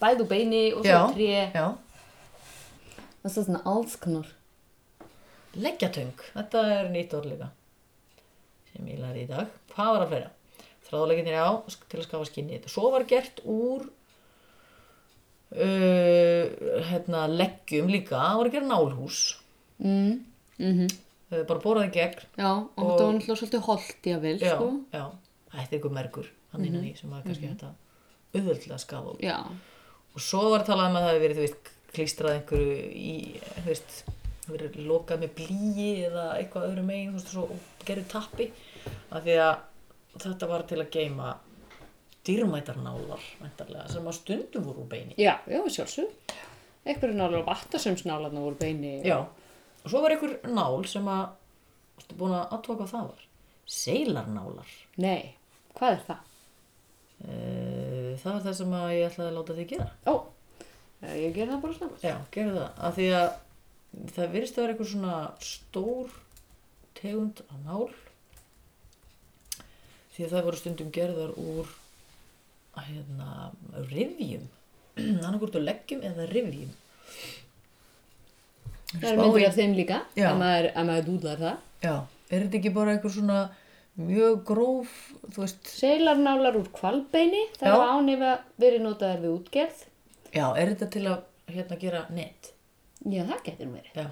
bæðu 0.00 0.24
beini 0.28 0.64
og 0.72 0.84
svo 0.84 0.92
já 1.52 1.66
Það 3.18 3.28
er 3.28 3.44
svona 3.44 3.62
alls 3.68 3.96
konar. 4.00 4.28
Leggjatöng, 5.58 6.24
þetta 6.36 6.62
er 6.72 6.90
nýtt 6.92 7.14
orð 7.18 7.32
líka 7.32 7.48
sem 8.68 8.88
ég 8.92 9.00
læri 9.00 9.24
í 9.24 9.28
dag. 9.28 9.48
Hvað 9.74 9.90
var 9.94 10.02
að 10.04 10.12
fleira? 10.12 10.30
Þráðlegginir 10.88 11.36
á 11.40 11.50
til 11.68 11.98
að 11.98 12.06
skafa 12.06 12.28
skinni. 12.28 12.60
Svo 12.70 12.92
var 12.94 13.04
gert 13.08 13.42
úr 13.44 13.88
uh, 15.52 16.44
hérna, 16.88 17.26
leggjum 17.32 17.90
líka, 17.92 18.16
það 18.16 18.38
var 18.40 18.50
að 18.50 18.56
gera 18.56 18.70
nálhús. 18.72 19.20
Mm. 19.82 20.14
Mm 20.62 20.88
Uh, 20.88 21.07
bara 21.30 21.60
bóraði 21.62 21.90
gegn. 21.94 22.26
Já, 22.38 22.50
og, 22.50 22.76
þetta 22.76 23.06
var 23.06 23.16
náttúrulega 23.16 23.40
svolítið 23.42 23.64
holdt 23.68 24.08
í 24.08 24.14
að 24.16 24.22
vel, 24.24 24.36
Já, 24.40 24.54
sko. 24.54 24.68
já, 24.94 25.04
þetta 25.54 25.68
er 25.68 25.80
ykkur 25.80 25.96
mergur 25.98 26.30
hann 26.52 26.64
innan 26.64 26.86
í 26.88 26.92
sem 26.96 27.10
var 27.12 27.24
kannski 27.26 27.50
þetta 27.50 27.72
auðvöldlega 28.34 28.76
að 28.76 28.84
skafa 28.84 29.14
út. 29.14 29.24
Já. 29.24 29.38
Og 30.16 30.24
svo 30.24 30.44
var 30.52 30.64
talað 30.66 30.90
um 30.90 30.98
að 30.98 31.04
það 31.04 31.12
hefði 31.12 31.24
verið, 31.26 31.42
veist, 31.44 31.72
klístrað 31.94 32.36
einhverju 32.38 32.78
í, 32.98 33.16
þú 33.58 33.66
veist, 33.68 33.98
verið 34.48 34.78
lokað 34.88 35.24
með 35.24 35.34
blíi 35.36 35.90
eða 36.08 36.24
eitthvað 36.38 36.70
öðru 36.70 36.86
megin, 36.88 37.12
veist, 37.16 37.32
svo 37.34 37.44
og 37.52 37.84
gerði 37.88 38.06
tappi. 38.12 38.48
Af 39.12 39.24
því 39.26 39.36
að 39.44 39.54
þetta 40.24 40.48
var 40.50 40.64
til 40.68 40.80
að 40.80 40.90
geima 40.96 41.34
dýrmætarnálar, 42.28 43.24
sem 43.92 44.08
á 44.08 44.12
stundum 44.12 44.66
voru 44.68 44.84
úr 44.84 44.90
beini. 44.90 45.16
Já, 45.20 45.38
já, 45.48 45.60
sjálfsög. 45.72 46.32
Einhverju 46.88 47.16
nálar 47.16 47.42
og 47.42 47.48
vattasömsnálarna 47.48 48.40
voru 48.42 48.56
beini. 48.60 48.98
Já. 49.04 49.20
Og 49.20 49.37
svo 49.84 50.02
var 50.04 50.14
einhver 50.14 50.38
nál 50.48 50.84
sem 50.88 51.06
að, 51.12 51.26
varstu 51.98 52.18
búin 52.18 52.36
að 52.36 52.54
aðtóka 52.56 52.78
hvað 52.82 52.92
það 52.94 53.10
var? 53.10 53.26
Seilarnálar. 53.78 54.74
Nei, 55.04 55.34
hvað 55.76 55.94
er 55.94 56.02
það? 56.08 56.24
Uh, 57.18 58.12
það 58.20 58.32
var 58.32 58.42
það 58.46 58.56
sem 58.60 58.74
að 58.78 58.88
ég 58.94 59.06
ætlaði 59.08 59.28
að 59.28 59.38
láta 59.38 59.58
þig 59.58 59.70
gera. 59.72 59.88
Ó, 60.06 60.14
eh, 61.02 61.16
ég 61.24 61.36
ger 61.36 61.50
það 61.50 61.62
bara 61.64 61.78
snabbt. 61.78 62.04
Já, 62.06 62.16
gerðu 62.34 62.60
það. 62.60 62.82
Af 62.88 62.98
því 62.98 63.08
að 63.18 63.28
það 64.14 64.34
virðist 64.36 64.58
að 64.58 64.64
vera 64.64 64.74
eitthvað 64.74 64.92
svona 64.92 65.16
stór 65.48 66.14
tegund 66.98 67.42
af 67.48 67.58
nál. 67.66 67.88
Því 70.14 70.26
að 70.26 70.32
það 70.34 70.48
voru 70.48 70.60
stundum 70.60 70.94
gerðar 70.94 71.34
úr 71.38 71.76
hérna, 72.78 73.50
rifjum. 73.90 74.46
Annarkvort 75.26 75.58
úr 75.58 75.66
leggjum 75.66 76.04
eða 76.06 76.26
rifjum. 76.30 76.70
Það 78.88 79.08
er 79.10 79.18
myndir 79.20 79.46
af 79.48 79.56
þeim 79.58 79.74
líka, 79.76 79.98
ef 80.16 80.36
maður, 80.40 80.68
ef 80.72 80.86
maður 80.88 81.08
dúdlar 81.08 81.40
það. 81.42 81.56
Já, 81.84 81.94
er 82.30 82.44
þetta 82.46 82.58
ekki 82.60 82.72
bara 82.78 82.94
eitthvað 82.94 83.14
svona 83.18 83.38
mjög 83.98 84.38
gróf, 84.48 84.94
þú 85.34 85.42
veist, 85.42 85.68
Seilarnálar 85.74 86.56
úr 86.60 86.70
kvalbeini, 86.72 87.42
það 87.58 87.74
var 87.82 87.92
ánifa 87.98 88.30
verið 88.62 88.84
notaðar 88.86 89.20
við 89.26 89.34
útgerð. 89.34 89.82
já, 90.32 90.46
er 90.56 90.72
þetta 90.72 90.88
til 90.94 91.04
að 91.10 91.52
hérna 91.52 91.78
gera 91.82 92.04
net? 92.14 92.52
Já, 93.04 93.22
það 93.28 93.44
getur 93.50 93.72
verið. 93.74 93.92
Já, 93.98 94.08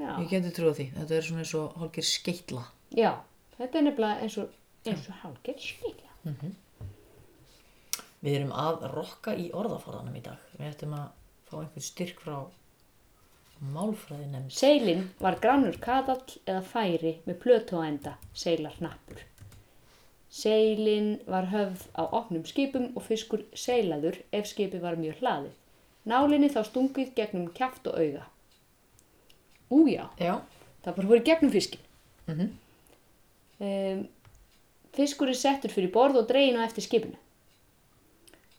Já, 0.00 0.10
ég 0.22 0.28
geti 0.30 0.50
trúið 0.56 0.76
því. 0.78 0.84
Þetta 0.96 1.14
er 1.18 1.24
svona 1.26 1.42
eins 1.44 1.50
og 1.58 1.74
hálfgeir 1.76 2.06
skeitla. 2.08 2.62
já 2.96 3.10
þetta 3.58 3.78
er 3.78 3.82
nefnilega 3.84 4.22
eins 4.24 4.36
og, 4.40 4.54
eins 4.88 5.08
og 5.12 5.18
hálfgerð 5.22 5.60
skilja. 5.60 6.08
Við 8.20 8.36
erum 8.38 8.52
að 8.56 8.86
rokka 8.94 9.34
í 9.36 9.50
orðaforðanum 9.56 10.16
í 10.16 10.22
dag. 10.24 10.40
Við 10.56 10.70
ættum 10.70 10.94
að 10.96 11.06
fá 11.50 11.54
einhvern 11.60 11.84
styrk 11.84 12.20
frá 12.24 12.34
málfræði 13.60 14.26
nefnd. 14.30 14.52
Seilin 14.56 15.02
var 15.20 15.38
grannur 15.42 15.76
kadall 15.82 16.24
eða 16.46 16.62
færi 16.64 17.16
með 17.26 17.40
plötu 17.42 17.80
á 17.80 17.84
enda, 17.84 18.14
seilarnappur. 18.32 19.24
Seilin 20.30 21.18
var 21.26 21.50
höfð 21.50 21.88
á 21.98 22.02
opnum 22.06 22.44
skipum 22.46 22.90
og 22.94 23.02
fiskur 23.04 23.42
seilaður 23.52 24.20
ef 24.32 24.46
skipið 24.48 24.84
var 24.84 24.98
mjög 25.00 25.20
hlaðið. 25.20 25.56
Nálinni 26.08 26.48
þá 26.48 26.62
stungið 26.68 27.12
gegnum 27.16 27.50
kjaft 27.54 27.88
og 27.90 27.98
auga. 27.98 28.24
Újá, 29.70 30.06
Já. 30.18 30.40
það 30.84 30.96
bara 30.96 31.18
í 31.18 31.24
gegnum 31.26 31.52
fiskin. 31.52 31.80
Mhm. 32.26 32.50
um, 33.60 34.08
fiskur 34.92 35.28
er 35.28 35.34
settur 35.34 35.70
fyrir 35.70 35.92
borð 35.92 36.16
og 36.16 36.28
dregin 36.28 36.56
á 36.56 36.64
eftir 36.64 36.82
skipinu. 36.82 37.18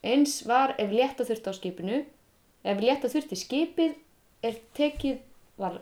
Eins 0.02 0.42
var 0.46 0.74
ef 0.78 0.90
létta 0.90 1.24
þurfti 1.24 1.50
á 1.50 1.54
skipinu, 1.54 2.04
ef 2.64 2.78
létta 2.78 3.08
þurfti 3.10 3.36
skipið 3.38 3.94
er 4.42 4.56
tekið 4.76 5.20
var 5.60 5.80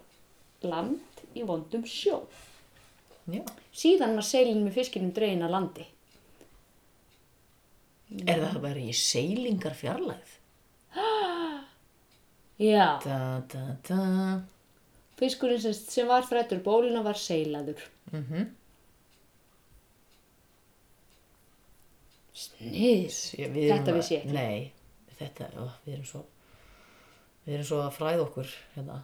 land 0.66 1.22
í 1.38 1.42
vondum 1.48 1.84
sjó. 1.88 2.20
Já. 3.30 3.42
Síðan 3.76 4.16
var 4.18 4.26
seilin 4.26 4.64
með 4.66 4.76
fiskinum 4.80 5.12
dregin 5.16 5.44
að 5.46 5.54
landi. 5.54 5.86
Er 8.26 8.40
það 8.42 8.56
að 8.56 8.62
vera 8.64 8.80
í 8.90 8.94
seilingar 8.98 9.76
fjarlægð? 9.78 10.32
Já, 12.61 12.86
Da, 13.04 13.18
da, 13.52 13.61
da. 13.88 14.00
fiskurinn 15.20 15.61
sem, 15.62 15.72
sem 15.78 16.08
var 16.11 16.26
þrættur 16.28 16.61
bólina 16.66 17.00
var 17.06 17.16
seilaður. 17.16 17.80
Ég- 22.61 23.50
við 23.54 23.64
erum 23.70 23.78
þetta 23.78 23.94
vissi 23.96 24.14
ég 24.16 24.24
ekki. 24.24 24.34
Nei, 24.34 24.72
þetta, 25.18 25.48
ó, 25.61 25.64
við 25.86 25.94
erum 25.96 26.06
svo 26.11 26.22
við 27.47 27.55
erum 27.57 27.68
svo 27.70 27.80
að 27.84 27.95
fræða 27.97 28.24
okkur 28.26 28.51
hérna. 28.76 28.99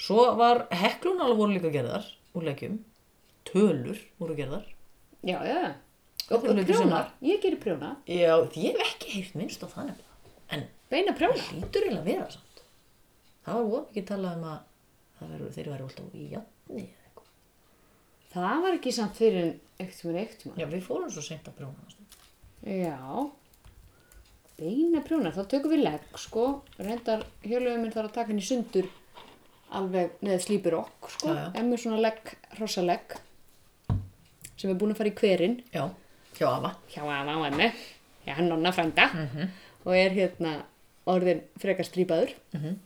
Svo 0.00 0.24
var 0.38 0.64
heklunal 0.74 1.34
voru 1.38 1.54
líka 1.54 1.70
gerðar 1.74 2.06
úr 2.34 2.46
leikjum 2.48 2.80
tölur 3.48 4.00
voru 4.18 4.34
gerðar 4.38 4.64
Já, 5.24 5.38
já. 5.48 5.74
Og 6.32 6.42
prjónar, 6.44 7.06
ég 7.24 7.40
gerir 7.40 7.56
prjóna. 7.60 7.94
Já, 8.08 8.34
ég 8.56 8.74
hef 8.76 8.82
ekki 8.94 9.10
heyrt 9.14 9.34
minnst 9.38 9.62
á 9.64 9.68
það 9.68 9.90
nefnilega 9.90 10.56
en 10.56 10.66
Beina 10.90 11.12
prjóna. 11.16 11.40
hlýtur 11.48 11.84
eiginlega 11.86 12.00
að 12.02 12.08
vera 12.10 12.26
samt 12.34 12.62
það 13.44 13.54
var 13.60 13.64
voru 13.70 13.84
ekki 13.88 14.04
talað 14.08 14.36
um 14.38 14.44
að 14.50 14.58
það 15.18 15.32
veru, 15.34 15.48
þeir 15.56 15.70
væri 15.72 15.86
alltaf 15.88 16.14
í 16.14 16.26
jafni 16.34 16.86
Það 18.34 18.62
var 18.64 18.76
ekki 18.80 18.90
samt 18.96 19.14
fyrir 19.20 19.50
eitt 19.78 19.94
tíma 20.00 20.18
eitt 20.18 20.32
tíma. 20.42 20.56
Já, 20.58 20.66
við 20.66 20.80
fórum 20.82 21.10
svo 21.14 21.22
seint 21.22 21.46
að 21.46 21.58
brjóna 21.60 21.84
Já. 22.64 22.98
Beina 24.58 25.00
prjóna, 25.02 25.32
þá 25.34 25.46
tökum 25.50 25.72
við 25.74 25.82
legg, 25.82 26.04
sko. 26.20 26.44
Reyndar 26.78 27.24
hjörlega 27.42 27.80
minn 27.80 27.90
þarf 27.94 28.10
að 28.10 28.14
taka 28.14 28.30
henni 28.30 28.44
sundur 28.46 28.86
alveg 29.74 30.12
með 30.22 30.38
slípurokk, 30.44 31.08
sko. 31.16 31.32
Já, 31.32 31.40
já. 31.40 31.48
En 31.58 31.70
með 31.72 31.80
svona 31.82 31.98
legg, 32.04 32.34
hrossalegg 32.58 33.16
sem 34.54 34.70
er 34.70 34.76
búin 34.78 34.94
að 34.94 35.00
fara 35.00 35.10
í 35.10 35.16
hverinn 35.18 35.56
Já, 35.74 35.88
hjá 36.38 36.46
Ava 36.52 36.70
hjá 36.92 37.00
afa 37.02 37.34
og 37.40 37.46
emmu, 37.48 37.66
hjá 38.24 38.36
hann 38.38 38.48
nonna 38.48 38.70
frænda 38.72 39.08
Mhm. 39.12 39.48
og 39.84 39.92
er 39.98 40.10
hérna 40.14 40.52
orðin 41.10 41.42
frekar 41.58 41.84
strípaður 41.84 42.30
Mhm. 42.54 42.76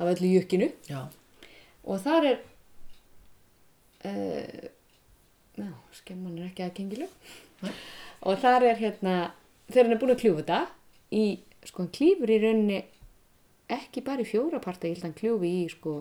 af 0.00 0.06
öllu 0.16 0.32
jukkinu 0.34 0.72
Já, 0.90 1.06
og 1.86 2.00
þar 2.02 2.24
er 2.32 2.38
uh, 4.04 4.68
já, 5.56 5.68
skemman 5.92 6.38
er 6.38 6.50
ekki 6.50 6.66
aðgengileg 6.66 7.08
og 8.22 8.38
þar 8.42 8.62
er 8.72 8.76
hérna 8.82 9.14
þegar 9.70 9.84
hann 9.86 9.92
er 9.96 9.98
búin 10.02 10.14
að 10.16 10.20
kljúfa 10.24 10.42
þetta 10.42 10.60
í, 11.12 11.24
sko 11.68 11.82
hann 11.84 11.92
klýfur 11.94 12.32
í 12.32 12.38
rauninni 12.42 12.80
ekki 13.72 14.02
bara 14.04 14.24
í 14.24 14.28
fjóra 14.28 14.60
parta, 14.64 14.88
ég 14.88 14.96
held 14.96 15.04
að 15.04 15.08
hann 15.10 15.18
kljúfi 15.20 15.50
í 15.62 15.66
sko 15.72 15.92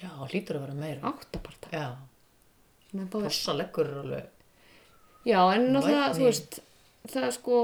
já, 0.00 0.10
hlýtur 0.30 0.58
að 0.58 0.66
vera 0.66 0.76
meira. 0.78 1.12
áttaparta 1.12 1.72
Já, 1.74 1.86
Menn 2.94 3.08
þá 3.10 3.16
rossa 3.24 3.54
leggur 3.58 3.88
er 3.90 4.00
alveg 4.04 4.28
já, 5.26 5.40
en 5.56 5.64
náttúrulega, 5.74 6.12
þú 6.18 6.28
veist 6.28 6.60
það 7.10 7.26
er 7.30 7.34
sko 7.38 7.62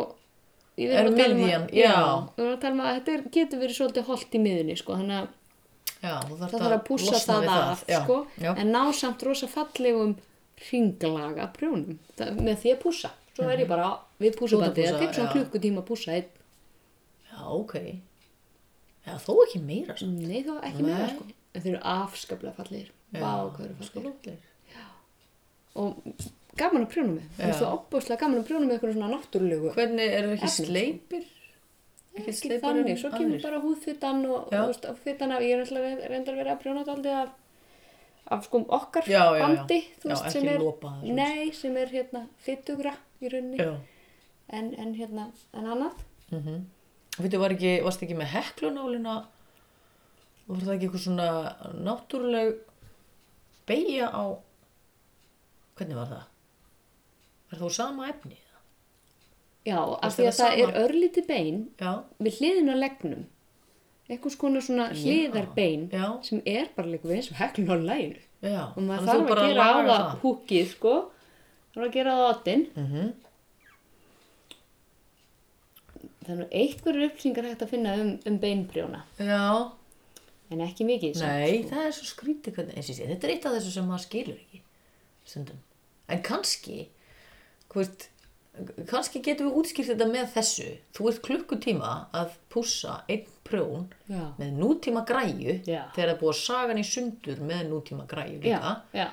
Er 0.81 0.95
tala 0.97 1.11
um 1.11 1.19
að- 1.21 1.37
miðjan, 1.37 1.65
já, 1.77 1.91
já. 1.91 1.97
við 2.37 2.45
erum 2.45 2.55
að 2.57 2.61
tala 2.63 2.73
um 2.75 2.81
að 2.81 2.95
þetta 2.97 3.13
er, 3.15 3.23
getur 3.35 3.61
verið 3.61 3.77
svolítið 3.77 4.07
holt 4.09 4.35
í 4.35 4.41
miðunni, 4.41 4.77
sko, 4.81 4.97
þannig 4.97 5.19
að 5.21 5.29
Já, 6.01 6.15
það 6.25 6.53
þarf 6.55 6.73
að 6.73 6.85
pússa 6.89 7.13
losna 7.13 7.35
það 7.45 7.65
af 7.71 7.81
Já, 7.91 7.99
sko, 8.05 8.17
já. 8.41 8.51
en 8.57 8.71
ná 8.73 8.83
samt 8.97 9.23
rosa 9.27 9.49
fallegum 9.53 10.15
hringlaga 10.61 11.49
prjónum 11.57 11.99
það, 12.17 12.31
með 12.41 12.57
því 12.63 12.73
að 12.75 12.79
pússa 12.87 13.11
svo 13.37 13.49
er 13.51 13.63
ég 13.65 13.69
bara 13.71 13.89
við 14.21 14.37
að 14.37 14.77
það 14.77 15.01
tek 15.03 15.15
svona 15.17 15.29
já. 15.29 15.33
klukkutíma 15.37 15.83
að 15.83 15.89
pússa 15.91 16.15
einn 16.17 16.31
já, 17.31 17.41
ok 17.57 17.75
Já, 19.07 19.15
þó 19.25 19.33
ekki 19.47 19.61
meira 19.65 19.97
svo 19.97 20.11
nei 20.13 20.43
þá 20.45 20.53
ekki 20.69 20.83
Nei. 20.85 20.91
meira 20.91 21.09
sko 21.15 21.25
en 21.31 21.63
þeir 21.65 21.73
eru 21.75 21.83
afskaplega 21.95 22.57
fallegir 22.59 22.93
lótlegir 24.05 24.47
og 25.81 25.97
gaman 26.59 26.85
að 26.85 26.91
prjóna 26.93 27.13
með 27.17 27.27
þú 27.37 27.45
veist 27.47 27.61
Já. 27.61 27.61
það 27.63 27.75
opbúslega 27.79 28.21
gaman 28.25 28.41
að 28.43 28.49
prjóna 28.51 28.67
með 28.67 28.75
eitthvað 28.77 28.97
svona 28.97 29.11
náttúrulegu 29.15 29.75
Hvernig 29.77 30.17
eru 30.19 30.33
ekki 30.35 30.49
Efni, 30.49 30.55
sko. 30.57 30.67
sleipir? 30.71 31.29
ekki 32.21 32.33
sleipari 32.35 32.81
þannig, 32.83 32.99
svo 33.01 33.11
kemur 33.15 33.29
aðrir? 33.37 33.45
bara 33.47 33.61
húðfittan 33.65 34.25
og, 34.27 34.49
Já. 34.51 34.63
og, 34.65 34.81
og 34.91 34.99
fittan 35.05 35.33
af, 35.37 35.45
ég 35.47 35.63
er 35.63 36.11
reyndar 36.11 36.39
verið 36.41 36.53
að 36.57 36.63
prjóna 36.65 36.83
þetta 36.89 37.15
af 37.23 37.37
af 38.31 38.45
sko 38.47 38.61
okkar 38.69 39.07
Já, 39.11 39.23
já, 39.25 39.39
já. 39.39 39.45
bandi 39.47 39.79
þú 40.03 40.11
Já, 40.11 40.11
veist, 40.11 40.27
sem 40.35 40.49
er, 40.49 40.61
svoleiðis. 40.61 41.15
nei, 41.17 41.51
sem 41.57 41.77
er 41.81 41.89
hérna 41.95 42.25
fittugra 42.45 42.93
í 43.21 43.33
rauninni. 43.33 43.69
En, 44.51 44.73
en 44.75 44.95
hérna, 44.99 45.29
en 45.55 45.67
annað? 45.67 46.05
Mm 46.31 46.43
-hmm. 46.43 47.39
Var 47.39 47.53
ekki, 47.53 47.73
varst 47.85 48.03
ekki 48.03 48.17
með 48.19 48.33
heklunálina? 48.35 49.17
Og 50.49 50.55
var 50.55 50.63
það 50.67 50.75
ekki 50.75 50.87
eitthvað 50.87 51.05
svona 51.05 51.57
náttúruleg 51.87 52.55
beigja 53.67 54.11
á 54.11 54.25
hvernig 55.77 55.97
var 55.97 56.07
það? 56.07 56.25
Er 57.51 57.59
það 57.59 57.67
úr 57.67 57.75
sama 57.75 58.09
efni? 58.09 58.39
já, 59.67 59.81
af 60.03 60.17
því 60.17 60.27
að 60.29 60.39
það 60.39 60.55
er 60.55 60.71
sama? 60.71 60.83
örlítið 60.85 61.27
bein 61.29 61.61
Já, 61.81 61.93
við 62.19 62.41
hliðin 62.41 62.75
leggnum. 62.81 63.25
Einhvers 64.11 64.37
konar 64.41 64.65
svona 64.67 64.89
hliðarbein 64.91 65.87
sem 66.27 66.43
er 66.49 66.71
bara 66.75 66.91
líka 66.91 67.07
við 67.07 67.21
eins 67.21 67.31
og 67.31 67.39
heklun 67.39 67.71
á 67.71 67.77
læginu 67.79 68.23
og 68.41 68.83
maður 68.83 69.05
þú 69.05 69.11
þarf 69.11 69.33
að 69.35 69.43
gera 69.45 69.67
á 69.71 69.77
það 69.91 70.07
húkið 70.25 70.71
sko 70.73 70.95
þarf 71.75 71.87
að 71.89 71.93
gera 71.97 72.15
á 72.15 72.19
það 72.21 72.31
oddin 72.35 72.65
Mhm. 72.77 73.11
þannig 76.27 76.47
að 76.47 76.55
einhverju 76.61 77.07
upplýsingar 77.09 77.49
hægt 77.51 77.63
að 77.65 77.71
finna 77.75 77.95
um, 78.01 78.11
um 78.29 78.39
beinbrjóna 78.43 79.01
Já, 79.19 79.73
en 80.53 80.63
ekki 80.67 80.87
mikið 80.89 81.17
samt, 81.19 81.33
Nei, 81.33 81.59
sko. 81.63 81.73
það 81.75 81.87
er 81.89 81.97
svo 81.97 82.09
skrítið 82.11 82.57
hvernig, 82.59 82.77
eins 82.79 82.91
og 82.93 82.97
sé, 82.99 83.09
þetta 83.11 83.27
er 83.29 83.35
eitt 83.35 83.47
af 83.51 83.57
þessu 83.57 83.75
sem 83.77 83.89
maður 83.91 84.05
skilur 84.07 84.39
ekki 84.45 84.61
stundum. 85.31 85.59
En 86.11 86.23
kannski, 86.27 86.79
veist, 87.75 88.09
kannski 88.91 89.21
getum 89.23 89.47
við 89.51 89.59
útskýrt 89.61 89.93
þetta 89.93 90.07
með 90.11 90.33
þessu. 90.35 90.65
Þú 90.97 91.07
ert 91.13 91.21
klukkutíma 91.23 91.91
að 92.19 92.33
pússa 92.51 92.97
einn 93.09 93.29
prjón 93.47 93.85
Já. 94.11 94.25
með 94.41 94.57
nútíma 94.59 95.05
græju 95.07 95.61
Já. 95.69 95.85
þegar 95.95 96.09
það 96.09 96.15
er 96.17 96.19
búið 96.25 96.33
að 96.35 96.41
saga 96.43 96.73
hann 96.73 96.83
í 96.83 96.87
sundur 96.89 97.45
með 97.47 97.63
nútíma 97.71 98.07
græju 98.11 98.41
líka. 98.43 98.59
já, 98.59 99.05
já, 99.05 99.09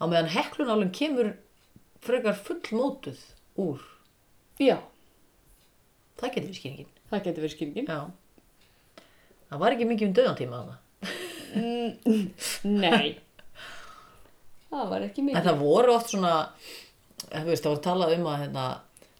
Á 0.00 0.04
meðan 0.08 0.30
heklunálum 0.34 0.90
kemur 0.96 1.34
frekar 2.04 2.36
fullmótuð 2.46 3.20
úr. 3.60 3.80
já, 4.60 4.78
Það 6.20 6.34
getur 6.34 6.50
við 6.50 6.58
skýringin. 6.60 6.88
það 7.10 7.22
getur 7.24 7.42
verið 7.44 7.54
skýringin. 7.56 7.86
Já. 7.88 8.00
Það 9.50 9.58
var 9.64 9.74
ekki 9.76 9.86
mikið 9.90 10.08
um 10.08 10.14
döðantíma 10.20 10.58
nei. 12.64 13.18
Það 14.70 14.90
var 14.92 15.02
ekki 15.08 15.22
En 15.24 15.26
mikið 15.30 15.48
það 15.48 15.58
voru 15.64 15.94
oft 15.96 16.12
svona, 16.12 16.34
þú 17.32 17.46
veist, 17.48 17.64
það 17.64 17.72
voru 17.72 17.82
talað 17.86 18.12
um 18.18 18.28
að, 18.30 18.36
hérna, 18.44 18.66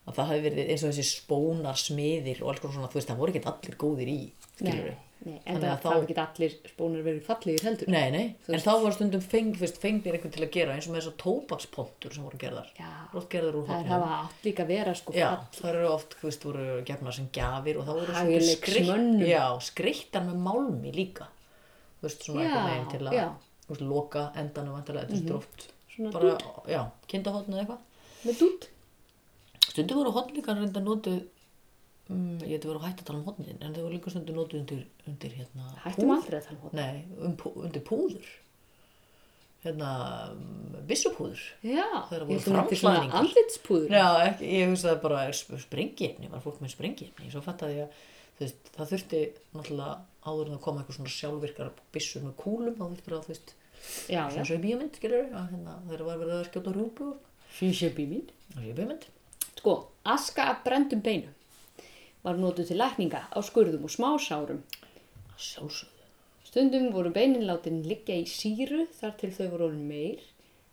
að 0.07 0.19
það 0.21 0.29
hafi 0.31 0.45
verið 0.45 0.71
eins 0.71 0.85
og 0.85 0.93
þessi 0.93 1.07
spónar 1.09 1.81
smiðir 1.81 2.43
og 2.45 2.53
alls 2.53 2.63
konar 2.63 2.77
svona, 2.77 2.91
þú 2.93 3.01
veist, 3.01 3.11
það 3.11 3.21
voru 3.25 3.35
ekki 3.35 3.51
allir 3.51 3.79
góðir 3.83 4.13
í, 4.13 4.19
skilur 4.61 4.93
nei, 5.27 5.41
en 5.45 5.57
það, 5.61 5.65
að 5.65 5.71
það 5.71 5.81
þá- 5.83 5.95
var 5.95 6.05
ekki 6.07 6.17
allir 6.23 6.53
spónar 6.71 7.03
verið 7.05 7.23
fallegir 7.27 7.65
heldur 7.69 7.89
Nei, 7.93 8.11
nei, 8.15 8.23
en 8.49 8.63
þá 8.65 8.71
var 8.85 8.93
stundum 8.97 9.21
feng, 9.21 9.51
þú 9.57 9.61
veist, 9.67 9.81
fengnir 9.83 10.17
einhvern 10.17 10.33
til 10.37 10.45
að 10.47 10.53
gera 10.55 10.75
eins 10.77 10.87
og 10.89 10.95
með 10.95 11.01
þessar 11.03 11.17
tóbakspontur 11.25 12.15
sem 12.15 12.25
voru 12.25 12.39
gerðar. 12.41 12.71
Já. 12.79 12.91
Gerðar 13.35 13.59
það 13.69 13.91
hafa 13.91 14.09
átt 14.21 14.47
líka 14.49 14.67
vera 14.71 14.95
sko 14.95 15.13
Já, 15.17 15.29
fall 15.37 15.61
það 15.61 15.71
eru 15.75 15.91
oft, 15.93 16.17
þú 16.21 16.29
veist, 16.31 16.47
voru 16.49 16.67
gefna 16.89 17.13
sem 17.19 17.29
gjafir 17.37 17.79
og 17.83 17.85
það 17.91 18.01
voru 18.01 18.15
svona 18.15 18.25
Hæfileiksmönnum. 18.31 19.27
já, 19.29 19.45
skreittar 19.61 20.25
með 20.31 20.41
málmi 20.49 20.93
líka. 20.97 21.29
Þú 22.01 22.09
veist, 22.09 22.25
svona 22.25 22.43
Já, 22.43 22.49
einhvern 22.49 22.71
veginn 22.71 22.91
til 22.95 23.07
að, 23.11 23.19
já. 23.21 23.29
Þú 23.67 23.75
veist, 23.75 23.85
loka 23.93 24.23
endanum 24.41 24.79
vantilega, 24.79 25.07
þetta 25.13 25.31
er 25.31 25.37
oft 25.37 25.67
Svona 25.91 26.11
bara, 26.15 26.39
já, 26.71 26.81
kindahotn 27.13 27.53
eða 27.53 27.61
eitthvað. 27.67 27.81
með 28.25 28.39
dút 28.41 28.69
Stundum 29.71 30.01
voru 30.01 30.13
hotn 30.17 30.35
líka 30.35 30.55
reynda 30.57 30.81
notuð 30.83 31.21
um, 32.11 32.37
ég 32.43 32.57
hefði 32.59 32.69
verið 32.71 32.81
að 32.83 32.87
hætta 32.91 33.03
að 33.05 33.09
tala 33.11 33.19
um 33.21 33.27
hotnin 33.31 33.59
en 33.63 33.75
þau 33.77 33.83
voru 33.87 33.95
líka 33.97 34.13
stundum 34.15 34.39
notuð 34.41 34.61
undir, 34.65 34.85
undir 35.11 35.35
hérna, 35.39 35.67
hættum 35.87 36.13
aldrei 36.17 36.39
að 36.41 36.47
tala 36.49 36.59
um 36.59 36.65
hotn 36.67 36.81
Nei, 36.81 37.03
um, 37.27 37.37
undir 37.65 37.85
púður. 37.87 38.31
Hérna 39.61 39.89
Það 42.09 42.15
eru 42.17 42.27
ég 42.27 42.31
voru 42.31 42.39
að 42.41 42.71
framklæðningar. 42.81 43.19
andlitspúður. 43.21 43.91
Já, 43.93 44.07
ekki, 44.31 44.47
ég 44.57 44.71
hugsaði 44.73 45.01
bara 45.03 45.19
er 45.29 45.37
sp- 45.37 45.59
sprengiefni, 45.67 46.31
var 46.33 46.41
fólk 46.47 46.63
með 46.65 46.73
sprengiefni? 46.75 47.29
Svo 47.35 47.43
ég 47.75 47.83
að 47.85 47.99
þú 48.39 48.47
veist, 48.47 48.71
það 48.77 48.93
þurfti 48.95 49.21
náttúrulega 49.59 49.97
áður 50.31 50.47
en 50.49 50.55
það 50.57 50.63
kom 50.65 50.79
eitthvað 50.81 50.97
svona 50.97 51.13
sjálfvirkar 51.17 51.73
byssur 51.93 52.25
með 52.25 52.35
kúlum 52.41 52.79
þá 52.79 52.85
þurfti 52.87 53.11
það, 53.13 53.27
þú 53.27 53.35
veist, 53.35 53.53
svona 54.33 54.49
svo 54.49 54.57
í 54.57 54.63
að 55.37 55.53
hérna, 55.53 55.77
þegar 55.91 56.07
var 56.09 56.23
verið 56.25 56.37
að 56.39 56.49
skjóta 56.49 56.75
mín. 58.15 58.33
Það 58.55 58.65
sé 58.65 58.73
bygmynd. 58.81 59.05
Sko, 59.61 59.77
aska 60.17 60.49
af 60.55 60.65
brendum 60.65 61.05
beinum 61.05 61.37
var 62.25 62.37
notuð 62.41 62.69
til 62.71 62.79
lækninga 62.81 63.21
á 63.33 63.39
skurðum 63.45 63.85
og 63.89 63.93
smásárum. 63.95 64.61
Sjálfsögðu. 65.41 66.07
Stundum 66.45 66.89
voru 66.93 67.13
beinin 67.15 67.47
látin 67.47 67.83
liggja 67.87 68.17
í 68.19 68.25
síru 68.29 68.87
þar 68.99 69.13
til 69.21 69.31
þau 69.37 69.47
voru 69.53 69.69
orðin 69.71 69.87
meir, 69.89 70.21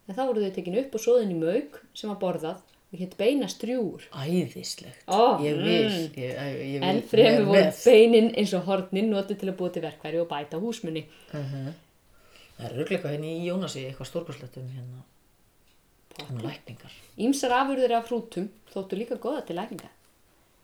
en 0.08 0.16
þá 0.18 0.24
voru 0.28 0.41
þau 0.48 0.56
tekin 0.56 0.80
upp 0.82 0.95
og 0.98 1.04
soðin 1.04 1.36
í 1.36 1.38
mauk 1.39 1.78
sem 1.93 2.10
var 2.10 2.18
borðað 2.24 2.64
og 2.88 3.00
hétt 3.02 3.18
beinastrjúur. 3.20 4.06
Æðislegt. 4.16 5.04
Ó, 5.12 5.38
ég 5.43 5.58
vil. 5.60 5.89
mm. 5.91 6.16
Ég, 6.18 6.32
ég, 6.32 6.62
ég 6.74 6.80
vil 6.82 6.88
En 6.88 7.02
fremur 7.12 7.45
voru 7.52 7.60
með. 7.62 7.82
beinin 7.86 8.30
eins 8.39 8.54
og 8.58 8.64
hornin 8.70 9.10
notuð 9.12 9.41
til 9.43 9.52
að 9.52 9.58
búa 9.60 9.74
til 9.76 9.84
verkværi 9.86 10.22
og 10.24 10.30
bæta 10.32 10.60
húsmunni. 10.64 11.04
Það 11.32 12.66
er 12.72 12.74
rögleika 12.80 13.12
henni 13.14 13.36
í 13.38 13.45
Jónasi 13.52 13.84
eitthvað 13.89 14.10
stórkostlegt 14.10 14.58
um 14.58 14.72
hérna. 14.74 15.04
Lækningar. 16.41 16.93
Ímsar 17.22 17.54
afurðir 17.60 17.91
af 18.00 18.08
hrútum 18.10 18.48
þóttu 18.74 18.98
líka 18.98 19.20
góða 19.22 19.43
til 19.45 19.60
lækninga. 19.60 19.91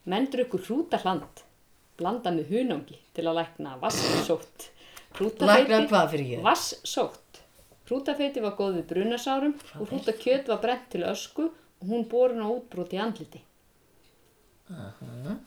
Menn 0.10 0.28
drukku 0.32 0.60
hrútahland, 0.66 1.44
blanda 2.00 2.34
með 2.36 2.52
hunangi 2.52 2.98
til 3.16 3.28
að 3.30 3.40
lækna 3.40 3.78
vassótt. 3.82 4.70
Lækna 5.20 5.86
hvað 5.88 6.10
fyrir 6.12 6.32
ég? 6.38 6.44
Vassótt. 6.44 7.40
Hrútafeiti 7.88 8.42
var 8.44 8.56
góð 8.58 8.80
við 8.80 8.86
brunasárum 8.92 9.56
og 9.80 9.90
hrútakjöt 9.92 10.50
var 10.52 10.62
brent 10.64 10.90
til 10.92 11.04
ösku 11.08 11.50
og 11.50 11.88
hún 11.90 12.06
borin 12.10 12.44
á 12.44 12.48
útbrot 12.48 12.96
í 12.96 13.00
andliti. 13.04 13.42
Aha. 14.72 15.38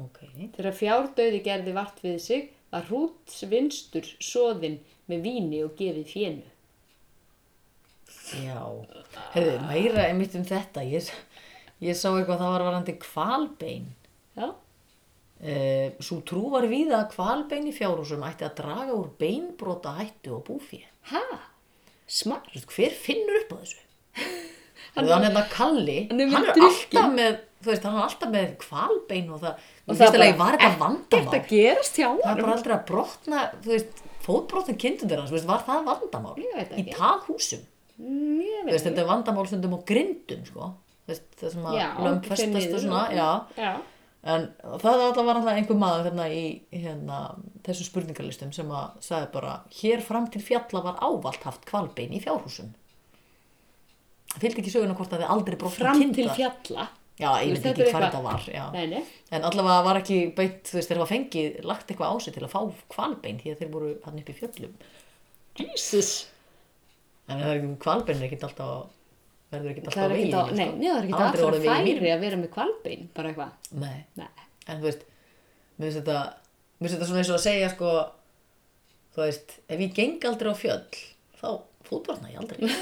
Ok. 0.00 0.22
Þegar 0.56 0.76
fjárdauði 0.76 1.40
gerði 1.44 1.74
vart 1.76 2.00
við 2.04 2.20
sig 2.24 2.46
var 2.72 2.86
hrútsvinstur 2.88 4.08
soðin 4.22 4.78
með 5.08 5.24
víni 5.24 5.60
og 5.64 5.74
gefið 5.78 6.08
fjénu. 6.12 6.46
Já. 8.38 8.60
Hefðu, 9.34 9.54
meira 9.68 10.04
einmitt 10.08 10.36
um 10.36 10.44
þetta. 10.48 10.84
Ég, 10.88 11.08
ég 11.84 11.96
sá 11.96 12.08
eitthvað 12.12 12.40
það 12.42 12.52
var 12.56 12.66
varandi 12.70 12.96
kvalbein. 13.04 13.86
Já, 14.38 14.48
Uh, 15.38 15.92
svo 16.02 16.16
trú 16.26 16.48
var 16.50 16.64
við 16.66 16.88
að 16.90 17.12
kvalbein 17.12 17.68
í 17.70 17.72
fjárhúsum 17.76 18.24
ætti 18.26 18.42
að 18.42 18.56
draga 18.58 18.90
úr 18.98 19.04
beinbrota 19.20 19.92
hættu 19.94 20.32
og 20.34 20.40
búfið. 20.48 20.82
ha, 21.12 21.20
smart. 22.10 22.48
Hver 22.66 22.90
finnur 22.90 23.36
upp 23.44 23.52
á 23.54 23.56
þessu? 23.62 23.78
Hann 24.96 25.06
er 25.06 25.22
hérna 25.28 25.44
Kalli, 25.52 26.08
hann 26.10 26.24
er 26.24 26.32
hann 26.32 26.48
er 26.48 26.58
alltaf 26.66 27.06
með, 27.14 27.38
þú 27.62 27.70
veist, 27.70 27.86
hann 27.86 27.94
er 28.00 28.02
alltaf 28.08 28.32
með 28.34 28.48
kvalbein 28.64 29.30
og 29.30 29.38
það, 29.44 29.62
Og 29.86 29.92
og 29.94 30.00
það 30.00 30.16
bara 30.18 30.32
var 30.42 30.58
þetta 30.58 30.72
vandamál. 30.82 31.38
að 31.38 31.46
gerast 31.52 32.00
hjá 32.02 32.08
Það 32.08 32.18
er 32.18 32.26
hann. 32.32 32.42
bara 32.42 32.56
aldrei 32.58 32.74
að 32.80 32.84
brotna, 32.90 33.44
þú 33.62 33.72
veist, 33.76 34.02
fótbrotna 34.26 34.74
kindundir 34.82 35.22
hans, 35.22 35.30
þú 35.30 35.38
veist, 35.38 35.48
var 35.54 35.62
það 35.70 35.86
vandamál? 35.92 36.34
Í 36.82 36.86
taghúsum. 36.98 37.62
Þú 37.94 38.66
veist, 38.72 38.88
þetta 38.90 39.04
er 39.06 39.10
vandamál 39.14 39.46
stundum 39.46 39.78
á 39.78 39.80
grindum, 39.86 40.42
sko. 40.50 40.72
Veist, 41.08 41.28
það 41.40 41.54
sem 41.54 41.68
að 41.70 41.78
Já, 41.78 41.86
lömp 42.04 42.26
fer 42.26 42.34
festast 42.36 42.52
niður 42.54 42.76
og 42.78 42.84
svona, 42.84 43.04
já. 43.16 43.28
Já. 43.56 43.70
En 44.28 44.48
það 44.82 45.02
alltaf 45.06 45.24
var 45.28 45.38
alltaf 45.38 45.54
einhver 45.56 45.78
maður 45.78 46.08
hérna 46.08 46.26
í 46.34 46.42
hérna, 46.74 47.18
þessum 47.64 47.86
spurningarlistum 47.88 48.50
sem 48.52 48.72
að 48.74 48.98
sagði 49.06 49.30
bara, 49.38 49.52
hér 49.78 50.02
fram 50.04 50.26
til 50.34 50.42
fjalla 50.44 50.82
var 50.84 50.98
ávalt 51.06 51.46
haft 51.46 51.64
kvalbein 51.70 52.12
í 52.12 52.20
fjárhúsum. 52.24 52.74
Það 54.34 54.42
fylgdi 54.44 54.62
ekki 54.64 54.72
söguna 54.74 54.96
hvort 54.98 55.14
að 55.14 55.22
þið 55.22 55.32
aldrei 55.36 55.56
brotna 55.62 55.78
Fram 55.86 56.02
kindar. 56.02 56.18
til 56.18 56.34
fjalla. 56.36 56.88
Já, 57.18 57.30
ég 57.42 57.54
veit 57.56 57.64
ekki 57.72 57.86
hvað 57.88 58.04
þetta 58.04 58.20
var. 58.22 58.44
Nei, 58.74 58.84
nei. 58.92 59.00
En 59.34 59.46
allavega 59.48 59.86
var 59.88 59.98
ekki 60.02 60.18
beint, 60.36 60.60
þú 60.68 60.76
veist, 60.78 60.90
þeir 60.92 61.00
var 61.00 61.10
fengið, 61.10 61.56
lagt 61.66 61.88
eitthvað 61.90 62.12
á 62.12 62.14
sig 62.22 62.36
til 62.36 62.44
að 62.46 62.52
fá 62.52 62.60
kvalbein 62.94 63.40
því 63.40 63.54
að 63.54 63.62
þeir 63.62 63.72
voru 63.72 63.88
hann 64.04 64.20
upp 64.20 64.28
í 64.30 64.36
fjöllum. 64.38 64.76
Jesus. 65.58 66.12
En 67.28 67.42
er 67.42 67.64
kvalbein 67.82 68.20
er 68.20 68.28
ekki 68.28 68.38
alltaf, 68.46 68.92
verður 69.52 69.72
ekki 69.72 69.84
alltaf 69.86 70.10
veginni, 70.12 70.34
að, 70.36 70.50
nei, 70.58 70.66
nei, 70.76 71.12
það 71.12 71.38
er 71.38 71.44
orðið 71.46 71.64
veginn 71.64 71.74
færi 71.78 71.94
mínum. 71.94 72.10
að 72.14 72.24
vera 72.26 72.38
með 72.42 72.50
kvalbein, 72.56 73.08
bara 73.16 73.30
eitthvað. 73.32 73.72
Nei, 73.80 73.98
Nei. 74.20 74.28
en 74.66 74.80
þú 74.82 74.88
veist, 74.88 75.04
mér 75.78 75.86
finnst 75.86 75.98
þetta, 76.02 76.18
mér 76.78 76.88
finnst 76.88 76.96
þetta 76.98 77.08
svona 77.10 77.22
eins 77.22 77.32
og 77.32 77.38
að 77.38 77.44
segja, 77.46 77.70
sko, 77.74 77.92
þú 79.16 79.22
veist, 79.24 79.54
ef 79.68 79.84
ég 79.84 79.94
geng 79.96 80.28
aldrei 80.28 80.52
á 80.52 80.56
fjöll, 80.58 81.02
þá 81.40 81.48
fótbrotna 81.88 82.32
ég 82.32 82.42
aldrei. 82.42 82.68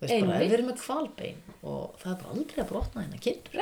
Þú 0.00 0.06
veist, 0.06 0.14
bara, 0.24 0.36
ef 0.40 0.46
við 0.48 0.54
erum 0.56 0.68
með 0.70 0.78
kvalbein 0.80 1.40
og 1.60 1.96
það 2.00 2.12
er 2.12 2.20
bara 2.22 2.30
aldrei 2.34 2.60
að 2.62 2.68
brotna 2.70 3.02
hérna 3.04 3.18
kindur. 3.20 3.58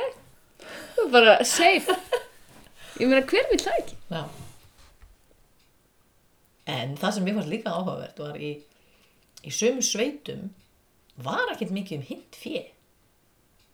Það 0.95 1.01
er 1.03 1.09
bara 1.11 1.33
safe. 1.43 1.95
Ég 2.99 3.09
meina, 3.11 3.25
hver 3.27 3.49
vil 3.49 3.57
það 3.59 3.79
ekki? 3.81 3.97
Já. 4.07 4.21
En 6.69 6.93
það 7.01 7.15
sem 7.15 7.25
mér 7.27 7.35
fannst 7.39 7.51
líka 7.51 7.73
áhugavert 7.75 8.21
var 8.23 8.39
í, 8.39 8.53
í 9.43 9.51
sömu 9.51 9.83
sveitum 9.83 10.47
var 11.25 11.53
ekkert 11.53 11.71
mikið 11.75 11.97
um 11.99 12.05
hint 12.09 12.37
fjö. 12.39 12.61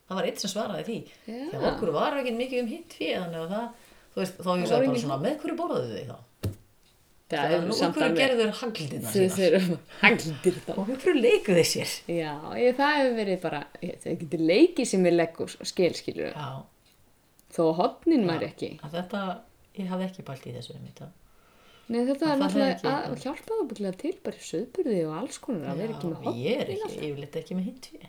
Það 0.05 0.19
var 0.19 0.27
eitt 0.29 0.41
sem 0.43 0.51
svaraði 0.51 0.83
því. 0.89 0.97
Já. 1.25 1.39
Þegar 1.51 1.67
okkur 1.71 1.91
var 1.95 2.17
ekkert 2.19 2.37
mikið 2.39 2.61
um 2.61 2.69
hint 2.71 2.93
fjö, 2.99 3.11
þannig 3.23 3.41
að 3.41 3.53
það, 3.55 3.89
þú 4.13 4.21
veist, 4.21 4.35
þá 4.37 4.49
ég 4.51 4.61
var 4.65 4.71
sagði 4.71 4.89
bara 4.91 5.01
svona, 5.05 5.17
með 5.25 5.37
hverju 5.41 5.57
borðuðu 5.61 5.95
þið 5.95 6.11
þá? 6.11 6.17
Það 7.25 7.53
er 7.55 7.63
nú 7.65 7.73
hverju 7.73 8.03
alveg. 8.05 8.19
gerðu 8.19 8.43
þeir 8.43 8.51
haglindina 8.59 9.09
Þau 9.09 9.15
sínar? 9.17 9.37
þurfum 9.55 9.79
hanglindir 10.03 10.57
þá. 10.61 10.71
Og 10.75 10.89
hverju 10.91 11.13
leikuðu 11.17 11.55
þeir 11.57 11.69
sér? 11.71 11.93
Já, 12.13 12.33
ég, 12.61 12.75
það 12.77 12.91
hefur 12.99 13.15
verið 13.17 13.39
bara, 13.47 13.61
það 13.81 14.19
getur 14.21 14.43
leikið 14.51 14.89
sem 14.91 15.07
við 15.09 15.15
legg 15.17 15.39
og 15.41 15.55
skilskilur. 15.71 16.35
Þó 17.55 17.61
að 17.65 17.73
hotnin 17.79 18.27
væri 18.29 18.49
ekki. 18.51 18.69
þetta, 18.93 19.23
ég 19.79 19.89
hafði 19.89 20.05
ekki 20.11 20.25
pælt 20.27 20.45
í 20.45 20.53
þessu 20.53 20.75
um 20.77 20.85
þetta. 20.85 21.09
Nei, 21.85 21.99
þetta 22.07 22.25
er 22.25 22.29
það 22.31 22.39
náttúrulega 22.41 22.91
að 23.05 23.15
hjálpa 23.21 23.57
ábygglega 23.61 23.97
til 24.01 24.13
bara 24.25 24.39
í 24.39 24.45
söðburði 24.47 24.99
og 25.05 25.15
alls 25.19 25.37
konar 25.43 25.67
að 25.73 25.81
vera 25.83 25.93
ekki 25.95 26.09
með 26.11 26.15
hotnin. 26.25 26.39
ég 26.41 26.61
er 26.63 26.71
ekki, 26.75 26.95
yfirleitt 27.09 27.35
ekki 27.41 27.57
með 27.59 27.67
fjö. 27.85 28.07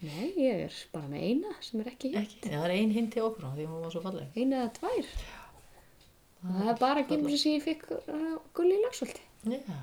Nei, 0.00 0.26
ég 0.40 0.60
er 0.66 0.76
bara 0.92 1.08
með 1.12 1.24
eina 1.28 1.54
sem 1.64 1.80
er 1.82 1.88
ekki. 1.94 2.10
Ekki, 2.20 2.40
það 2.48 2.66
er 2.66 2.74
ein 2.76 2.92
hint 2.96 3.10
til 3.14 3.24
okkur 3.26 3.46
á 3.48 3.50
því 3.56 3.66
hún 3.70 3.82
var 3.86 3.94
svo 3.94 4.02
falleg. 4.04 4.28
Eina 4.36 4.60
eða 4.64 4.74
tvær. 4.78 5.08
Og 6.40 6.52
það 6.58 6.68
er 6.74 6.78
bara 6.80 7.06
gemur 7.08 7.34
sem 7.40 7.56
ég 7.56 7.64
fikk 7.64 7.88
uh, 7.96 8.36
gulli 8.56 8.76
í 8.76 8.82
lagsólti. 8.84 9.24
Já. 9.44 9.80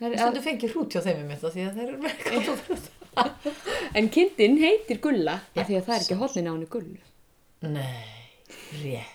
Það 0.00 0.14
Þú 0.18 0.28
að- 0.28 0.38
fengið 0.48 0.72
hrút 0.74 0.94
hjá 0.96 1.02
þeim 1.04 1.20
um 1.24 1.32
þetta 1.34 1.50
því 1.54 1.64
að 1.68 1.76
þeir 1.80 1.88
eru 1.88 1.98
með 2.04 2.14
eitthvað. 2.34 2.86
En 4.00 4.08
kindin 4.10 4.56
heitir 4.58 4.98
gulla 5.04 5.36
af 5.54 5.68
því 5.68 5.76
að 5.78 5.84
það 5.86 5.92
er 5.94 6.00
ekki 6.02 6.16
hotnin 6.18 6.48
á 6.50 6.52
henni 6.56 6.66
gullu. 6.72 6.96
Nei, 7.62 8.00
rétt. 8.80 9.13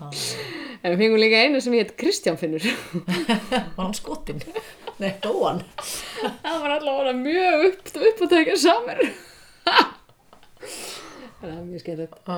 Á, 0.00 0.06
En 0.82 0.92
við 0.92 0.98
fengum 1.02 1.20
líka 1.20 1.40
einu 1.44 1.60
sem 1.64 1.72
heit 1.76 1.94
Kristján 1.98 2.36
Finnur. 2.40 2.64
Var 3.76 3.82
hann 3.82 3.94
skotinn? 3.96 4.42
Nei, 5.00 5.10
dóan. 5.24 5.62
það 6.42 6.60
var 6.62 6.72
allavega 6.78 7.12
mjög 7.18 7.64
upp, 7.70 7.90
upp 8.10 8.22
að 8.26 8.30
taka 8.32 8.54
saman. 8.62 9.02
það 11.40 11.50
er 11.52 11.62
mjög 11.68 11.82
skemmtilegt. 11.84 12.30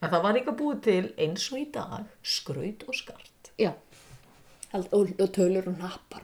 En 0.00 0.08
það 0.14 0.22
var 0.24 0.36
líka 0.38 0.54
búið 0.56 0.78
til 0.86 1.02
eins 1.20 1.44
og 1.52 1.58
í 1.60 1.66
dag 1.74 2.06
skraut 2.24 2.86
og 2.88 2.96
skart. 2.96 3.50
Já. 3.60 3.72
Og, 4.72 5.10
og 5.20 5.28
tölur 5.34 5.66
og 5.68 5.76
nappar. 5.82 6.22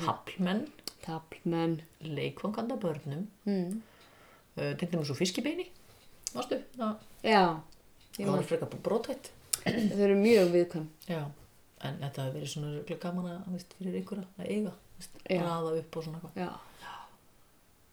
Taplmenn, 0.00 0.62
Taplmenn. 1.04 1.80
leikfanganda 2.00 2.76
börnum, 2.80 3.26
Mm. 3.44 3.82
uh, 4.56 4.72
til 4.78 4.88
dæmis 4.92 5.06
svo 5.10 5.14
fiskibeini. 5.18 5.66
Það, 6.32 6.94
Já. 7.24 7.44
Ég 8.18 8.26
það 8.26 8.32
var 8.34 8.48
frekar 8.48 8.80
brotvætt. 8.86 9.30
Þau 9.60 10.00
eru 10.06 10.16
mjög 10.18 10.50
viðkvæm. 10.54 10.88
Já. 11.10 11.20
En 11.80 12.00
þetta 12.02 12.24
hefur 12.26 12.36
verið 12.36 12.50
svona 12.52 12.72
örugglega 12.74 13.02
gaman 13.04 13.28
að, 13.30 13.44
veist, 13.54 13.76
fyrir 13.78 14.00
ykkur 14.02 14.22
að 14.24 14.48
eiga. 14.48 14.72
Raða 15.30 15.76
upp 15.78 15.96
og 15.96 16.04
svona 16.04 16.20
eitthvað. 16.20 16.42
Já. 16.42 16.90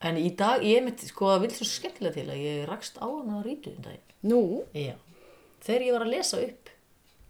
En 0.07 0.19
í 0.21 0.27
dag, 0.37 0.63
ég 0.67 0.83
mitt, 0.85 1.03
sko, 1.09 1.31
það 1.31 1.45
vil 1.45 1.53
svo 1.55 1.67
skemmtilega 1.69 2.17
til 2.19 2.25
að 2.29 2.41
ég 2.43 2.65
rakst 2.69 2.99
á 3.01 3.07
hana 3.07 3.39
að 3.39 3.47
rítu 3.47 3.71
um 3.73 3.85
daginn. 3.85 4.17
Nú. 4.29 4.41
Já. 4.77 4.93
Þegar 5.65 5.85
ég 5.87 5.95
var 5.95 6.05
að 6.05 6.13
lesa 6.13 6.41
upp 6.43 6.73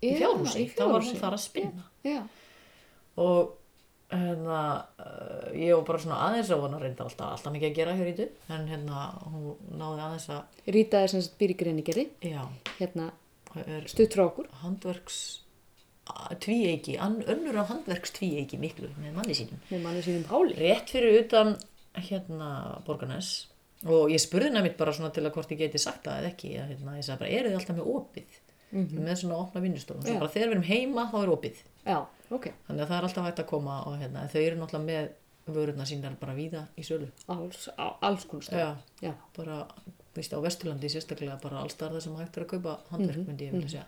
í 0.01 0.09
Já, 0.11 0.17
fjárhúsi, 0.19 0.65
þá 0.75 0.83
var 0.91 1.05
hún 1.05 1.21
þar 1.21 1.37
að 1.37 1.43
spinna. 1.45 1.85
Já. 2.05 2.19
Og 3.23 3.53
hérna, 4.11 4.59
uh, 5.03 5.47
ég 5.57 5.73
var 5.75 5.83
bara 5.89 5.99
svona 6.03 6.19
aðeins 6.29 6.51
á 6.53 6.57
hana 6.63 6.79
reyndar 6.81 7.09
alltaf, 7.09 7.33
alltaf 7.35 7.53
mikið 7.55 7.69
að 7.71 7.75
gera 7.79 7.95
hjá 7.97 8.05
rítu. 8.07 8.27
En 8.55 8.67
hérna, 8.71 9.01
hún 9.25 9.57
náði 9.81 10.05
aðeins 10.05 10.29
að, 10.35 10.61
Rýta 10.77 11.01
er 11.03 11.11
sem 11.11 11.25
sagt 11.25 11.43
greinigerði. 11.59 12.07
já, 12.23 12.43
Hérna, 12.77 13.09
stutt 13.89 14.15
frá 14.15 14.25
okkur. 14.29 14.47
handverks 14.63 15.19
tvíeiki, 16.39 16.95
önnur 17.03 17.57
af 17.59 17.67
handverks 17.73 18.13
tvíeiki 18.15 18.57
miklu 18.61 18.87
með 19.01 19.15
manni 19.17 19.35
sínum. 19.35 19.59
Með 19.71 19.81
manni 19.83 20.03
sínum 20.05 20.23
Páli. 20.29 20.55
rétt 20.55 20.93
fyrir 20.93 21.17
utan 21.25 21.57
hérna 21.97 22.81
Borgarnes 22.87 23.47
og 23.85 24.09
ég 24.13 24.21
spurði 24.21 24.61
mitt 24.63 24.77
bara 24.77 24.93
svona 24.95 25.11
til 25.13 25.25
að 25.25 25.33
hvort 25.35 25.51
ég 25.51 25.59
geti 25.65 25.81
sagt 25.81 26.05
það 26.07 26.21
eða 26.21 26.31
ekki 26.31 26.51
að, 26.57 26.69
hérna, 26.71 26.95
ég 26.97 27.05
sagði 27.05 27.19
bara, 27.19 27.33
eru 27.39 27.49
þið 27.51 27.57
alltaf 27.59 27.77
með 27.77 27.89
opið 27.97 28.37
með 29.07 29.15
svona 29.21 29.37
opna 29.39 29.61
vinnustofun 29.63 30.03
þegar 30.03 30.31
við 30.33 30.45
erum 30.47 30.63
heima 30.67 31.05
þá 31.11 31.17
er 31.21 31.29
opið 31.31 31.59
Já, 31.87 31.99
ok. 32.33 32.49
þannig 32.67 32.83
að 32.83 32.89
það 32.91 32.97
er 32.97 33.07
alltaf 33.09 33.27
hægt 33.29 33.41
að 33.43 33.49
koma 33.53 33.77
og 33.87 33.97
hérna, 34.01 34.25
þau 34.31 34.41
eru 34.41 34.59
náttúrulega 34.61 34.87
með 34.89 35.55
vörurna 35.57 35.85
sínar 35.87 36.17
bara 36.19 36.35
víða 36.35 36.65
í 36.75 36.83
sölu 36.83 37.07
Alls, 37.31 37.67
alls. 37.77 38.49
Já. 39.01 39.13
bara, 39.37 39.61
víst, 40.17 40.33
á 40.35 40.39
Vesturlandi 40.43 40.91
sérstaklega 40.91 41.39
bara 41.43 41.61
alls 41.63 41.77
þar 41.79 41.99
sem 42.03 42.15
hægt 42.19 42.37
er 42.37 42.47
að 42.47 42.51
kaupa 42.57 42.79
handverk 42.91 43.23
myndi 43.27 43.47
ég 43.47 43.55
vilja 43.55 43.69
segja 43.77 43.87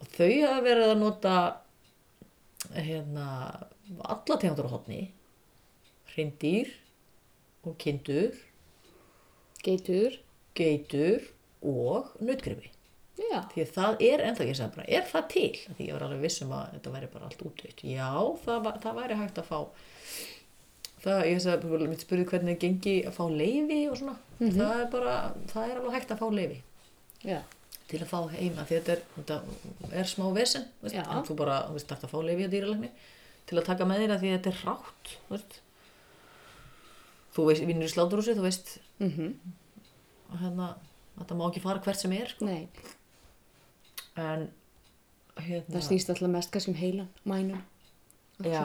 og 0.00 0.08
þau 0.14 0.30
hafa 0.44 0.62
verið 0.68 0.92
að 0.92 1.02
nota 1.02 1.34
hérna 2.74 3.26
alla 4.04 4.38
tegundur 4.40 4.70
á 4.70 4.74
hotni 4.76 5.00
hrindýr 6.14 6.70
og 7.64 7.78
kindur, 7.80 8.36
Geitur. 9.64 10.18
geitur 10.54 11.22
og 11.64 12.12
nautgripi. 12.20 12.73
Já. 13.14 13.40
Því 13.52 13.62
að 13.62 13.72
það 13.76 14.00
er 14.08 14.22
ennþá, 14.26 14.44
ég 14.48 14.56
sagði 14.58 14.74
bara, 14.74 14.86
er 14.98 15.04
það 15.06 15.26
til? 15.30 15.50
Því 15.78 15.86
ég 15.86 15.94
var 15.94 16.04
alveg 16.08 16.22
vissum 16.24 16.54
að 16.54 16.70
þetta 16.74 16.92
væri 16.96 17.08
bara 17.12 17.28
allt 17.28 17.42
útvitt. 17.46 17.82
Já, 17.86 18.08
það, 18.42 18.70
það 18.82 18.96
væri 18.98 19.18
hægt 19.20 19.38
að 19.38 19.50
fá, 19.50 19.58
það, 21.04 21.20
ég 21.30 21.42
sagði, 21.44 21.90
mitt 21.92 22.02
spurði 22.02 22.24
hvernig 22.32 22.58
gengi 22.64 22.94
að 23.06 23.14
fá 23.18 23.24
leifi 23.30 23.80
og 23.90 24.00
svona. 24.00 24.16
Það 24.40 24.72
er 24.80 24.88
bara, 24.96 25.12
það 25.52 25.68
er 25.68 25.78
alveg 25.80 25.94
hægt 25.98 26.14
að 26.14 26.22
fá 26.24 26.26
leifi 26.34 26.58
Já. 27.24 27.38
til 27.92 28.00
að 28.02 28.10
fá 28.10 28.18
heima 28.34 28.64
því 28.66 28.78
þetta 28.80 28.96
er, 28.96 29.04
þetta 29.18 29.36
er 30.00 30.10
smá 30.10 30.26
vesen, 30.34 30.66
en 30.82 31.28
þú 31.28 31.36
bara, 31.38 31.60
þú 31.68 31.78
veist, 31.78 31.90
þarft 31.92 32.08
að 32.08 32.14
fá 32.16 32.18
leifi 32.26 32.48
að 32.48 32.56
dýralegni 32.56 32.90
til 33.46 33.60
að 33.60 33.68
taka 33.70 33.86
með 33.88 34.02
þér 34.02 34.16
að 34.16 34.24
því 34.24 34.32
að 34.32 34.36
þetta 34.40 34.50
er 34.50 34.64
rátt, 34.66 35.14
veist. 35.30 35.60
Þú 37.34 37.46
veist, 37.48 37.64
vinnur 37.70 37.86
í 37.86 37.94
sláturhúsi, 37.94 38.34
þú 38.34 38.48
veist, 38.48 38.74
Mm 38.98 39.62
hérna, 40.34 40.72
þetta 41.14 41.34
má 41.38 41.44
ekki 41.46 41.60
fara 41.62 41.78
hvert 41.84 42.00
sem 42.00 42.12
er, 42.16 42.26
sko. 42.32 42.46
En, 44.20 44.44
hérna, 45.40 45.70
það 45.74 45.86
snýst 45.88 46.12
alltaf 46.14 46.30
mest 46.30 46.52
kannski 46.54 46.72
um 46.74 46.78
heilan, 46.78 47.08
mænun. 47.26 47.62
Já, 48.44 48.62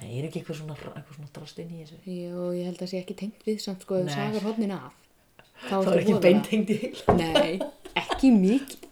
en 0.00 0.08
er 0.10 0.26
ekki 0.28 0.40
eitthvað 0.42 0.60
svona, 0.60 0.76
eitthvað 0.78 1.18
svona 1.18 1.30
drast 1.36 1.60
inn 1.62 1.70
í 1.74 1.82
þessu? 1.82 2.00
Jú, 2.10 2.48
ég 2.58 2.70
held 2.70 2.82
að 2.82 2.90
sé 2.92 3.02
ekki 3.02 3.16
tengt 3.18 3.46
við 3.46 3.60
samt 3.62 3.86
sko 3.86 4.00
ef 4.00 4.08
Nei. 4.08 4.14
sagar 4.16 4.48
hodnin 4.48 4.74
af. 4.74 4.90
Þá 5.68 5.76
Það 5.76 5.92
er 5.92 6.02
ekki 6.02 6.18
beintengt 6.26 6.74
í 6.74 6.80
heila. 6.82 7.16
Nei, 7.20 7.52
ekki 8.02 8.32
mikið. 8.34 8.90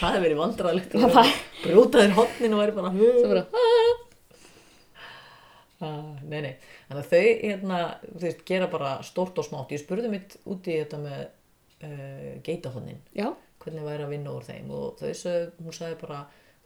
Það 0.00 0.14
hefur 0.16 0.28
verið. 0.28 0.84
Það 1.16 1.34
Brjóta 1.60 2.00
þér 2.00 2.14
hotnin 2.16 2.54
og 2.56 2.62
væri 2.62 2.76
bara... 2.76 2.92
Það 2.96 3.32
bara, 3.34 3.42
"Ah." 3.52 4.06
Ah, 5.80 6.12
nei, 6.28 6.42
nei. 6.44 6.54
Þannig 6.90 7.06
að 7.06 7.10
þau 7.10 7.28
hérna, 7.40 7.76
þú 8.04 8.22
veist, 8.26 8.40
gera 8.48 8.66
bara 8.68 8.90
stórt 9.06 9.38
og 9.40 9.46
smátt. 9.46 9.70
Ég 9.72 9.80
spurði 9.80 10.10
mitt 10.12 10.34
úti 10.44 10.74
í 10.74 10.80
þetta 10.82 10.98
með 11.00 11.20
uh, 11.24 12.34
geitahotnin, 12.44 12.98
já, 13.16 13.30
hvernig 13.60 13.84
væri 13.84 14.04
að 14.06 14.12
vinna 14.14 14.30
úr 14.32 14.44
þeim 14.46 14.70
og 14.70 14.98
þau 15.00 15.10
sögðu, 15.14 15.50
hún 15.64 15.76
sagði 15.76 15.98
bara, 16.00 16.20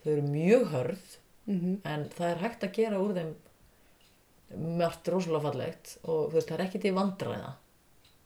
þau 0.05 0.13
eru 0.13 0.23
mjög 0.29 0.67
hörð 0.75 1.19
Mhm. 1.47 1.81
en 1.85 2.05
það 2.09 2.31
er 2.31 2.39
hægt 2.41 2.63
að 2.65 2.73
gera 2.73 2.99
úr 3.05 3.13
þeim 3.15 3.35
margt 4.79 5.09
rosalega 5.13 5.43
fallegt 5.51 5.97
og 6.09 6.33
veist, 6.33 6.49
það 6.49 6.59
er 6.61 6.65
ekki 6.67 6.81
til 6.81 6.93
vandræða, 6.95 7.51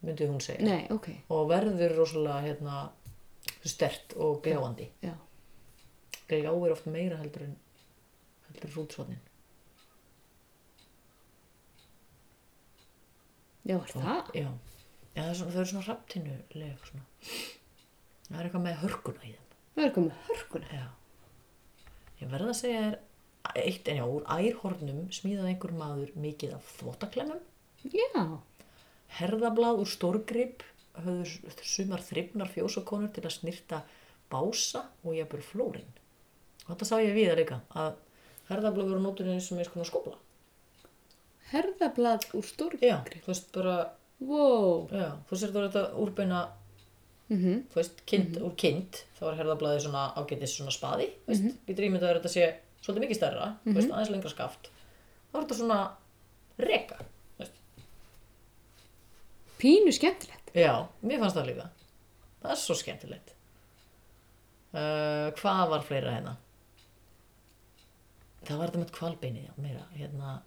myndi 0.05 0.27
hún 0.29 0.41
segja. 0.41 0.63
nei, 0.65 0.87
ok, 0.91 1.09
og 1.31 1.49
verður 1.51 1.97
rosalega 1.97 2.43
hérna, 2.45 2.91
stert 3.65 4.15
og 4.17 4.43
gljáandi. 4.45 4.89
já. 5.03 5.15
Gljáir 6.29 6.73
oft 6.73 6.87
meira 6.87 7.17
heldur 7.17 7.43
en 7.43 7.57
heldur 8.53 8.71
rútsvatnin. 8.77 9.19
Já, 13.69 13.77
er 13.77 13.93
það? 13.93 14.31
Já, 14.35 14.49
Já 15.17 15.23
það 15.23 15.31
er 15.31 15.35
svona, 15.39 15.53
þau 15.53 15.61
eru 15.61 15.71
svona 15.73 15.87
raptinuleg 15.89 16.85
svona. 16.89 17.05
Það 18.29 18.39
er 18.41 18.47
eitthvað 18.49 18.65
með 18.67 18.81
hörkuna 18.83 19.25
í 19.25 19.33
þeim. 19.35 19.45
Það 19.79 19.85
er 19.89 19.93
komið 19.99 20.25
hörkuna. 20.29 20.71
Já. 20.75 20.87
Ég 22.19 22.33
verð 22.33 22.51
að 22.53 22.59
segja 22.59 22.81
þér 22.87 22.97
eitt 23.63 23.89
en 23.89 23.97
já, 24.01 24.05
úr 24.11 24.25
ærhornum 24.35 25.05
smíðaði 25.15 25.53
einhver 25.55 25.73
maður 25.79 26.11
mikið 26.21 26.57
af 26.59 26.73
þvóttaklemmum. 26.79 27.41
Já, 27.95 28.25
Herðablað 29.19 29.79
úr 29.85 29.89
stórgrip 29.89 30.65
höfðu 30.99 31.55
sumar 31.65 32.03
þrifnar 32.05 32.51
fjósakonur 32.53 33.13
til 33.15 33.23
að 33.25 33.37
snirta 33.39 33.79
bása 34.29 34.83
og 35.07 35.15
jafnvel 35.17 35.41
flórin. 35.47 35.93
Og 36.67 36.75
þetta 36.75 36.89
sá 36.91 36.97
ég 37.01 37.15
við 37.17 37.31
það 37.31 37.39
líka, 37.41 37.61
að 37.73 37.95
herðablað 38.51 38.91
voru 38.91 39.05
nótur 39.07 39.31
eins 39.33 39.49
og 39.53 39.61
með 39.61 39.71
svona 39.71 39.89
skóla. 39.89 40.19
herðablað 41.53 42.27
úr 42.37 42.45
Já, 42.45 42.51
stórgri. 42.51 42.91
þú 43.23 43.31
veist 43.33 43.53
bara, 43.55 43.77
Wow. 44.21 44.89
já, 44.91 45.13
þú 45.31 45.37
sér 45.39 45.53
þú 45.55 45.63
þetta 45.69 45.83
úrbeina, 46.03 46.39
Mm 47.29 47.65
þú 47.69 47.75
veist, 47.77 48.01
kind, 48.07 48.39
úr 48.41 48.55
kind, 48.57 48.99
þá 49.19 49.23
er 49.29 49.39
herðablaði 49.43 49.81
svona 49.85 50.05
ágætis 50.17 50.55
svona 50.57 50.73
spaði, 50.73 51.11
þú 51.25 51.33
veist, 51.33 51.43
mm 51.43 51.51
-hmm. 51.51 51.69
ég 51.69 51.77
drýmið 51.77 52.03
að 52.03 52.15
þetta 52.15 52.29
sé 52.29 52.45
svolítið 52.83 53.05
mikið 53.05 53.17
stærra, 53.17 53.49
þú 53.65 53.75
veist, 53.75 53.91
aðeins 53.91 54.11
lengra 54.11 54.31
skaft. 54.31 54.71
Þá 55.29 55.37
er 55.37 55.43
þetta 55.45 55.59
svona 55.59 55.81
reka, 56.59 56.97
þú 57.37 57.43
veist. 57.43 57.57
Pínu 59.59 59.93
skemmtilegt. 59.93 60.51
Já, 60.55 60.89
mér 61.03 61.19
fannst 61.19 61.37
það 61.37 61.47
líka. 61.51 61.71
Það 62.43 62.51
er 62.51 62.57
svo 62.57 62.75
skemmtilegt. 62.75 63.35
Uh, 64.69 65.33
hvað 65.39 65.69
var 65.73 65.83
fleira 65.83 66.13
hérna? 66.13 66.37
Það 68.45 68.59
var 68.59 68.71
þetta 68.71 68.83
með 68.83 68.93
kvalbeini, 68.93 69.47
já, 69.47 69.53
meira. 69.57 69.85
Hérna, 69.97 70.43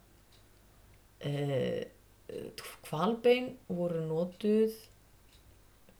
uh, 1.26 1.82
kvalbein 2.86 3.52
voru 3.68 4.00
notuð, 4.06 4.74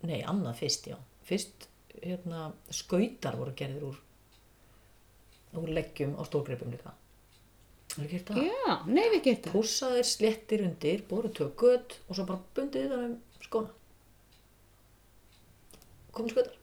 nei, 0.09 0.21
annað 0.29 0.59
fyrst, 0.63 0.89
já. 0.93 0.97
Fyrst, 1.29 1.69
hérna, 2.03 2.49
skautar 2.75 3.37
voru 3.39 3.55
gerðir 3.59 3.85
úr, 3.91 4.01
úr 5.61 5.73
leggjum 5.77 6.17
á 6.19 6.23
stórgripum 6.27 6.73
líka. 6.75 6.95
Það 7.93 8.05
er 8.07 8.11
gert 8.15 8.31
það? 8.33 8.41
Já, 8.49 8.75
nei, 8.89 9.05
við 9.13 9.21
getum 9.27 9.45
það. 9.45 9.55
pússaðir 9.59 10.09
sléttir 10.09 10.65
undir, 10.65 11.03
boru 11.11 11.29
tvö 11.37 11.51
gött 11.61 11.99
og 12.09 12.17
svo 12.17 12.25
bara 12.29 12.41
bundið 12.57 12.89
það 12.95 13.05
um 13.09 13.17
skóna. 13.45 13.75
Komið 16.13 16.35
skuttar. 16.35 16.57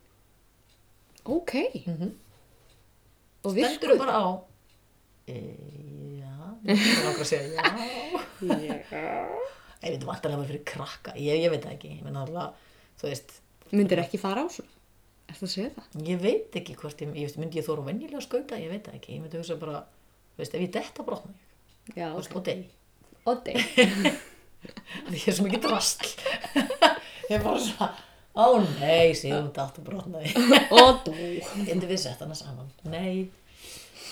Ok. 1.29 1.53
Mhm. 1.85 2.09
Og 3.45 3.53
Stendur 3.55 3.95
bara 4.01 4.15
á. 4.19 4.27
E, 5.29 5.35
já, 6.19 6.33
ég 6.65 6.81
er 6.81 7.05
langar 7.05 7.23
að 7.23 7.29
segja 7.29 7.47
já. 7.55 7.63
Já. 8.89 9.27
Ég 9.79 9.93
veit 9.93 10.03
vantarlega 10.07 10.39
var 10.41 10.47
fyrir 10.49 10.63
krakka, 10.67 11.13
ég, 11.15 11.39
ég 11.43 11.51
veit 11.53 11.63
það 11.63 11.75
ekki. 11.77 11.91
Ég 11.99 12.03
menna 12.03 12.25
alltaf, 12.25 12.55
þú 12.99 13.07
veist, 13.11 13.37
Myndir 13.71 14.01
ekki 14.01 14.17
fara 14.21 14.41
á 14.43 14.47
svona? 14.49 14.71
Er 15.29 15.35
það 15.37 15.45
að 15.45 15.51
segja 15.53 15.71
það? 15.75 15.87
ég 16.09 16.21
veit 16.23 16.55
ekki 16.57 16.73
hvort 16.79 17.01
ég, 17.05 17.11
ég 17.21 17.35
myndi 17.37 17.59
ég 17.59 17.65
þóra 17.67 17.83
venjulega 17.85 18.17
að 18.17 18.25
skauta, 18.25 18.57
ég 18.57 18.71
veit 18.73 18.87
það 18.87 18.95
ekki. 18.97 19.13
Ég 19.13 19.21
myndi 19.21 19.37
hugsa 19.37 19.57
bara, 19.61 19.81
þú 20.33 20.41
veist, 20.41 20.55
ef 20.57 20.63
ég 20.65 20.71
detta 20.73 21.05
brotna 21.05 21.33
ég, 21.35 21.93
Já, 21.99 22.07
þú 22.09 22.17
veist, 22.17 22.35
ok. 22.39 22.49
og. 23.29 23.53
Því 25.09 25.19
ég 25.21 25.27
er 25.29 25.35
svo 25.37 25.45
mikið 25.45 25.61
drastl. 25.67 26.09
ég 27.29 27.35
er 27.37 27.43
bara 27.45 27.61
svona, 27.61 27.91
ó 28.33 28.47
nei, 28.81 29.13
síðan 29.15 29.51
datt 29.55 29.77
og 29.79 29.85
brotnaði. 29.85 30.33
Oddi. 30.73 31.13
Getur 31.69 31.87
við 31.93 32.01
sett 32.07 32.25
hana 32.25 32.35
saman? 32.35 32.67
Nei. 32.89 33.29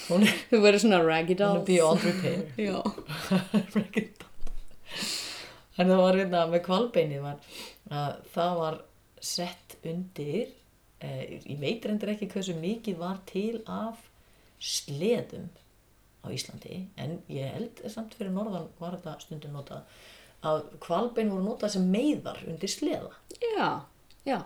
Hún 0.07 0.21
er, 0.23 0.37
Þú 0.51 0.61
verður 0.63 0.83
svona 0.85 1.01
raggy 1.03 1.33
hún 1.33 1.41
doll. 1.41 1.57
er 1.57 1.65
beyond 1.67 2.05
repair. 2.05 2.45
Já. 2.61 2.77
Þannig 5.77 5.91
það 5.93 6.01
var 6.05 6.17
hérna 6.21 6.43
með 6.53 6.61
kvalbeinið 6.65 7.25
var 7.25 7.41
að 7.93 8.19
það 8.33 8.57
var 8.61 8.81
sett 9.21 9.77
undir, 9.87 10.51
eh, 10.99 11.39
ég 11.45 11.59
veit 11.59 11.85
reyndir 11.85 12.13
ekki 12.13 12.29
hversu 12.33 12.55
mikið 12.57 12.97
var 12.97 13.21
til 13.25 13.63
af 13.65 14.03
sleðum 14.59 15.49
á 16.25 16.27
Íslandi 16.33 16.87
en 16.97 17.21
ég 17.31 17.53
held 17.53 17.81
samt 17.93 18.15
fyrir 18.17 18.33
norðan 18.33 18.69
var 18.79 18.97
þetta 18.97 19.19
stundum 19.21 19.57
notað 19.57 19.83
að 20.45 20.63
kvalbein 20.83 21.31
voru 21.31 21.45
notað 21.45 21.75
sem 21.75 21.89
meiðar 21.91 22.39
undir 22.49 22.69
sleða. 22.69 23.13
Já, 23.41 23.69
já. 24.27 24.39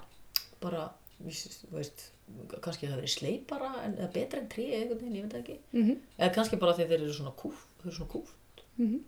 bara, 0.62 0.86
veist, 1.20 2.12
kannski 2.62 2.88
það 2.88 3.02
verið 3.02 3.14
sleipara 3.16 3.72
en, 3.84 3.98
eða 3.98 4.12
betra 4.16 4.42
en 4.42 4.48
trí 4.52 4.68
eða 4.70 4.84
einhvern 4.84 5.02
veginn, 5.02 5.18
ég 5.18 5.26
veit 5.26 5.40
ekki. 5.42 5.58
Mhm. 5.74 5.98
Eða 6.18 6.36
kannski 6.38 6.62
bara 6.62 6.78
því 6.78 6.88
þeir 6.92 7.02
eru 7.02 7.18
svona 7.18 7.36
kúf, 7.42 7.66
þeir 7.80 7.90
eru 7.90 7.98
svona 7.98 8.14
kúft, 8.14 8.64
mm. 8.78 8.88
-hmm. 8.88 9.02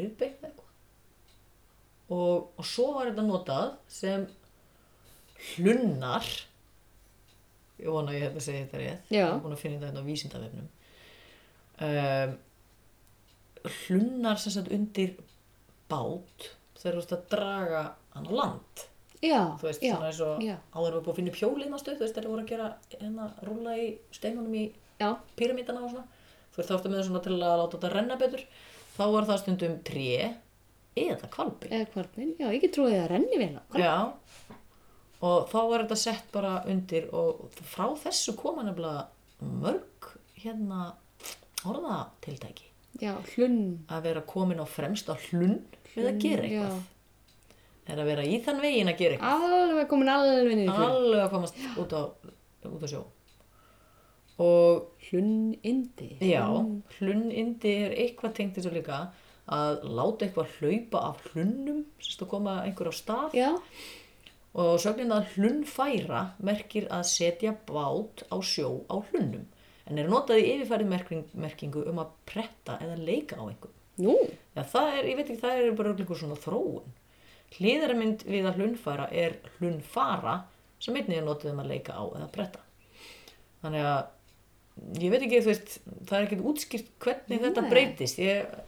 rifbein 0.00 0.34
eða 0.38 0.50
eitthvað. 0.50 0.67
Og, 2.08 2.48
og 2.56 2.64
svo 2.64 2.92
var 2.96 3.10
þetta 3.10 3.24
notað 3.26 3.72
sem 3.92 4.24
hlunnar, 5.52 6.26
ég 7.78 7.90
vona 7.92 8.12
að 8.12 8.16
ég 8.16 8.26
hef 8.26 8.38
að 8.38 8.46
segja 8.46 8.64
þetta 8.64 8.80
rétt, 8.82 9.10
Já. 9.12 9.20
ég 9.20 9.32
er 9.34 9.42
búin 9.44 9.56
að 9.56 9.62
finna 9.62 9.78
þetta 9.78 9.88
hérna 9.90 10.02
á 10.02 10.08
vísindavefnum. 10.08 10.68
Um, 11.88 12.36
hlunnar 13.84 14.40
sem 14.40 14.54
sagt 14.54 14.72
undir 14.74 15.12
bát 15.90 16.48
þegar 16.78 16.96
þú 16.96 17.02
veist 17.02 17.14
að 17.14 17.28
draga 17.34 17.82
hann 18.14 18.30
á 18.30 18.32
land. 18.40 18.86
Já, 19.18 19.40
þú 19.58 19.66
veist, 19.66 19.82
já, 19.82 19.94
svona 19.94 20.08
eins 20.08 20.20
og 20.22 20.42
áður 20.78 20.96
við 20.96 21.04
búið 21.04 21.12
að 21.12 21.16
finna 21.18 21.32
upp 21.32 21.40
hjólið 21.42 21.70
nástu, 21.72 21.94
þú 21.94 22.04
veist, 22.04 22.14
þegar 22.14 22.24
þeir 22.24 22.32
voru 22.32 22.44
að 22.44 22.50
gera 22.52 22.68
hérna, 22.92 23.30
rúla 23.46 23.72
í 23.78 23.86
steinunum 24.14 24.54
í 24.54 24.64
píramítana 25.38 25.82
og 25.82 25.92
svona, 25.92 26.04
þú 26.54 26.60
veist, 26.60 26.68
þá 26.70 26.76
ertu 26.76 26.92
með 26.92 27.06
svona 27.08 27.22
til 27.24 27.32
að 27.34 27.42
láta 27.62 27.72
þetta 27.74 27.90
renna 27.94 28.18
betur, 28.20 28.44
þá 28.94 29.02
var 29.14 29.26
það 29.28 29.40
stundum 29.42 29.74
tré 29.86 30.12
eða 31.12 31.28
kvalbi 31.34 31.70
eða 31.72 31.88
kvarnin. 31.94 32.34
Já, 32.40 32.48
ég 32.54 32.60
get 32.64 32.74
trúið 32.76 32.94
að 32.96 33.00
það 33.02 33.10
renni 33.14 33.38
vel 33.42 33.50
á. 33.58 33.62
hvalbi. 33.68 33.84
já, 33.84 34.56
og 35.28 35.48
þá 35.50 35.58
var 35.72 35.82
þetta 35.84 35.98
sett 36.04 36.28
bara 36.34 36.52
undir 36.70 37.08
og 37.16 37.48
frá 37.72 37.86
þessu 38.04 38.36
koma 38.38 38.62
nefnilega 38.66 39.06
mörg 39.62 40.12
hérna 40.42 40.92
orðatiltæki 41.66 42.66
Já, 43.02 43.12
hlunn. 43.34 43.84
að 43.90 44.02
vera 44.08 44.22
komin 44.26 44.62
á 44.62 44.66
fremsta 44.66 45.14
hlunn 45.28 45.60
við 45.94 46.06
að 46.08 46.16
gera 46.22 46.46
eitthvað 46.48 46.80
er 47.88 48.00
að 48.02 48.08
vera 48.10 48.24
í 48.28 48.38
þann 48.44 48.58
veginn 48.62 48.90
að 48.92 48.98
gera 49.00 49.16
eitthvað 49.18 49.44
Alveg 49.48 49.88
komin 49.90 50.10
alveg 50.12 50.40
niður 50.48 50.62
í 50.62 50.66
hlunn. 50.66 50.88
alveg 50.88 51.22
að 51.24 51.30
komast 51.34 51.60
út 51.82 51.94
á, 51.94 52.02
út 52.68 52.84
á 52.84 52.88
sjó 52.90 53.04
og 54.38 54.84
Hlunn 55.08 55.54
indi. 55.66 56.08
já, 56.22 56.44
hlunnindi 56.98 57.72
er 57.88 57.94
eitthvað 58.04 58.34
tengt 58.36 58.58
þessu 58.58 58.70
líka 58.74 58.98
að 59.54 59.84
láta 59.98 60.26
eitthvað 60.26 60.56
hlaupa 60.58 61.04
af 61.10 61.22
hlunnum, 61.32 61.84
að 62.04 62.28
koma 62.30 62.58
einhver 62.64 62.90
á 62.90 62.94
stað 62.94 63.36
Já, 63.38 63.50
og 64.58 64.74
sögnin 64.82 65.14
að 65.14 65.34
hlunnfæra 65.36 66.24
merkir 66.44 66.88
að 66.92 67.06
setja 67.10 67.54
bát 67.68 68.24
á 68.28 68.36
sjó 68.44 68.82
á 68.90 68.96
hlunnum 69.10 69.46
en 69.88 70.00
er 70.00 70.08
notað 70.10 70.42
í 70.42 70.48
yfirfærið 70.54 70.90
merking, 70.90 71.28
merkingu 71.32 71.82
um 71.88 72.00
að 72.02 72.12
pretta 72.28 72.76
eða 72.84 72.98
leika 73.00 73.38
á 73.40 73.44
einhvern. 73.48 73.74
nú, 74.04 74.14
Já, 74.54 74.62
það 74.62 74.88
er, 74.98 75.08
ég 75.08 75.18
veit 75.18 75.26
ekki, 75.26 75.40
það 75.40 75.62
er 75.62 75.76
bara 75.78 75.94
einhver 75.94 76.20
svona 76.20 76.38
þróun. 76.38 76.94
Hlýðarmynd 77.56 78.24
við 78.28 78.46
að 78.50 78.60
hlunnfæra 78.60 79.08
er 79.24 79.38
hlunnfara 79.56 80.34
sem 80.82 80.96
einnig 80.98 81.18
er 81.18 81.24
notað 81.26 81.54
um 81.54 81.62
að 81.62 81.70
leika 81.72 81.96
á 81.96 82.04
eða 82.04 82.28
pretta. 82.34 82.60
Þannig 83.62 83.86
að 83.88 85.00
ég 85.02 85.14
veit 85.14 85.24
ekki, 85.24 85.40
þú 85.40 85.52
veist, 85.52 85.78
það 86.04 86.18
er 86.18 86.26
ekkert 86.26 86.48
útskýrt 86.52 86.90
hvernig 87.02 87.44
þetta 87.46 87.64
Nei. 87.64 87.70
breytist. 87.72 88.20
Ég, 88.22 88.58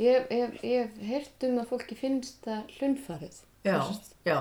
ég 0.00 0.30
hef 0.32 0.98
heyrt 1.10 1.46
um 1.48 1.58
að 1.62 1.70
fólki 1.74 1.96
finnst 1.98 2.40
það 2.46 2.74
hlunfarið. 2.78 3.40
já, 3.68 3.78
já. 4.24 4.38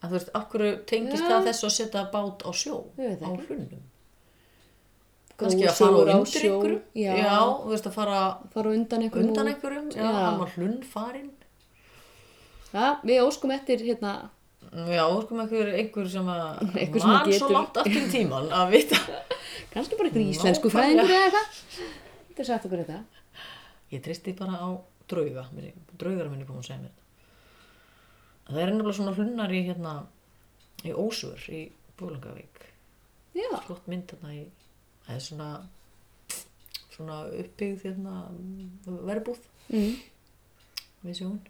En 0.00 0.08
þú 0.08 0.14
veist, 0.16 0.30
akkur 0.34 0.62
tengist 0.88 1.20
Já. 1.22 1.28
það 1.28 1.46
þessu 1.50 1.66
að 1.68 1.72
setja 1.76 2.02
bát 2.12 2.40
á 2.44 2.50
sjó, 2.56 2.76
á. 2.96 3.28
Góður 3.30 3.66
Kannski 5.40 5.66
að 5.68 5.76
fara 5.76 6.14
undir 6.14 6.32
sjó, 6.32 6.54
einhverjum. 6.54 6.80
já. 6.96 7.12
já, 7.16 7.36
þú 7.60 7.70
veist, 7.72 7.86
að 7.88 7.94
fara 7.96 8.16
Fara 8.54 8.72
undan 8.76 9.04
einhverjum. 9.06 9.28
undan 9.30 9.50
einhverjum. 9.52 9.86
Já, 9.94 10.02
Já. 10.04 10.12
hann 10.24 10.38
var 10.40 10.50
hlunnfarinn. 10.56 11.30
Já, 12.72 12.84
við 13.04 13.20
óskum 13.26 13.50
eftir 13.56 13.84
hérna, 13.84 14.14
Já, 14.70 15.02
sko 15.24 15.34
einhver, 15.40 15.70
einhver 15.74 16.08
sem 16.12 16.28
að 16.30 16.60
Einhver 16.80 17.00
sem 17.00 17.08
man 17.10 17.32
svo 17.32 17.48
langt 17.50 17.76
aftur 17.80 17.96
í 18.04 18.10
tíman 18.12 18.50
að 18.54 18.68
vita. 18.76 18.98
kannski 19.72 19.96
bara 19.98 20.08
einhver 20.10 20.26
íslensku 20.28 20.70
fræðingur 20.70 21.08
eða 21.10 21.24
eitthvað. 21.28 21.56
Þetta 22.28 22.44
er 22.44 22.48
sagt 22.52 22.68
okkur 22.68 22.82
þetta. 22.84 23.00
Ég 23.90 24.02
tristi 24.04 24.34
bara 24.38 24.58
á 24.62 24.70
drauga, 25.10 25.46
draugar 25.98 26.30
minni 26.30 26.46
kom 26.46 26.60
að 26.60 26.68
segja 26.68 26.82
mér 26.84 26.92
þetta. 26.92 27.06
Það 28.50 28.60
er 28.62 28.70
nefnilega 28.70 28.96
svona 28.98 29.14
hlunnar 29.16 29.54
í 29.54 29.62
hérna, 29.66 29.94
í 30.86 30.94
Ósvör 30.94 31.46
í 31.54 31.62
Búlangavík. 31.98 32.62
Já, 33.34 33.50
Flott 33.66 33.86
mynd 33.90 34.10
hérna 34.10 34.34
í, 34.34 34.44
það 35.06 35.16
er 35.16 35.24
svona, 35.26 35.48
svona 36.94 37.18
uppbyggð 37.40 37.84
hérna 37.86 38.14
verbúð 39.10 39.42
mm. 39.70 39.98
við 41.06 41.20
sjóun. 41.20 41.40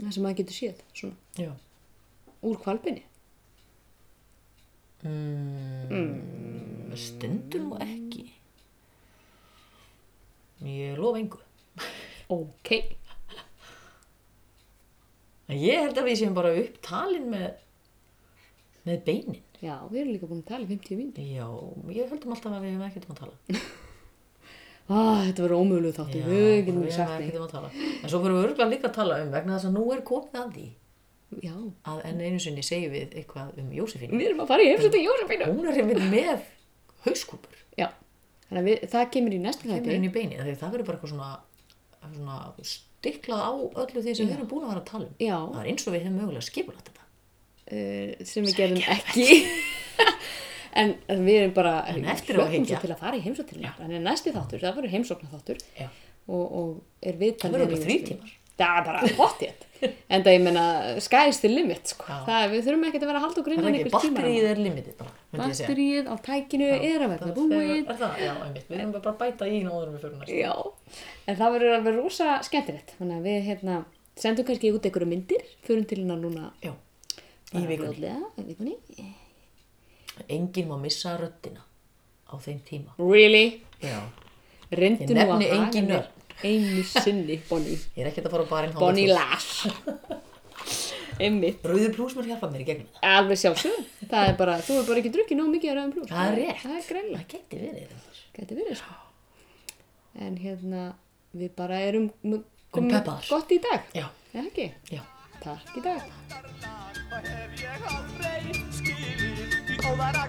það 0.00 0.12
sem 0.14 0.26
maður 0.26 0.40
getur 0.42 0.58
séð, 0.58 0.82
svona, 0.92 1.16
Já. 1.40 1.52
úr 2.48 2.60
kvalbinni. 2.64 3.04
Mm, 5.06 6.92
Stendur 6.98 7.62
nú 7.68 7.76
ekki. 7.84 8.37
Ég 10.66 10.96
lofa 10.98 11.20
engu. 11.22 11.40
Ok. 12.34 12.72
Ég 15.48 15.80
held 15.80 15.96
að 15.96 16.08
við 16.10 16.18
séum 16.20 16.34
bara 16.36 16.50
upptalin 16.60 17.28
með, 17.32 17.50
með 18.88 19.04
beinin. 19.06 19.38
Já, 19.64 19.74
við 19.90 20.00
erum 20.02 20.12
líka 20.14 20.28
búin 20.30 20.42
að 20.44 20.50
tala 20.52 20.66
í 20.66 20.70
50 20.70 20.98
mínútur. 20.98 21.28
Já, 21.34 21.46
ég 21.96 22.10
heldum 22.12 22.34
alltaf 22.34 22.52
að 22.52 22.66
við 22.66 22.74
hefum 22.74 22.88
ekkert 22.88 23.06
um 23.08 23.14
að 23.16 23.22
tala. 23.24 23.62
Ah, 24.88 25.18
þetta 25.20 25.42
verður 25.44 25.60
ómögulegu 25.60 25.92
þáttu, 25.98 26.20
við 26.24 26.62
getum 26.64 26.78
við 26.80 26.94
sagt 26.96 27.18
neitt. 27.20 27.34
um. 27.36 27.64
En 27.68 28.08
svo 28.08 28.20
fyrir 28.22 28.32
við 28.38 28.44
örgulega 28.46 28.68
líka 28.70 28.88
að 28.88 28.94
tala 28.96 29.18
um 29.20 29.34
vegna 29.34 29.58
þess 29.58 29.68
að 29.68 29.74
nú 29.74 29.82
er 29.92 30.00
komið 30.08 30.38
að 30.40 30.54
því 30.54 30.62
Já, 31.44 31.52
að 31.92 31.98
enn 32.08 32.22
einu 32.24 32.38
sinni 32.40 32.62
segjum 32.64 32.94
við 32.94 33.12
eitthvað 33.20 33.58
um 33.60 33.66
Jósefínu. 33.76 34.16
við 34.16 34.30
erum 34.30 34.40
að 34.46 34.48
fara 34.48 34.64
í 34.64 34.70
heimsóttu 34.70 35.02
Jósefínu. 35.02 35.50
Hún 35.58 35.68
er 35.68 35.80
einmitt 35.82 36.00
með 36.08 36.46
hauskúpur. 37.04 37.58
Já, 37.76 37.90
þannig 38.48 38.60
að 38.62 38.68
við, 38.70 38.84
það 38.94 39.06
kemur 39.16 39.36
í 39.36 39.40
næstu 39.44 39.62
Kemur 39.68 39.78
þætti. 39.78 39.94
inn 39.98 40.08
í 40.08 40.12
beini. 40.14 40.36
Þegar 40.40 40.58
það 40.62 40.72
verður 40.74 40.88
bara 40.88 40.98
eitthvað 40.98 41.12
svona, 41.14 41.30
svona 42.16 42.38
stiklað 42.72 43.42
á 43.44 43.52
öllu 43.84 44.02
því 44.04 44.14
sem 44.18 44.26
við 44.28 44.36
erum 44.38 44.48
búin 44.50 44.64
að 44.66 44.72
vera 44.72 44.82
að 44.82 44.88
tala 44.92 45.04
um. 45.06 45.14
Já. 45.22 45.36
Það 45.52 45.60
er 45.62 45.70
eins 45.72 45.86
og 45.88 45.94
við 45.94 46.02
hefum 46.06 46.18
mögulega 46.22 46.46
skipulagt 46.48 46.88
þetta. 46.88 47.04
uh, 47.68 48.24
sem 48.32 48.48
við 48.48 48.56
gerum 48.58 48.82
ekki 48.96 49.26
en 50.82 50.94
við 51.26 51.36
erum 51.42 51.54
bara 51.56 51.74
að 51.84 51.98
hyggja. 51.98 52.76
svo 52.78 52.82
til 52.84 52.92
að 52.94 53.00
fara 53.02 53.16
í 53.18 53.22
heimsóttina 53.24 53.72
en 53.84 53.96
næsti 54.04 54.32
þáttur, 54.34 54.60
það 54.62 54.76
verður 54.78 54.94
heimsóknar 54.96 55.32
þáttur 55.36 55.62
og, 56.28 56.44
og 56.44 56.68
er 57.02 57.18
viðtal 57.20 57.48
Það 57.48 57.56
verður 57.56 57.72
við 57.72 57.78
bara 57.78 57.88
Jósefínu. 57.88 58.08
tímar. 58.08 58.34
það 58.58 58.78
er 58.78 58.86
bara 58.88 59.00
hottið 59.20 59.67
en 60.12 60.24
það 60.24 60.34
ég 60.34 60.42
menna, 60.44 60.64
sky's 61.04 61.40
the 61.42 61.50
limit 61.50 61.92
sko. 61.92 62.06
Já. 62.08 62.18
það, 62.26 62.44
við 62.52 62.64
þurfum 62.66 62.86
ekkert 62.88 63.04
að 63.04 63.10
vera 63.10 63.20
að 63.20 63.26
halda 63.26 63.42
okkur 63.42 63.54
Það 63.54 63.58
innan 63.58 63.68
er 63.68 63.78
einhvers 63.78 64.04
tíma 64.04 64.18
batterið 64.18 64.48
er 64.48 64.62
limitið 64.64 64.94
ég 64.98 65.42
batterið 65.42 66.08
á 66.08 66.14
tækinu 66.28 66.70
er 66.72 67.04
að 67.04 67.12
verða 67.12 67.28
Það 67.28 67.38
búið 67.38 67.70
er 67.76 68.00
það, 68.02 68.18
já, 68.24 68.32
einmitt. 68.46 68.66
Við 68.68 68.80
erum 68.80 68.92
bara 68.96 69.12
að 69.12 69.20
bæta 69.22 69.48
í 69.48 69.60
náður 69.66 69.92
við 69.92 70.02
fyrir 70.04 70.18
næst. 70.18 70.34
Já, 70.34 70.54
en 71.28 71.40
það 71.40 71.54
verður 71.56 71.78
alveg 71.78 71.98
rosa 72.00 72.34
skemmtilegt 72.48 72.94
þannig 72.98 73.20
að 73.20 73.30
við 73.30 73.48
hérna 73.52 73.78
sendum 74.18 74.48
kannski 74.48 74.74
út 74.74 74.88
einhverju 74.88 75.10
myndir 75.12 75.48
fyrir 75.66 75.88
til 75.88 76.00
hérna 76.02 76.18
núna 76.18 76.50
Já, 76.64 76.74
í 77.54 77.64
vikunni. 77.68 78.78
Enginn 80.26 80.66
má 80.66 80.78
missa 80.82 81.14
röddina 81.20 81.62
á 82.26 82.34
þeim 82.42 82.58
tíma. 82.66 82.96
Really? 82.98 83.60
Já. 83.80 84.00
Reyndu 84.74 85.06
Ég 85.06 85.14
nú 85.14 85.22
að 85.22 85.28
nefni 85.30 85.46
haga 85.48 85.58
engin 85.62 85.86
þér 85.86 85.92
nöfn. 85.94 86.17
Einu 86.44 86.82
sinni, 86.86 87.40
Bonnie 87.48 87.78
Ég 87.96 88.04
er 88.04 88.10
ekkert 88.12 88.26
að 88.28 88.34
fara 88.36 88.44
á 88.46 88.50
barinn 88.52 88.74
Bonnie 88.78 89.08
Lass 89.10 89.66
Einmitt, 91.18 91.64
Rauður 91.66 91.94
plús 91.96 92.14
mér 92.14 92.28
hjálpa 92.30 92.46
mér 92.52 92.62
í 92.62 92.66
gegnum 92.68 92.88
það. 92.94 93.06
alveg 93.16 93.38
sjálfsög 93.40 93.78
það 94.12 94.28
er 94.28 94.36
bara, 94.38 94.54
þú 94.62 94.76
er 94.78 94.84
bara 94.86 95.00
ekki 95.02 95.10
drukkið 95.16 95.38
nóg 95.40 95.48
mikið 95.56 95.70
að 95.72 95.76
rauðum 95.80 95.94
plús 95.96 96.12
Það 96.12 96.28
er 96.28 96.36
rétt. 96.38 96.60
það 96.62 96.76
er 96.78 96.84
greinlega, 96.92 97.18
Það 97.18 97.30
geti 97.34 97.56
verið 97.64 97.80
þetta. 97.82 97.98
geti 98.38 98.58
verið 98.60 98.76
sko 98.82 98.94
en 100.28 100.36
hérna, 100.44 100.84
við 101.42 101.50
bara 101.58 101.80
erum 101.88 102.06
m- 102.22 102.44
peppaðar. 102.74 103.26
gott 103.32 103.50
í 103.50 103.58
dag 103.66 103.90
Já, 103.98 104.06
er 104.06 104.38
það 104.38 104.46
ekki? 104.52 104.68
já. 104.94 105.02
Takk 105.42 105.74
í 105.78 105.82
dag 105.82 106.02
Og 107.08 107.24
hef 107.24 107.50
ég 107.62 107.84
aldrei 107.88 108.40
skilið 108.78 109.58
Því 109.68 109.74
óðara 109.90 110.24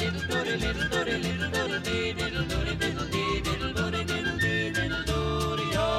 Little 0.00 0.28
Dory, 0.28 0.56
little 0.56 0.88
Dory, 0.88 1.18
little 1.18 1.50
Dory 1.50 1.78
Dee, 1.80 2.14
Little 2.14 2.44
Dory, 2.46 2.74
little 2.74 3.06
Dee, 3.12 3.42
little 3.42 3.72
Dory, 3.74 4.04
little 4.04 4.38
Dee, 4.38 4.70
little 4.70 5.04
Dory, 5.04 5.66
já 5.74 5.90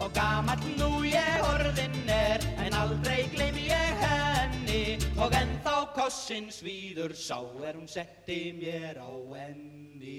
Og 0.00 0.10
gamall 0.14 0.66
nú 0.80 1.04
ég 1.06 1.46
orðin 1.46 2.10
er 2.10 2.42
En 2.66 2.74
aldrei 2.74 3.28
gleym 3.36 3.54
ég 3.62 4.02
henni 4.02 4.98
Og 5.14 5.30
ennþá 5.30 5.76
kossin 5.94 6.50
svíður 6.50 7.14
Sá 7.14 7.38
er 7.62 7.78
hún 7.78 7.86
setti 7.86 8.50
mér 8.58 8.98
á 8.98 9.14
enni 9.46 10.18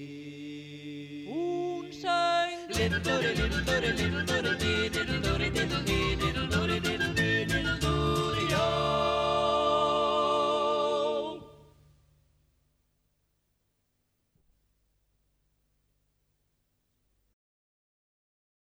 Hún 1.27 1.91
söng 1.91 2.71
Little 2.71 3.03
Dory, 3.03 3.35
little 3.35 3.63
Dory, 3.67 3.91
little 3.91 4.23
Dory, 4.23 4.55
dee, 4.55 4.89
little 4.95 5.19
Dory, 5.19 5.51
little 5.51 5.83
dee, 5.83 6.44